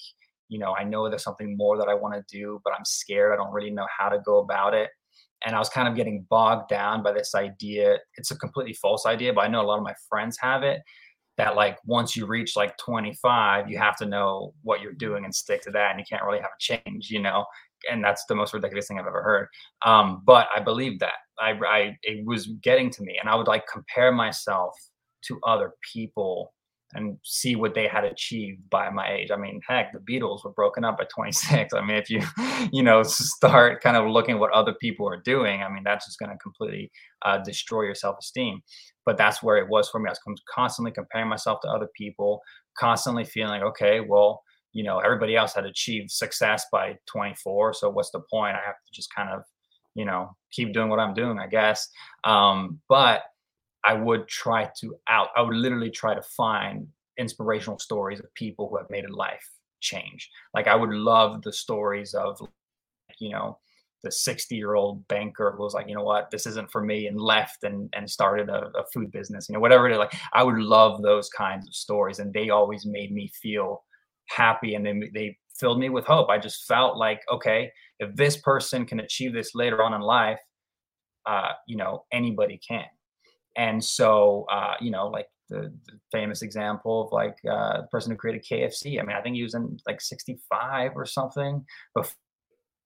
you 0.47 0.59
know, 0.59 0.73
I 0.73 0.85
know 0.85 1.09
there's 1.09 1.23
something 1.23 1.57
more 1.57 1.77
that 1.77 1.89
I 1.89 1.93
want 1.93 2.13
to 2.13 2.23
do, 2.29 2.61
but 2.63 2.73
I'm 2.77 2.85
scared. 2.85 3.33
I 3.33 3.35
don't 3.35 3.51
really 3.51 3.71
know 3.71 3.87
how 3.97 4.07
to 4.07 4.19
go 4.19 4.37
about 4.37 4.73
it. 4.73 4.89
And 5.45 5.55
I 5.55 5.59
was 5.59 5.69
kind 5.69 5.87
of 5.87 5.95
getting 5.95 6.25
bogged 6.29 6.69
down 6.69 7.03
by 7.03 7.11
this 7.11 7.35
idea. 7.35 7.97
It's 8.15 8.31
a 8.31 8.37
completely 8.37 8.73
false 8.73 9.05
idea, 9.05 9.33
but 9.33 9.41
I 9.41 9.47
know 9.47 9.61
a 9.61 9.67
lot 9.67 9.77
of 9.77 9.83
my 9.83 9.93
friends 10.09 10.37
have 10.39 10.63
it 10.63 10.81
that 11.37 11.55
like 11.55 11.77
once 11.85 12.15
you 12.15 12.25
reach 12.25 12.55
like 12.55 12.75
25 12.77 13.69
you 13.69 13.77
have 13.77 13.95
to 13.95 14.05
know 14.05 14.53
what 14.63 14.81
you're 14.81 14.93
doing 14.93 15.23
and 15.23 15.33
stick 15.33 15.61
to 15.61 15.71
that 15.71 15.91
and 15.91 15.99
you 15.99 16.05
can't 16.09 16.25
really 16.25 16.39
have 16.39 16.49
a 16.49 16.59
change 16.59 17.09
you 17.09 17.21
know 17.21 17.45
and 17.89 18.03
that's 18.03 18.25
the 18.27 18.35
most 18.35 18.53
ridiculous 18.53 18.87
thing 18.87 18.99
I've 18.99 19.07
ever 19.07 19.23
heard. 19.23 19.47
Um, 19.85 20.21
but 20.25 20.47
I 20.55 20.59
believe 20.59 20.99
that 20.99 21.13
I, 21.39 21.51
I, 21.51 21.97
it 22.03 22.25
was 22.25 22.47
getting 22.61 22.89
to 22.91 23.03
me, 23.03 23.17
and 23.19 23.29
I 23.29 23.35
would 23.35 23.47
like 23.47 23.65
compare 23.71 24.11
myself 24.11 24.73
to 25.23 25.39
other 25.45 25.73
people 25.93 26.53
and 26.93 27.17
see 27.23 27.55
what 27.55 27.73
they 27.73 27.87
had 27.87 28.05
achieved 28.05 28.61
by 28.69 28.89
my 28.89 29.11
age. 29.11 29.29
I 29.29 29.35
mean, 29.35 29.59
heck, 29.67 29.91
the 29.91 29.99
Beatles 29.99 30.43
were 30.43 30.53
broken 30.53 30.85
up 30.85 30.97
at 31.01 31.09
26. 31.09 31.73
I 31.73 31.81
mean, 31.81 31.97
if 31.97 32.09
you, 32.09 32.21
you 32.71 32.81
know, 32.81 33.03
start 33.03 33.81
kind 33.81 33.97
of 33.97 34.09
looking 34.09 34.35
at 34.35 34.39
what 34.39 34.53
other 34.53 34.73
people 34.79 35.07
are 35.07 35.21
doing, 35.21 35.61
I 35.61 35.69
mean, 35.69 35.83
that's 35.83 36.05
just 36.05 36.19
going 36.19 36.31
to 36.31 36.37
completely 36.37 36.91
uh, 37.25 37.39
destroy 37.39 37.83
your 37.83 37.95
self-esteem. 37.95 38.61
But 39.05 39.17
that's 39.17 39.43
where 39.43 39.57
it 39.57 39.69
was 39.69 39.89
for 39.89 39.99
me. 39.99 40.09
I 40.09 40.11
was 40.11 40.41
constantly 40.53 40.91
comparing 40.91 41.29
myself 41.29 41.59
to 41.61 41.69
other 41.69 41.89
people, 41.95 42.41
constantly 42.77 43.25
feeling, 43.25 43.63
okay, 43.63 43.99
well, 43.99 44.41
you 44.73 44.83
know 44.83 44.99
everybody 44.99 45.35
else 45.35 45.53
had 45.53 45.65
achieved 45.65 46.11
success 46.11 46.65
by 46.71 46.95
24 47.05 47.73
so 47.73 47.89
what's 47.89 48.11
the 48.11 48.21
point? 48.29 48.55
I 48.55 48.65
have 48.65 48.75
to 48.75 48.93
just 48.93 49.13
kind 49.13 49.29
of 49.29 49.43
you 49.95 50.05
know 50.05 50.35
keep 50.51 50.73
doing 50.73 50.89
what 50.89 50.99
i'm 50.99 51.13
doing 51.13 51.39
i 51.39 51.47
guess. 51.47 51.89
Um, 52.23 52.79
but 52.87 53.23
i 53.83 53.93
would 53.93 54.27
try 54.27 54.69
to 54.79 54.95
out 55.07 55.29
i 55.35 55.41
would 55.41 55.55
literally 55.55 55.91
try 55.91 56.13
to 56.13 56.21
find 56.21 56.87
inspirational 57.17 57.79
stories 57.79 58.19
of 58.19 58.33
people 58.35 58.69
who 58.69 58.77
have 58.77 58.89
made 58.89 59.05
a 59.05 59.15
life 59.15 59.49
change. 59.81 60.29
Like 60.53 60.67
i 60.67 60.75
would 60.75 60.91
love 60.91 61.41
the 61.41 61.53
stories 61.53 62.13
of 62.13 62.39
you 63.19 63.31
know 63.31 63.57
the 64.03 64.11
60 64.11 64.55
year 64.55 64.75
old 64.75 65.07
banker 65.07 65.53
who 65.55 65.63
was 65.63 65.73
like 65.73 65.89
you 65.89 65.95
know 65.95 66.03
what? 66.03 66.29
This 66.29 66.45
isn't 66.45 66.71
for 66.71 66.83
me 66.83 67.07
and 67.07 67.19
left 67.19 67.63
and 67.63 67.89
and 67.93 68.09
started 68.09 68.49
a, 68.49 68.71
a 68.77 68.85
food 68.93 69.11
business 69.11 69.49
you 69.49 69.53
know 69.53 69.59
whatever 69.59 69.87
it 69.87 69.91
is 69.91 69.97
like 69.97 70.13
i 70.33 70.43
would 70.43 70.59
love 70.59 71.01
those 71.01 71.29
kinds 71.29 71.67
of 71.67 71.73
stories 71.73 72.19
and 72.19 72.31
they 72.33 72.49
always 72.49 72.85
made 72.85 73.11
me 73.11 73.31
feel 73.41 73.83
happy 74.27 74.75
and 74.75 74.85
they, 74.85 75.09
they 75.13 75.37
filled 75.59 75.79
me 75.79 75.89
with 75.89 76.05
hope. 76.05 76.29
I 76.29 76.37
just 76.37 76.65
felt 76.67 76.97
like, 76.97 77.21
okay, 77.31 77.71
if 77.99 78.15
this 78.15 78.37
person 78.37 78.85
can 78.85 78.99
achieve 78.99 79.33
this 79.33 79.55
later 79.55 79.83
on 79.83 79.93
in 79.93 80.01
life, 80.01 80.39
uh, 81.25 81.51
you 81.67 81.77
know, 81.77 82.05
anybody 82.11 82.59
can. 82.65 82.85
And 83.55 83.83
so, 83.83 84.45
uh, 84.51 84.75
you 84.79 84.91
know, 84.91 85.07
like 85.07 85.27
the, 85.49 85.73
the, 85.85 85.99
famous 86.11 86.41
example 86.41 87.05
of 87.05 87.11
like 87.11 87.35
uh, 87.49 87.81
the 87.81 87.87
person 87.87 88.11
who 88.11 88.17
created 88.17 88.45
KFC. 88.45 88.99
I 88.99 89.03
mean, 89.03 89.15
I 89.15 89.21
think 89.21 89.35
he 89.35 89.43
was 89.43 89.55
in 89.55 89.77
like 89.87 89.99
65 89.99 90.91
or 90.95 91.05
something 91.05 91.65
before 91.95 92.13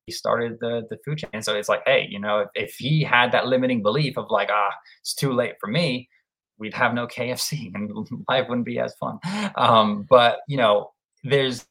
he 0.06 0.12
started 0.12 0.58
the 0.60 0.88
the 0.90 0.98
food 1.06 1.20
chain. 1.20 1.42
So 1.42 1.56
it's 1.56 1.70
like, 1.70 1.84
hey, 1.86 2.08
you 2.10 2.20
know, 2.20 2.40
if, 2.40 2.50
if 2.56 2.76
he 2.76 3.04
had 3.04 3.32
that 3.32 3.48
limiting 3.48 3.84
belief 3.84 4.18
of 4.18 4.26
like, 4.30 4.50
ah, 4.52 4.72
it's 5.02 5.14
too 5.14 5.34
late 5.34 5.56
for 5.60 5.68
me, 5.68 6.10
we'd 6.58 6.74
have 6.74 6.94
no 6.94 7.08
KFC 7.08 7.72
and 7.76 7.92
life 8.30 8.48
wouldn't 8.48 8.66
be 8.66 8.80
as 8.80 8.96
fun. 8.96 9.20
Um, 9.56 10.08
but 10.10 10.40
you 10.48 10.58
know, 10.58 10.92
there's 11.24 11.66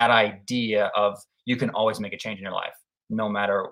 that 0.00 0.10
idea 0.10 0.90
of 0.96 1.18
you 1.44 1.56
can 1.56 1.70
always 1.70 2.00
make 2.00 2.12
a 2.12 2.18
change 2.18 2.38
in 2.38 2.44
your 2.44 2.52
life, 2.52 2.74
no 3.10 3.28
matter 3.28 3.68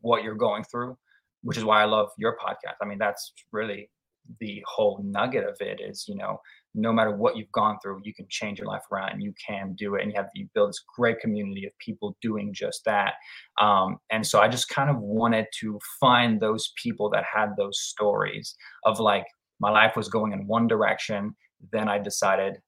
what 0.00 0.22
you're 0.22 0.34
going 0.34 0.64
through, 0.64 0.96
which 1.42 1.56
is 1.56 1.64
why 1.64 1.82
I 1.82 1.86
love 1.86 2.10
your 2.18 2.36
podcast. 2.36 2.74
I 2.82 2.86
mean, 2.86 2.98
that's 2.98 3.32
really 3.52 3.90
the 4.38 4.62
whole 4.66 5.00
nugget 5.02 5.44
of 5.44 5.56
it 5.60 5.80
is, 5.80 6.04
you 6.06 6.14
know, 6.14 6.40
no 6.74 6.92
matter 6.92 7.16
what 7.16 7.36
you've 7.36 7.50
gone 7.50 7.78
through, 7.82 8.00
you 8.04 8.14
can 8.14 8.26
change 8.28 8.58
your 8.58 8.68
life 8.68 8.82
around 8.92 9.10
and 9.10 9.22
you 9.22 9.34
can 9.44 9.74
do 9.74 9.96
it. 9.96 10.02
And 10.02 10.12
you 10.12 10.16
have 10.16 10.28
you 10.34 10.48
build 10.54 10.70
this 10.70 10.84
great 10.96 11.18
community 11.18 11.66
of 11.66 11.72
people 11.78 12.16
doing 12.22 12.52
just 12.54 12.84
that. 12.84 13.14
Um, 13.60 13.98
and 14.10 14.24
so 14.24 14.40
I 14.40 14.48
just 14.48 14.68
kind 14.68 14.88
of 14.88 14.98
wanted 14.98 15.46
to 15.60 15.80
find 15.98 16.40
those 16.40 16.72
people 16.80 17.10
that 17.10 17.24
had 17.24 17.50
those 17.56 17.80
stories 17.80 18.54
of 18.84 19.00
like 19.00 19.24
my 19.58 19.70
life 19.70 19.96
was 19.96 20.08
going 20.08 20.32
in 20.32 20.46
one 20.46 20.68
direction. 20.68 21.34
Then 21.72 21.88
I 21.88 21.98
decided 21.98 22.58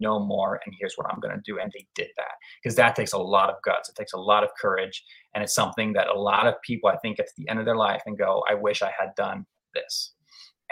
no 0.00 0.18
more 0.18 0.60
and 0.64 0.74
here's 0.78 0.94
what 0.96 1.06
i'm 1.10 1.20
going 1.20 1.34
to 1.34 1.42
do 1.44 1.58
and 1.58 1.70
they 1.74 1.86
did 1.94 2.08
that 2.16 2.32
because 2.62 2.76
that 2.76 2.96
takes 2.96 3.12
a 3.12 3.18
lot 3.18 3.50
of 3.50 3.56
guts 3.64 3.88
it 3.88 3.94
takes 3.94 4.12
a 4.12 4.18
lot 4.18 4.42
of 4.42 4.50
courage 4.60 5.04
and 5.34 5.44
it's 5.44 5.54
something 5.54 5.92
that 5.92 6.08
a 6.08 6.18
lot 6.18 6.46
of 6.46 6.54
people 6.62 6.90
i 6.90 6.96
think 6.98 7.18
at 7.18 7.26
the 7.36 7.48
end 7.48 7.58
of 7.58 7.64
their 7.64 7.76
life 7.76 8.02
and 8.06 8.18
go 8.18 8.42
i 8.48 8.54
wish 8.54 8.82
i 8.82 8.92
had 8.98 9.14
done 9.16 9.44
this 9.74 10.12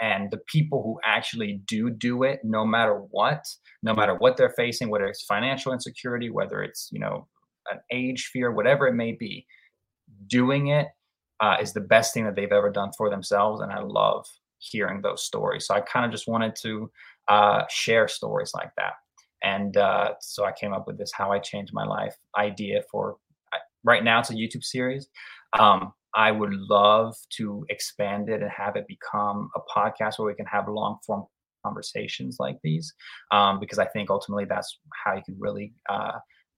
and 0.01 0.31
the 0.31 0.39
people 0.47 0.81
who 0.81 0.99
actually 1.03 1.61
do 1.67 1.89
do 1.89 2.23
it 2.23 2.39
no 2.43 2.65
matter 2.65 2.95
what 3.11 3.43
no 3.83 3.93
matter 3.93 4.15
what 4.15 4.37
they're 4.37 4.53
facing 4.55 4.89
whether 4.89 5.07
it's 5.07 5.23
financial 5.23 5.73
insecurity 5.73 6.29
whether 6.29 6.61
it's 6.61 6.89
you 6.91 6.99
know 6.99 7.27
an 7.71 7.79
age 7.91 8.29
fear 8.31 8.51
whatever 8.51 8.87
it 8.87 8.93
may 8.93 9.11
be 9.11 9.45
doing 10.27 10.67
it 10.67 10.87
uh, 11.41 11.55
is 11.61 11.71
the 11.71 11.81
best 11.81 12.13
thing 12.13 12.25
that 12.25 12.35
they've 12.35 12.51
ever 12.51 12.69
done 12.69 12.91
for 12.97 13.09
themselves 13.09 13.61
and 13.61 13.71
i 13.71 13.79
love 13.79 14.25
hearing 14.57 15.01
those 15.01 15.23
stories 15.23 15.65
so 15.65 15.73
i 15.73 15.81
kind 15.81 16.05
of 16.05 16.11
just 16.11 16.27
wanted 16.27 16.55
to 16.55 16.89
uh, 17.27 17.63
share 17.69 18.07
stories 18.07 18.51
like 18.55 18.71
that 18.75 18.93
and 19.43 19.77
uh, 19.77 20.13
so 20.21 20.45
i 20.45 20.51
came 20.51 20.73
up 20.73 20.85
with 20.87 20.97
this 20.97 21.11
how 21.13 21.31
i 21.31 21.39
changed 21.39 21.71
my 21.73 21.85
life 21.85 22.15
idea 22.37 22.81
for 22.91 23.17
right 23.83 24.03
now 24.03 24.19
it's 24.19 24.29
a 24.29 24.33
youtube 24.33 24.63
series 24.63 25.07
um, 25.57 25.93
I 26.15 26.31
would 26.31 26.53
love 26.53 27.15
to 27.37 27.65
expand 27.69 28.29
it 28.29 28.41
and 28.41 28.51
have 28.51 28.75
it 28.75 28.87
become 28.87 29.49
a 29.55 29.59
podcast 29.59 30.17
where 30.17 30.27
we 30.27 30.35
can 30.35 30.45
have 30.45 30.67
long 30.67 30.97
form 31.05 31.25
conversations 31.63 32.37
like 32.39 32.57
these, 32.63 32.93
um, 33.31 33.59
because 33.59 33.79
I 33.79 33.85
think 33.85 34.09
ultimately 34.09 34.45
that's 34.45 34.79
how 35.05 35.15
you 35.15 35.21
can 35.23 35.35
really 35.39 35.73
uh, 35.89 36.17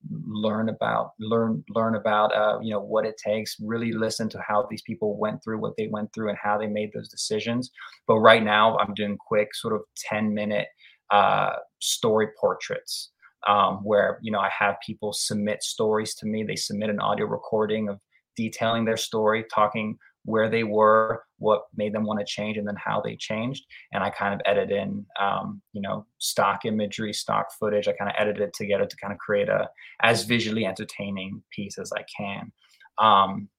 learn 0.09 0.69
about 0.69 1.11
learn 1.19 1.63
learn 1.69 1.95
about 1.95 2.35
uh, 2.35 2.59
you 2.61 2.71
know 2.71 2.79
what 2.79 3.05
it 3.05 3.15
takes. 3.23 3.57
Really 3.59 3.91
listen 3.91 4.29
to 4.29 4.41
how 4.47 4.67
these 4.69 4.81
people 4.83 5.17
went 5.17 5.43
through 5.43 5.59
what 5.59 5.73
they 5.77 5.87
went 5.87 6.13
through 6.13 6.29
and 6.29 6.37
how 6.41 6.57
they 6.57 6.67
made 6.67 6.91
those 6.93 7.09
decisions. 7.09 7.71
But 8.07 8.19
right 8.19 8.43
now, 8.43 8.77
I'm 8.77 8.93
doing 8.93 9.17
quick, 9.17 9.53
sort 9.53 9.75
of 9.75 9.81
ten 9.97 10.33
minute 10.33 10.67
uh, 11.11 11.53
story 11.79 12.29
portraits. 12.39 13.11
Um, 13.47 13.77
where 13.77 14.19
you 14.21 14.31
know 14.31 14.39
I 14.39 14.49
have 14.55 14.75
people 14.85 15.13
submit 15.13 15.63
stories 15.63 16.13
to 16.15 16.27
me. 16.27 16.43
They 16.43 16.55
submit 16.55 16.91
an 16.91 16.99
audio 16.99 17.25
recording 17.25 17.89
of 17.89 17.99
detailing 18.35 18.85
their 18.85 18.97
story, 18.97 19.45
talking 19.51 19.97
where 20.23 20.49
they 20.49 20.63
were, 20.63 21.23
what 21.39 21.63
made 21.75 21.93
them 21.93 22.05
want 22.05 22.19
to 22.19 22.25
change, 22.25 22.57
and 22.57 22.67
then 22.67 22.75
how 22.75 23.01
they 23.01 23.15
changed. 23.15 23.65
And 23.91 24.03
I 24.03 24.11
kind 24.11 24.33
of 24.33 24.41
edit 24.45 24.71
in, 24.71 25.05
um, 25.19 25.61
you 25.73 25.81
know, 25.81 26.05
stock 26.19 26.65
imagery, 26.65 27.13
stock 27.13 27.47
footage. 27.59 27.87
I 27.87 27.93
kind 27.93 28.09
of 28.09 28.15
edit 28.19 28.39
it 28.39 28.53
together 28.53 28.85
to 28.85 28.95
kind 28.97 29.11
of 29.11 29.19
create 29.19 29.49
a 29.49 29.69
as 30.01 30.23
visually 30.23 30.65
entertaining 30.65 31.41
piece 31.51 31.77
as 31.79 31.91
I 31.91 32.05
can. 32.15 32.51
Um, 32.99 33.49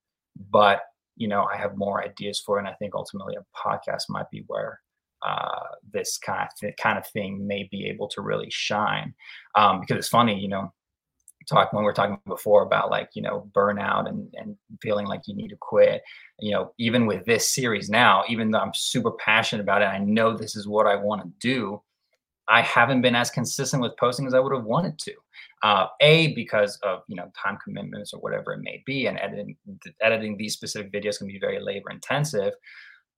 but 0.51 0.83
you 1.17 1.29
know, 1.29 1.47
I 1.53 1.57
have 1.57 1.77
more 1.77 2.03
ideas 2.03 2.41
for 2.41 2.57
it, 2.57 2.61
and 2.61 2.69
I 2.69 2.75
think 2.75 2.95
ultimately 2.95 3.35
a 3.37 3.45
podcast 3.57 4.05
might 4.09 4.31
be 4.31 4.45
where 4.47 4.81
uh, 5.27 5.77
this 5.93 6.19
kind 6.19 6.43
of 6.43 6.49
th- 6.59 6.77
kind 6.77 6.99
of 6.99 7.07
thing 7.09 7.47
may 7.47 7.69
be 7.71 7.87
able 7.87 8.09
to 8.09 8.23
really 8.23 8.51
shine. 8.51 9.15
Um, 9.55 9.81
because 9.81 9.97
it's 9.97 10.09
funny, 10.09 10.39
you 10.39 10.49
know, 10.49 10.73
talk 11.49 11.73
when 11.73 11.85
we 11.85 11.91
are 11.91 11.95
talking 11.95 12.19
before 12.27 12.63
about 12.63 12.91
like 12.91 13.11
you 13.15 13.23
know 13.23 13.49
burnout 13.55 14.09
and 14.09 14.33
and 14.35 14.57
feeling 14.81 15.07
like 15.07 15.23
you 15.27 15.35
need 15.35 15.49
to 15.49 15.57
quit 15.61 16.03
you 16.39 16.53
know 16.53 16.73
even 16.79 17.07
with 17.07 17.25
this 17.25 17.53
series 17.55 17.89
now 17.89 18.23
even 18.29 18.51
though 18.51 18.59
i'm 18.59 18.75
super 18.75 19.13
passionate 19.13 19.63
about 19.63 19.83
it 19.83 19.87
i 19.87 19.99
know 19.99 20.37
this 20.37 20.57
is 20.57 20.67
what 20.67 20.87
i 20.87 20.97
want 20.97 21.23
to 21.23 21.31
do 21.41 21.81
i 22.49 22.61
haven't 22.63 23.03
been 23.03 23.15
as 23.15 23.31
consistent 23.31 23.83
with 23.83 23.97
posting 23.97 24.27
as 24.27 24.35
i 24.35 24.41
would 24.41 24.55
have 24.55 24.65
wanted 24.65 24.99
to 24.99 25.13
uh, 25.63 25.87
a 26.01 26.33
because 26.35 26.77
of 26.83 27.03
you 27.09 27.17
know 27.17 27.31
time 27.41 27.59
commitments 27.63 28.13
or 28.13 28.21
whatever 28.21 28.53
it 28.53 28.61
may 28.63 28.83
be 28.87 29.07
and 29.07 29.19
editing 29.19 29.57
editing 30.01 30.37
these 30.37 30.55
specific 30.55 30.93
videos 30.93 31.19
can 31.19 31.27
be 31.27 31.39
very 31.39 31.61
labor 31.61 31.91
intensive 31.91 32.53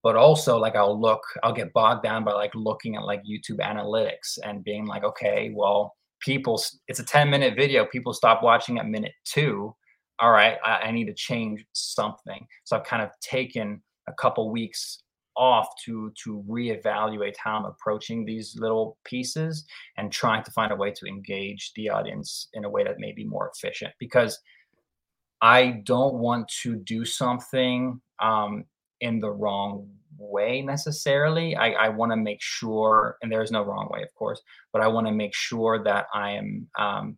but 0.05 0.15
also 0.15 0.55
like 0.57 0.75
i'll 0.75 1.01
look 1.01 1.23
i'll 1.43 1.51
get 1.51 1.73
bogged 1.73 2.03
down 2.03 2.23
by 2.23 2.31
like 2.31 2.53
looking 2.53 2.95
at 2.95 3.03
like 3.03 3.21
youtube 3.27 3.59
analytics 3.59 4.37
and 4.45 4.63
being 4.63 4.85
like 4.85 5.03
okay 5.03 5.51
well 5.53 5.95
people 6.21 6.61
it's 6.87 6.99
a 6.99 7.03
10 7.03 7.29
minute 7.29 7.55
video 7.55 7.85
people 7.85 8.13
stop 8.13 8.41
watching 8.41 8.77
at 8.77 8.87
minute 8.87 9.13
two. 9.25 9.75
All 10.19 10.31
right 10.31 10.57
I, 10.63 10.87
I, 10.87 10.91
need 10.91 11.07
to 11.07 11.13
change 11.13 11.65
something. 11.73 12.47
So 12.63 12.77
i've 12.77 12.85
kind 12.85 13.01
of 13.01 13.09
taken 13.19 13.81
a 14.07 14.13
couple 14.13 14.49
weeks 14.49 14.99
off 15.35 15.67
to 15.83 16.13
to 16.23 16.41
reevaluate 16.47 17.35
how 17.37 17.57
i'm 17.57 17.65
approaching 17.65 18.23
these 18.23 18.55
little 18.57 18.97
pieces 19.03 19.65
and 19.97 20.09
trying 20.09 20.41
to 20.43 20.51
find 20.51 20.71
a 20.71 20.75
way 20.75 20.91
to 20.91 21.05
engage 21.05 21.73
the 21.75 21.89
audience 21.89 22.47
in 22.53 22.63
a 22.63 22.69
way 22.69 22.85
that 22.85 22.99
may 22.99 23.11
be 23.11 23.25
more 23.25 23.51
efficient 23.53 23.91
because 23.99 24.39
i 25.41 25.81
don't 25.83 26.13
want 26.13 26.47
to 26.47 26.77
do 26.77 27.03
something 27.03 27.99
um, 28.21 28.63
in 29.01 29.19
the 29.19 29.31
wrong 29.31 29.87
way 30.17 30.61
necessarily. 30.61 31.55
I, 31.55 31.71
I 31.71 31.89
want 31.89 32.11
to 32.11 32.17
make 32.17 32.41
sure, 32.41 33.17
and 33.21 33.31
there 33.31 33.41
is 33.41 33.51
no 33.51 33.63
wrong 33.63 33.89
way, 33.91 34.01
of 34.01 34.13
course, 34.15 34.41
but 34.71 34.81
I 34.81 34.87
want 34.87 35.07
to 35.07 35.13
make 35.13 35.33
sure 35.33 35.83
that 35.83 36.07
I 36.13 36.31
am 36.31 36.67
um, 36.79 37.17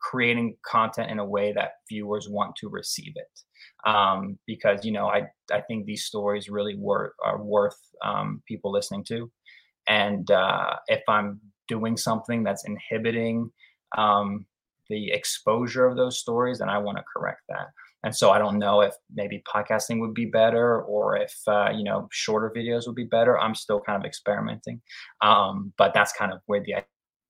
creating 0.00 0.56
content 0.66 1.10
in 1.10 1.18
a 1.18 1.24
way 1.24 1.52
that 1.52 1.72
viewers 1.88 2.28
want 2.28 2.56
to 2.56 2.68
receive 2.68 3.12
it. 3.14 3.88
Um, 3.88 4.38
because 4.46 4.84
you 4.84 4.92
know, 4.92 5.06
I 5.08 5.22
I 5.52 5.60
think 5.60 5.86
these 5.86 6.04
stories 6.04 6.48
really 6.48 6.76
worth 6.76 7.12
are 7.24 7.42
worth 7.42 7.78
um, 8.04 8.42
people 8.46 8.72
listening 8.72 9.04
to, 9.08 9.30
and 9.88 10.30
uh, 10.30 10.76
if 10.88 11.02
I'm 11.08 11.40
doing 11.68 11.96
something 11.96 12.42
that's 12.42 12.64
inhibiting 12.66 13.50
um, 13.96 14.46
the 14.88 15.12
exposure 15.12 15.86
of 15.86 15.96
those 15.96 16.18
stories, 16.18 16.58
then 16.58 16.68
I 16.68 16.78
want 16.78 16.98
to 16.98 17.04
correct 17.16 17.42
that 17.48 17.68
and 18.04 18.14
so 18.14 18.30
I 18.30 18.38
don't 18.38 18.58
know 18.58 18.80
if 18.80 18.94
maybe 19.14 19.42
podcasting 19.52 20.00
would 20.00 20.14
be 20.14 20.26
better 20.26 20.82
or 20.82 21.16
if 21.16 21.34
uh, 21.46 21.70
you 21.74 21.84
know 21.84 22.08
shorter 22.10 22.52
videos 22.54 22.86
would 22.86 22.96
be 22.96 23.04
better. 23.04 23.38
I'm 23.38 23.54
still 23.54 23.80
kind 23.80 24.02
of 24.02 24.06
experimenting, 24.06 24.80
um, 25.22 25.72
but 25.78 25.94
that's 25.94 26.12
kind 26.12 26.32
of 26.32 26.40
where 26.46 26.60
the 26.60 26.76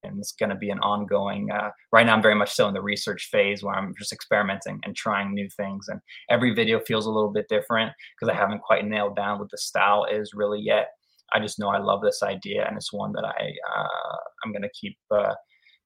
and 0.05 0.19
it's 0.19 0.33
going 0.33 0.51
to 0.51 0.57
be 0.57 0.71
an 0.71 0.81
ongoing. 0.81 1.51
Uh, 1.51 1.71
right 1.93 2.05
now, 2.05 2.15
I'm 2.15 2.23
very 2.23 2.35
much 2.35 2.51
still 2.51 2.67
in 2.67 2.75
the 2.75 2.83
research 2.83 3.29
phase 3.31 3.63
where 3.63 3.75
I'm 3.75 3.95
just 3.99 4.13
experimenting 4.13 4.81
and 4.85 4.97
trying 4.97 5.33
new 5.33 5.49
things, 5.57 5.87
and 5.89 6.01
every 6.31 6.55
video 6.55 6.81
feels 6.81 7.07
a 7.07 7.11
little 7.11 7.33
bit 7.33 7.49
different 7.49 7.93
because 8.19 8.33
I 8.33 8.37
haven't 8.37 8.63
quite 8.63 8.87
nailed 8.87 9.17
down 9.17 9.39
what 9.39 9.51
the 9.51 9.59
style 9.59 10.07
is 10.11 10.33
really 10.35 10.61
yet. 10.61 10.89
I 11.35 11.41
just 11.41 11.59
know 11.59 11.69
I 11.69 11.79
love 11.79 12.03
this 12.03 12.23
idea, 12.23 12.67
and 12.67 12.77
it's 12.77 12.93
one 12.93 13.13
that 13.13 13.25
I 13.25 13.53
uh, 13.77 14.17
I'm 14.45 14.53
going 14.53 14.63
to 14.63 14.71
keep 14.79 14.97
uh, 15.11 15.35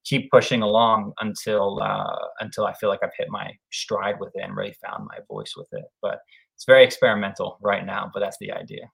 keep 0.07 0.31
pushing 0.31 0.63
along 0.63 1.13
until 1.21 1.81
uh, 1.83 2.17
until 2.41 2.65
I 2.65 2.75
feel 2.75 2.89
like 2.89 3.01
I've 3.03 3.11
hit 3.19 3.29
my 3.29 3.51
stride 3.73 4.17
with 4.21 4.33
it 4.35 4.43
and 4.43 4.57
really 4.57 4.75
found 4.85 5.07
my 5.07 5.19
voice 5.29 5.55
with 5.57 5.69
it. 5.73 5.85
But 6.01 6.21
it's 6.55 6.65
very 6.65 6.85
experimental 6.85 7.59
right 7.61 7.85
now, 7.85 8.11
but 8.15 8.21
that's 8.21 8.39
the 8.41 8.53
idea. 8.53 8.91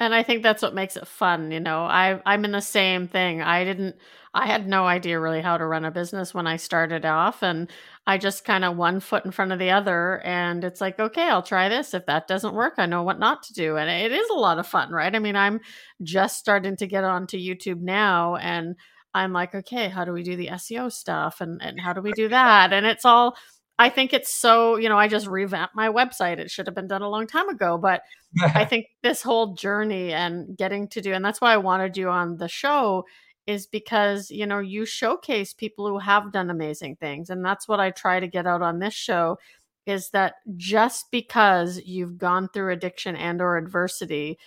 And 0.00 0.14
I 0.14 0.22
think 0.22 0.44
that's 0.44 0.62
what 0.62 0.76
makes 0.76 0.96
it 0.96 1.08
fun, 1.08 1.50
you 1.50 1.58
know. 1.58 1.80
I 1.80 2.20
I'm 2.24 2.44
in 2.44 2.52
the 2.52 2.60
same 2.60 3.08
thing. 3.08 3.42
I 3.42 3.64
didn't 3.64 3.96
I 4.32 4.46
had 4.46 4.68
no 4.68 4.86
idea 4.86 5.18
really 5.18 5.40
how 5.40 5.56
to 5.56 5.66
run 5.66 5.84
a 5.84 5.90
business 5.90 6.32
when 6.32 6.46
I 6.46 6.56
started 6.56 7.04
off 7.04 7.42
and 7.42 7.68
I 8.06 8.18
just 8.18 8.44
kind 8.44 8.64
of 8.64 8.76
one 8.76 9.00
foot 9.00 9.24
in 9.24 9.32
front 9.32 9.50
of 9.50 9.58
the 9.58 9.70
other 9.70 10.20
and 10.24 10.62
it's 10.62 10.80
like, 10.80 11.00
okay, 11.00 11.28
I'll 11.28 11.42
try 11.42 11.68
this. 11.68 11.94
If 11.94 12.06
that 12.06 12.28
doesn't 12.28 12.54
work, 12.54 12.74
I 12.78 12.86
know 12.86 13.02
what 13.02 13.18
not 13.18 13.42
to 13.44 13.54
do. 13.54 13.76
And 13.76 13.90
it 13.90 14.12
is 14.12 14.28
a 14.30 14.34
lot 14.34 14.60
of 14.60 14.66
fun, 14.68 14.92
right? 14.92 15.14
I 15.14 15.18
mean, 15.18 15.34
I'm 15.34 15.60
just 16.02 16.38
starting 16.38 16.76
to 16.76 16.86
get 16.86 17.02
onto 17.02 17.38
YouTube 17.38 17.80
now 17.80 18.36
and 18.36 18.76
I'm 19.18 19.32
like, 19.32 19.54
okay, 19.54 19.88
how 19.88 20.04
do 20.04 20.12
we 20.12 20.22
do 20.22 20.36
the 20.36 20.48
SEO 20.48 20.90
stuff 20.92 21.40
and, 21.40 21.60
and 21.62 21.80
how 21.80 21.92
do 21.92 22.00
we 22.00 22.12
do 22.12 22.28
that? 22.28 22.72
And 22.72 22.86
it's 22.86 23.04
all, 23.04 23.36
I 23.78 23.88
think 23.90 24.12
it's 24.12 24.34
so, 24.34 24.76
you 24.76 24.88
know, 24.88 24.98
I 24.98 25.08
just 25.08 25.26
revamped 25.26 25.74
my 25.74 25.88
website. 25.88 26.38
It 26.38 26.50
should 26.50 26.66
have 26.66 26.74
been 26.74 26.88
done 26.88 27.02
a 27.02 27.08
long 27.08 27.26
time 27.26 27.48
ago. 27.48 27.78
But 27.78 28.02
I 28.42 28.64
think 28.66 28.86
this 29.02 29.22
whole 29.22 29.54
journey 29.54 30.12
and 30.12 30.56
getting 30.56 30.88
to 30.88 31.00
do, 31.00 31.12
and 31.12 31.24
that's 31.24 31.40
why 31.40 31.52
I 31.52 31.58
wanted 31.58 31.96
you 31.96 32.08
on 32.08 32.36
the 32.36 32.48
show 32.48 33.04
is 33.46 33.66
because, 33.66 34.30
you 34.30 34.46
know, 34.46 34.58
you 34.58 34.84
showcase 34.84 35.54
people 35.54 35.88
who 35.88 35.98
have 35.98 36.32
done 36.32 36.50
amazing 36.50 36.96
things. 36.96 37.30
And 37.30 37.44
that's 37.44 37.66
what 37.66 37.80
I 37.80 37.90
try 37.90 38.20
to 38.20 38.26
get 38.26 38.46
out 38.46 38.60
on 38.60 38.78
this 38.78 38.94
show 38.94 39.38
is 39.86 40.10
that 40.10 40.34
just 40.56 41.10
because 41.10 41.80
you've 41.86 42.18
gone 42.18 42.48
through 42.48 42.72
addiction 42.72 43.16
and 43.16 43.40
or 43.40 43.56
adversity 43.56 44.38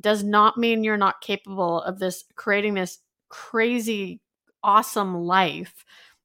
does 0.00 0.22
not 0.22 0.56
mean 0.56 0.84
you're 0.84 0.96
not 0.96 1.20
capable 1.20 1.82
of 1.82 1.98
this 1.98 2.24
creating 2.36 2.74
this 2.74 2.98
crazy 3.28 4.20
awesome 4.62 5.14
life 5.14 5.84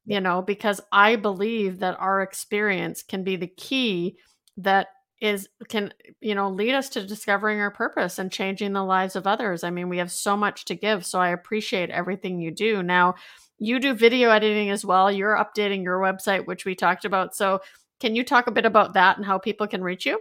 you 0.09 0.19
know, 0.19 0.41
because 0.41 0.81
I 0.91 1.17
believe 1.17 1.79
that 1.79 1.99
our 1.99 2.23
experience 2.23 3.03
can 3.03 3.23
be 3.23 3.35
the 3.35 3.45
key 3.45 4.17
that 4.57 4.87
is 5.21 5.47
can 5.67 5.93
you 6.19 6.33
know 6.33 6.49
lead 6.49 6.73
us 6.73 6.89
to 6.89 7.05
discovering 7.05 7.59
our 7.59 7.69
purpose 7.69 8.17
and 8.17 8.31
changing 8.31 8.73
the 8.73 8.83
lives 8.83 9.15
of 9.15 9.27
others. 9.27 9.63
I 9.63 9.69
mean, 9.69 9.87
we 9.87 9.99
have 9.99 10.11
so 10.11 10.35
much 10.35 10.65
to 10.65 10.75
give, 10.75 11.05
so 11.05 11.19
I 11.19 11.29
appreciate 11.29 11.91
everything 11.91 12.39
you 12.39 12.49
do. 12.49 12.81
Now, 12.81 13.15
you 13.59 13.79
do 13.79 13.93
video 13.93 14.31
editing 14.31 14.71
as 14.71 14.83
well. 14.83 15.11
You're 15.11 15.35
updating 15.35 15.83
your 15.83 15.99
website, 15.99 16.47
which 16.47 16.65
we 16.65 16.73
talked 16.73 17.05
about. 17.05 17.35
So, 17.35 17.59
can 17.99 18.15
you 18.15 18.23
talk 18.23 18.47
a 18.47 18.51
bit 18.51 18.65
about 18.65 18.95
that 18.95 19.17
and 19.17 19.25
how 19.25 19.37
people 19.37 19.67
can 19.67 19.83
reach 19.83 20.07
you? 20.07 20.19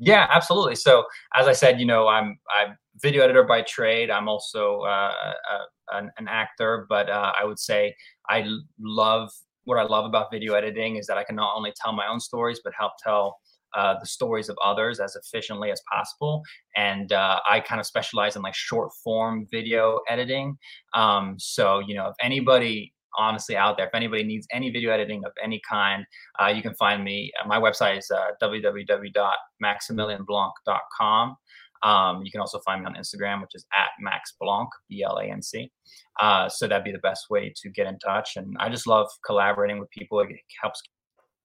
Yeah, 0.00 0.26
absolutely. 0.30 0.74
So, 0.74 1.04
as 1.34 1.46
I 1.46 1.52
said, 1.52 1.80
you 1.80 1.86
know, 1.86 2.08
I'm 2.08 2.38
I'm 2.54 2.76
video 3.00 3.24
editor 3.24 3.44
by 3.44 3.62
trade. 3.62 4.10
I'm 4.10 4.28
also 4.28 4.80
uh, 4.80 5.12
a, 5.50 5.56
an, 5.92 6.10
an, 6.18 6.28
actor, 6.28 6.86
but 6.88 7.08
uh, 7.08 7.32
I 7.40 7.44
would 7.44 7.58
say 7.58 7.94
I 8.28 8.46
love 8.78 9.30
what 9.64 9.78
I 9.78 9.82
love 9.82 10.04
about 10.04 10.30
video 10.30 10.54
editing 10.54 10.96
is 10.96 11.06
that 11.06 11.16
I 11.16 11.24
can 11.24 11.36
not 11.36 11.54
only 11.56 11.72
tell 11.76 11.92
my 11.92 12.06
own 12.06 12.20
stories, 12.20 12.60
but 12.62 12.74
help 12.78 12.92
tell 13.02 13.38
uh, 13.74 13.98
the 13.98 14.06
stories 14.06 14.48
of 14.48 14.56
others 14.64 15.00
as 15.00 15.16
efficiently 15.16 15.72
as 15.72 15.82
possible. 15.92 16.42
And 16.76 17.12
uh, 17.12 17.40
I 17.48 17.58
kind 17.60 17.80
of 17.80 17.86
specialize 17.86 18.36
in 18.36 18.42
like 18.42 18.54
short 18.54 18.92
form 19.02 19.48
video 19.50 20.00
editing. 20.08 20.56
Um, 20.94 21.34
so, 21.38 21.80
you 21.80 21.94
know, 21.94 22.08
if 22.08 22.14
anybody 22.20 22.92
honestly 23.16 23.56
out 23.56 23.76
there, 23.76 23.86
if 23.86 23.94
anybody 23.94 24.24
needs 24.24 24.46
any 24.52 24.70
video 24.70 24.92
editing 24.92 25.24
of 25.24 25.32
any 25.42 25.60
kind, 25.68 26.04
uh, 26.40 26.46
you 26.48 26.62
can 26.62 26.74
find 26.74 27.02
me. 27.04 27.32
My 27.46 27.58
website 27.58 27.98
is 27.98 28.10
uh, 28.10 28.30
www.maximilienblanc.com. 28.42 31.36
Um, 31.84 32.22
you 32.24 32.30
can 32.30 32.40
also 32.40 32.58
find 32.60 32.80
me 32.80 32.86
on 32.86 32.94
Instagram, 32.94 33.42
which 33.42 33.54
is 33.54 33.66
at 33.78 33.90
Max 34.00 34.34
Blanc, 34.40 34.68
B 34.88 35.02
L 35.02 35.18
A 35.18 35.24
N 35.24 35.42
C. 35.42 35.70
Uh, 36.20 36.48
so 36.48 36.66
that'd 36.66 36.84
be 36.84 36.92
the 36.92 36.98
best 36.98 37.26
way 37.30 37.52
to 37.56 37.68
get 37.70 37.86
in 37.86 37.98
touch. 37.98 38.36
And 38.36 38.56
I 38.58 38.68
just 38.70 38.86
love 38.86 39.08
collaborating 39.26 39.78
with 39.78 39.90
people. 39.90 40.20
It 40.20 40.28
helps 40.60 40.82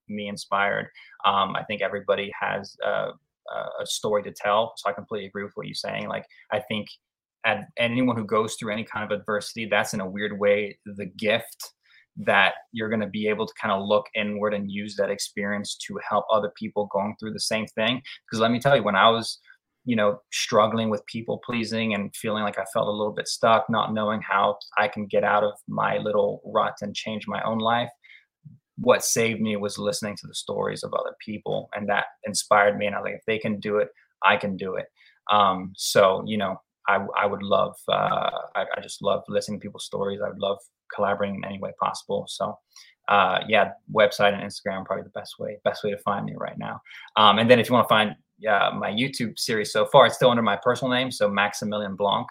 me 0.08 0.28
inspired. 0.28 0.88
Um, 1.26 1.54
I 1.54 1.62
think 1.64 1.82
everybody 1.82 2.32
has 2.40 2.74
a, 2.84 3.10
a 3.52 3.86
story 3.86 4.22
to 4.24 4.32
tell. 4.32 4.72
So 4.76 4.88
I 4.88 4.92
completely 4.92 5.26
agree 5.26 5.44
with 5.44 5.52
what 5.54 5.66
you're 5.66 5.74
saying. 5.74 6.08
Like, 6.08 6.24
I 6.50 6.60
think 6.60 6.88
at 7.44 7.66
anyone 7.78 8.16
who 8.16 8.24
goes 8.24 8.54
through 8.54 8.72
any 8.72 8.84
kind 8.84 9.04
of 9.04 9.18
adversity, 9.18 9.66
that's 9.66 9.94
in 9.94 10.00
a 10.00 10.08
weird 10.08 10.38
way 10.38 10.78
the 10.84 11.06
gift 11.06 11.72
that 12.16 12.54
you're 12.72 12.88
going 12.88 13.00
to 13.00 13.06
be 13.06 13.28
able 13.28 13.46
to 13.46 13.54
kind 13.60 13.72
of 13.72 13.86
look 13.86 14.06
inward 14.14 14.52
and 14.52 14.70
use 14.70 14.94
that 14.96 15.10
experience 15.10 15.76
to 15.76 15.98
help 16.06 16.24
other 16.30 16.52
people 16.58 16.88
going 16.92 17.14
through 17.18 17.32
the 17.32 17.40
same 17.40 17.66
thing. 17.68 18.02
Because 18.26 18.40
let 18.40 18.50
me 18.50 18.58
tell 18.58 18.76
you, 18.76 18.82
when 18.82 18.96
I 18.96 19.08
was 19.08 19.38
you 19.84 19.96
know, 19.96 20.20
struggling 20.32 20.90
with 20.90 21.04
people 21.06 21.40
pleasing 21.44 21.94
and 21.94 22.14
feeling 22.14 22.42
like 22.42 22.58
I 22.58 22.64
felt 22.72 22.88
a 22.88 22.90
little 22.90 23.12
bit 23.12 23.28
stuck, 23.28 23.68
not 23.70 23.94
knowing 23.94 24.20
how 24.20 24.56
I 24.78 24.88
can 24.88 25.06
get 25.06 25.24
out 25.24 25.42
of 25.42 25.54
my 25.68 25.98
little 25.98 26.42
rut 26.44 26.74
and 26.82 26.94
change 26.94 27.26
my 27.26 27.42
own 27.42 27.58
life. 27.58 27.90
What 28.76 29.04
saved 29.04 29.40
me 29.40 29.56
was 29.56 29.78
listening 29.78 30.16
to 30.16 30.26
the 30.26 30.34
stories 30.34 30.82
of 30.82 30.92
other 30.94 31.14
people, 31.24 31.68
and 31.74 31.88
that 31.88 32.04
inspired 32.24 32.76
me. 32.78 32.86
And 32.86 32.94
I 32.94 32.98
was 32.98 33.04
like, 33.06 33.14
if 33.14 33.24
they 33.26 33.38
can 33.38 33.60
do 33.60 33.78
it, 33.78 33.88
I 34.24 34.36
can 34.36 34.56
do 34.56 34.74
it. 34.76 34.86
Um, 35.30 35.72
so, 35.76 36.22
you 36.26 36.36
know, 36.36 36.60
I, 36.88 37.04
I 37.16 37.26
would 37.26 37.42
love, 37.42 37.76
uh, 37.88 38.30
I, 38.54 38.64
I 38.76 38.80
just 38.82 39.02
love 39.02 39.22
listening 39.28 39.60
to 39.60 39.62
people's 39.62 39.84
stories. 39.84 40.20
I 40.24 40.28
would 40.28 40.40
love 40.40 40.58
collaborating 40.94 41.36
in 41.36 41.44
any 41.44 41.58
way 41.58 41.72
possible. 41.80 42.24
So, 42.28 42.58
uh, 43.08 43.40
yeah, 43.48 43.70
website 43.94 44.34
and 44.34 44.42
Instagram 44.42 44.84
probably 44.84 45.04
the 45.04 45.10
best 45.10 45.38
way, 45.38 45.58
best 45.64 45.84
way 45.84 45.90
to 45.90 45.98
find 45.98 46.24
me 46.24 46.34
right 46.36 46.58
now. 46.58 46.80
Um, 47.16 47.38
and 47.38 47.50
then 47.50 47.58
if 47.58 47.68
you 47.68 47.74
want 47.74 47.86
to 47.86 47.92
find 47.92 48.14
uh, 48.48 48.72
my 48.72 48.90
YouTube 48.90 49.38
series 49.38 49.72
so 49.72 49.86
far. 49.86 50.06
It's 50.06 50.16
still 50.16 50.30
under 50.30 50.42
my 50.42 50.58
personal 50.62 50.92
name, 50.92 51.10
so 51.10 51.28
Maximilien 51.28 51.96
Blanc. 51.96 52.26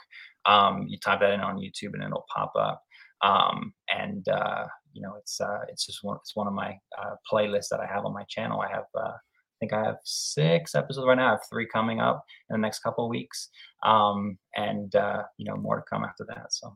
Um, 0.46 0.86
you 0.88 0.98
type 0.98 1.20
that 1.20 1.32
in 1.32 1.42
on 1.42 1.58
YouTube 1.58 1.94
and 1.94 2.04
it'll 2.04 2.26
pop 2.34 2.54
up. 2.58 2.82
Um, 3.22 3.74
and 3.90 4.28
uh, 4.30 4.66
you 4.94 5.02
know, 5.02 5.16
it's 5.18 5.40
uh, 5.42 5.60
it's 5.68 5.86
just 5.86 6.04
one 6.04 6.18
it's 6.22 6.36
one 6.36 6.48
of 6.48 6.54
my 6.54 6.78
uh, 6.98 7.16
playlists 7.32 7.70
that 7.72 7.80
I 7.80 7.86
have 7.86 8.06
on 8.06 8.14
my 8.14 8.24
channel. 8.30 8.62
I 8.62 8.70
have 8.70 8.86
uh, 8.96 9.12
I 9.12 9.56
think 9.60 9.74
I 9.74 9.84
have 9.84 9.98
six 10.04 10.76
episodes 10.76 11.06
right 11.06 11.16
now. 11.16 11.28
I 11.28 11.32
have 11.32 11.42
three 11.50 11.68
coming 11.68 12.00
up 12.00 12.24
in 12.50 12.54
the 12.54 12.60
next 12.60 12.80
couple 12.80 13.10
weeks, 13.10 13.50
um, 13.84 14.38
and 14.56 14.96
uh, 14.96 15.24
you 15.38 15.46
know, 15.46 15.58
more 15.58 15.76
to 15.76 15.84
come 15.90 16.04
after 16.04 16.26
that. 16.30 16.54
So 16.54 16.76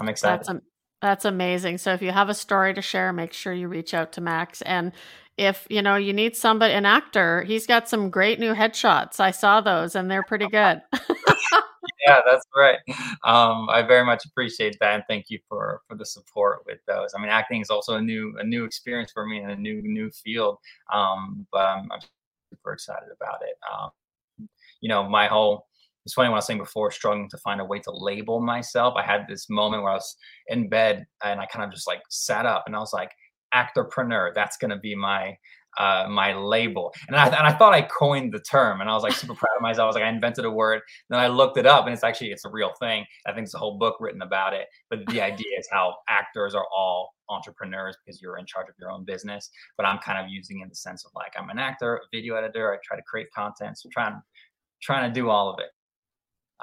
I'm 0.00 0.08
excited. 0.08 0.46
That's, 0.46 0.60
that's 1.02 1.24
amazing. 1.24 1.78
So 1.78 1.92
if 1.92 2.02
you 2.02 2.10
have 2.10 2.28
a 2.28 2.34
story 2.34 2.74
to 2.74 2.82
share, 2.82 3.12
make 3.12 3.32
sure 3.32 3.52
you 3.52 3.68
reach 3.68 3.94
out 3.94 4.12
to 4.12 4.20
Max. 4.20 4.62
And 4.62 4.92
if 5.36 5.66
you 5.68 5.82
know 5.82 5.96
you 5.96 6.12
need 6.12 6.36
somebody, 6.36 6.72
an 6.72 6.86
actor, 6.86 7.42
he's 7.42 7.66
got 7.66 7.88
some 7.88 8.10
great 8.10 8.38
new 8.38 8.54
headshots. 8.54 9.20
I 9.20 9.30
saw 9.30 9.60
those, 9.60 9.94
and 9.94 10.10
they're 10.10 10.22
pretty 10.22 10.48
good. 10.48 10.80
yeah, 12.06 12.20
that's 12.26 12.46
right. 12.56 12.78
Um, 13.24 13.68
I 13.68 13.82
very 13.82 14.04
much 14.04 14.24
appreciate 14.24 14.76
that, 14.80 14.94
and 14.94 15.04
thank 15.08 15.26
you 15.28 15.38
for 15.48 15.82
for 15.88 15.96
the 15.96 16.06
support 16.06 16.60
with 16.66 16.78
those. 16.86 17.12
I 17.16 17.20
mean, 17.20 17.30
acting 17.30 17.60
is 17.60 17.70
also 17.70 17.96
a 17.96 18.02
new 18.02 18.34
a 18.38 18.44
new 18.44 18.64
experience 18.64 19.12
for 19.12 19.26
me 19.26 19.40
and 19.40 19.50
a 19.52 19.56
new 19.56 19.82
new 19.82 20.10
field. 20.10 20.58
Um, 20.92 21.46
but 21.52 21.66
I'm, 21.66 21.92
I'm 21.92 22.00
super 22.50 22.72
excited 22.72 23.08
about 23.14 23.42
it. 23.42 23.56
Um, 23.72 24.48
you 24.80 24.88
know, 24.88 25.08
my 25.08 25.26
whole 25.26 25.66
it's 26.06 26.14
funny 26.14 26.28
when 26.28 26.34
I 26.34 26.38
was 26.38 26.46
saying 26.46 26.60
before, 26.60 26.92
struggling 26.92 27.28
to 27.30 27.38
find 27.38 27.60
a 27.60 27.64
way 27.64 27.80
to 27.80 27.90
label 27.90 28.40
myself. 28.40 28.94
I 28.96 29.02
had 29.02 29.26
this 29.28 29.50
moment 29.50 29.82
where 29.82 29.90
I 29.90 29.96
was 29.96 30.16
in 30.46 30.68
bed 30.68 31.04
and 31.24 31.40
I 31.40 31.46
kind 31.46 31.64
of 31.64 31.72
just 31.72 31.88
like 31.88 32.00
sat 32.08 32.46
up 32.46 32.62
and 32.66 32.76
I 32.76 32.78
was 32.78 32.92
like, 32.92 33.10
actorpreneur. 33.56 34.34
That's 34.34 34.56
going 34.56 34.70
to 34.70 34.76
be 34.78 34.94
my 34.94 35.36
uh, 35.78 36.06
my 36.08 36.34
label. 36.34 36.92
And 37.06 37.16
I, 37.16 37.26
and 37.26 37.34
I 37.34 37.52
thought 37.52 37.74
I 37.74 37.82
coined 37.82 38.32
the 38.32 38.40
term 38.40 38.80
and 38.80 38.88
I 38.88 38.94
was 38.94 39.02
like 39.02 39.12
super 39.12 39.34
proud 39.34 39.56
of 39.56 39.62
myself. 39.62 39.84
I 39.84 39.86
was 39.86 39.94
like, 39.96 40.04
I 40.04 40.08
invented 40.08 40.44
a 40.44 40.50
word. 40.50 40.80
Then 41.10 41.18
I 41.18 41.26
looked 41.28 41.58
it 41.58 41.66
up 41.66 41.84
and 41.84 41.92
it's 41.92 42.04
actually, 42.04 42.30
it's 42.30 42.44
a 42.44 42.50
real 42.50 42.72
thing. 42.80 43.04
I 43.26 43.32
think 43.32 43.44
it's 43.44 43.54
a 43.54 43.58
whole 43.58 43.78
book 43.78 43.96
written 44.00 44.22
about 44.22 44.54
it. 44.54 44.66
But 44.88 45.00
the 45.08 45.20
idea 45.20 45.58
is 45.58 45.68
how 45.70 45.96
actors 46.08 46.54
are 46.54 46.66
all 46.74 47.12
entrepreneurs 47.28 47.96
because 48.04 48.22
you're 48.22 48.38
in 48.38 48.46
charge 48.46 48.68
of 48.68 48.74
your 48.80 48.90
own 48.90 49.04
business. 49.04 49.50
But 49.76 49.86
I'm 49.86 49.98
kind 49.98 50.18
of 50.18 50.30
using 50.30 50.60
it 50.60 50.62
in 50.62 50.68
the 50.70 50.76
sense 50.76 51.04
of 51.04 51.12
like, 51.14 51.34
I'm 51.38 51.50
an 51.50 51.58
actor, 51.58 52.00
video 52.12 52.36
editor. 52.36 52.72
I 52.72 52.78
try 52.82 52.96
to 52.96 53.02
create 53.02 53.26
content. 53.34 53.78
So 53.78 53.88
I'm 53.88 53.92
trying, 53.92 54.22
trying 54.82 55.12
to 55.12 55.14
do 55.14 55.28
all 55.28 55.50
of 55.50 55.58
it. 55.58 55.75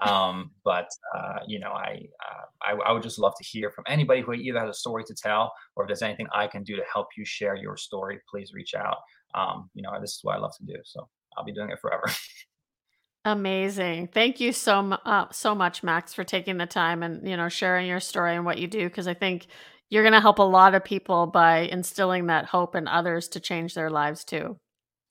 Um, 0.02 0.52
but 0.64 0.90
uh, 1.16 1.40
you 1.48 1.60
know, 1.60 1.72
I, 1.72 2.02
uh, 2.20 2.46
I, 2.64 2.72
I 2.90 2.92
would 2.92 3.04
just 3.04 3.20
love 3.20 3.34
to 3.38 3.44
hear 3.44 3.70
from 3.70 3.84
anybody 3.88 4.22
who 4.22 4.34
either 4.34 4.60
has 4.60 4.70
a 4.70 4.74
story 4.74 5.04
to 5.06 5.14
tell 5.14 5.54
or 5.76 5.84
if 5.84 5.88
there's 5.88 6.02
anything 6.02 6.28
I 6.34 6.48
can 6.48 6.64
do 6.64 6.76
to 6.76 6.84
help 6.92 7.08
you 7.16 7.26
share 7.26 7.56
your 7.56 7.78
story. 7.78 8.20
Please 8.30 8.54
reach 8.54 8.74
out. 8.74 8.98
Um, 9.36 9.70
you 9.74 9.84
know, 9.84 9.92
this 10.02 10.16
is 10.16 10.20
what 10.24 10.36
I 10.36 10.40
love 10.40 10.56
to 10.58 10.66
do, 10.66 10.76
so 10.84 11.08
I'll 11.38 11.46
be 11.46 11.54
doing 11.54 11.70
it 11.70 11.80
forever. 11.80 12.06
Amazing. 13.26 14.08
Thank 14.08 14.42
you 14.42 14.52
so 14.52 14.98
uh, 15.06 15.28
so 15.32 15.56
much, 15.56 15.82
Max, 15.82 16.14
for 16.14 16.26
taking 16.26 16.58
the 16.58 16.66
time 16.66 17.04
and 17.04 17.28
you 17.28 17.38
know 17.38 17.48
sharing 17.48 17.88
your 17.88 18.02
story 18.02 18.36
and 18.36 18.46
what 18.46 18.58
you 18.58 18.68
do 18.68 18.84
because 18.90 19.08
I 19.08 19.14
think 19.14 19.48
you're 19.90 20.04
going 20.04 20.14
to 20.14 20.22
help 20.22 20.40
a 20.40 20.44
lot 20.44 20.74
of 20.74 20.84
people 20.84 21.28
by 21.28 21.60
instilling 21.60 22.26
that 22.26 22.46
hope 22.46 22.76
in 22.76 22.88
others 22.88 23.28
to 23.30 23.40
change 23.40 23.76
their 23.76 23.92
lives 23.92 24.26
too. 24.26 24.58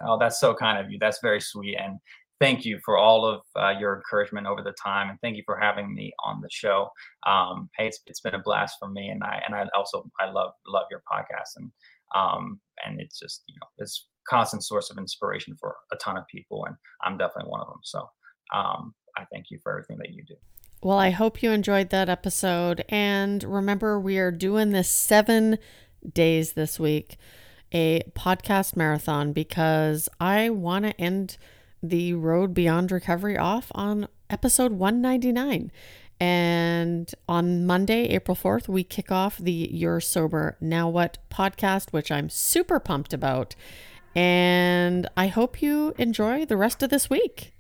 Oh, 0.05 0.19
that's 0.19 0.41
so 0.41 0.55
kind 0.55 0.85
of 0.85 0.91
you. 0.91 0.99
That's 1.01 1.21
very 1.23 1.41
sweet. 1.41 1.77
And 1.77 1.99
thank 2.43 2.65
you 2.65 2.81
for 2.85 2.99
all 2.99 3.25
of 3.25 3.41
uh, 3.57 3.79
your 3.79 3.95
encouragement 3.95 4.49
over 4.49 4.63
the 4.63 4.75
time, 4.83 5.09
and 5.09 5.19
thank 5.21 5.37
you 5.37 5.45
for 5.47 5.57
having 5.57 5.95
me 5.95 6.13
on 6.25 6.41
the 6.41 6.49
show. 6.51 6.89
Um, 7.27 7.71
hey, 7.79 7.87
it's, 7.87 8.01
it's 8.07 8.21
been 8.21 8.35
a 8.35 8.41
blast 8.41 8.77
for 8.81 8.89
me, 8.89 9.09
and 9.09 9.23
I 9.23 9.41
and 9.47 9.55
I 9.55 9.67
also 9.77 10.11
I 10.21 10.31
love 10.31 10.51
love 10.67 10.87
your 10.91 11.03
podcast, 11.11 11.57
and 11.57 11.71
um, 12.17 12.61
and 12.85 13.01
it's 13.01 13.19
just 13.19 13.45
you 13.47 13.55
know 13.55 13.67
it's 13.79 14.09
constant 14.29 14.65
source 14.65 14.91
of 14.91 14.99
inspiration 14.99 15.57
for 15.59 15.77
a 15.93 15.97
ton 15.97 16.17
of 16.17 16.27
people, 16.27 16.65
and 16.67 16.75
I'm 17.05 17.17
definitely 17.17 17.51
one 17.51 17.61
of 17.61 17.69
them. 17.69 17.81
So 17.85 18.09
um, 18.53 18.95
I 19.17 19.25
thank 19.33 19.47
you 19.51 19.59
for 19.63 19.73
everything 19.73 19.99
that 19.99 20.11
you 20.11 20.25
do. 20.27 20.35
Well, 20.83 20.99
I 20.99 21.11
hope 21.11 21.45
you 21.45 21.53
enjoyed 21.53 21.91
that 21.91 22.09
episode, 22.09 22.85
and 22.89 23.45
remember 23.45 24.01
we 24.01 24.19
are 24.19 24.33
doing 24.33 24.71
this 24.71 24.89
seven 24.89 25.59
days 26.13 26.55
this 26.55 26.81
week, 26.81 27.19
a 27.73 28.03
podcast 28.17 28.75
marathon 28.75 29.33
because 29.33 30.09
I 30.19 30.51
want 30.51 30.87
to 30.87 31.01
end 31.01 31.37
the 31.83 32.15
road 32.15 32.55
beyond 32.55 32.93
recovery 32.93 33.37
off 33.37 33.73
on 33.75 34.09
episode 34.31 34.73
199. 34.73 35.73
And 36.21 37.13
on 37.29 37.67
Monday, 37.67 38.05
April 38.05 38.37
4th, 38.37 38.69
we 38.69 38.85
kick 38.85 39.11
off 39.11 39.39
the 39.39 39.69
You're 39.73 40.01
Sober 40.01 40.57
Now 40.61 40.89
What 40.89 41.19
podcast, 41.31 41.93
which 41.93 42.13
I'm 42.13 42.29
super 42.29 42.79
pumped 42.79 43.13
about. 43.13 43.57
And 44.15 45.09
I 45.17 45.27
hope 45.27 45.63
you 45.63 45.95
enjoy 45.99 46.45
the 46.45 46.57
rest 46.57 46.83
of 46.83 46.91
this 46.91 47.11
week. 47.11 47.53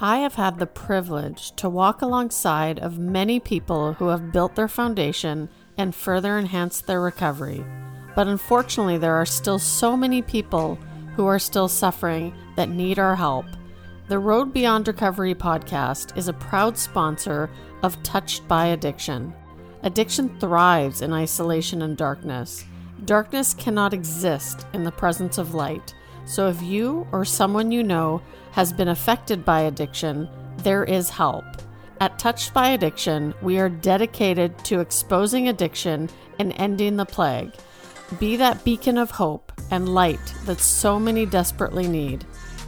I 0.00 0.18
have 0.18 0.34
had 0.34 0.58
the 0.58 0.66
privilege 0.66 1.54
to 1.56 1.68
walk 1.68 2.02
alongside 2.02 2.78
of 2.78 2.98
many 2.98 3.38
people 3.38 3.92
who 3.92 4.08
have 4.08 4.32
built 4.32 4.56
their 4.56 4.66
foundation 4.66 5.50
and 5.76 5.94
further 5.94 6.38
enhanced 6.38 6.86
their 6.86 7.02
recovery. 7.02 7.64
But 8.16 8.26
unfortunately, 8.26 8.98
there 8.98 9.14
are 9.14 9.26
still 9.26 9.58
so 9.58 9.96
many 9.96 10.22
people 10.22 10.76
who 11.14 11.26
are 11.26 11.38
still 11.38 11.68
suffering 11.68 12.34
that 12.56 12.70
need 12.70 12.98
our 12.98 13.14
help. 13.14 13.44
The 14.10 14.18
Road 14.18 14.52
Beyond 14.52 14.88
Recovery 14.88 15.36
podcast 15.36 16.16
is 16.16 16.26
a 16.26 16.32
proud 16.32 16.76
sponsor 16.76 17.48
of 17.84 18.02
Touched 18.02 18.48
by 18.48 18.66
Addiction. 18.66 19.32
Addiction 19.84 20.36
thrives 20.40 21.00
in 21.00 21.12
isolation 21.12 21.82
and 21.82 21.96
darkness. 21.96 22.64
Darkness 23.04 23.54
cannot 23.54 23.94
exist 23.94 24.66
in 24.72 24.82
the 24.82 24.90
presence 24.90 25.38
of 25.38 25.54
light. 25.54 25.94
So 26.24 26.48
if 26.48 26.60
you 26.60 27.06
or 27.12 27.24
someone 27.24 27.70
you 27.70 27.84
know 27.84 28.20
has 28.50 28.72
been 28.72 28.88
affected 28.88 29.44
by 29.44 29.60
addiction, 29.60 30.28
there 30.56 30.82
is 30.82 31.08
help. 31.08 31.44
At 32.00 32.18
Touched 32.18 32.52
by 32.52 32.70
Addiction, 32.70 33.32
we 33.42 33.60
are 33.60 33.68
dedicated 33.68 34.58
to 34.64 34.80
exposing 34.80 35.46
addiction 35.46 36.10
and 36.40 36.52
ending 36.56 36.96
the 36.96 37.06
plague. 37.06 37.52
Be 38.18 38.34
that 38.34 38.64
beacon 38.64 38.98
of 38.98 39.12
hope 39.12 39.52
and 39.70 39.94
light 39.94 40.34
that 40.46 40.58
so 40.58 40.98
many 40.98 41.26
desperately 41.26 41.86
need. 41.86 42.26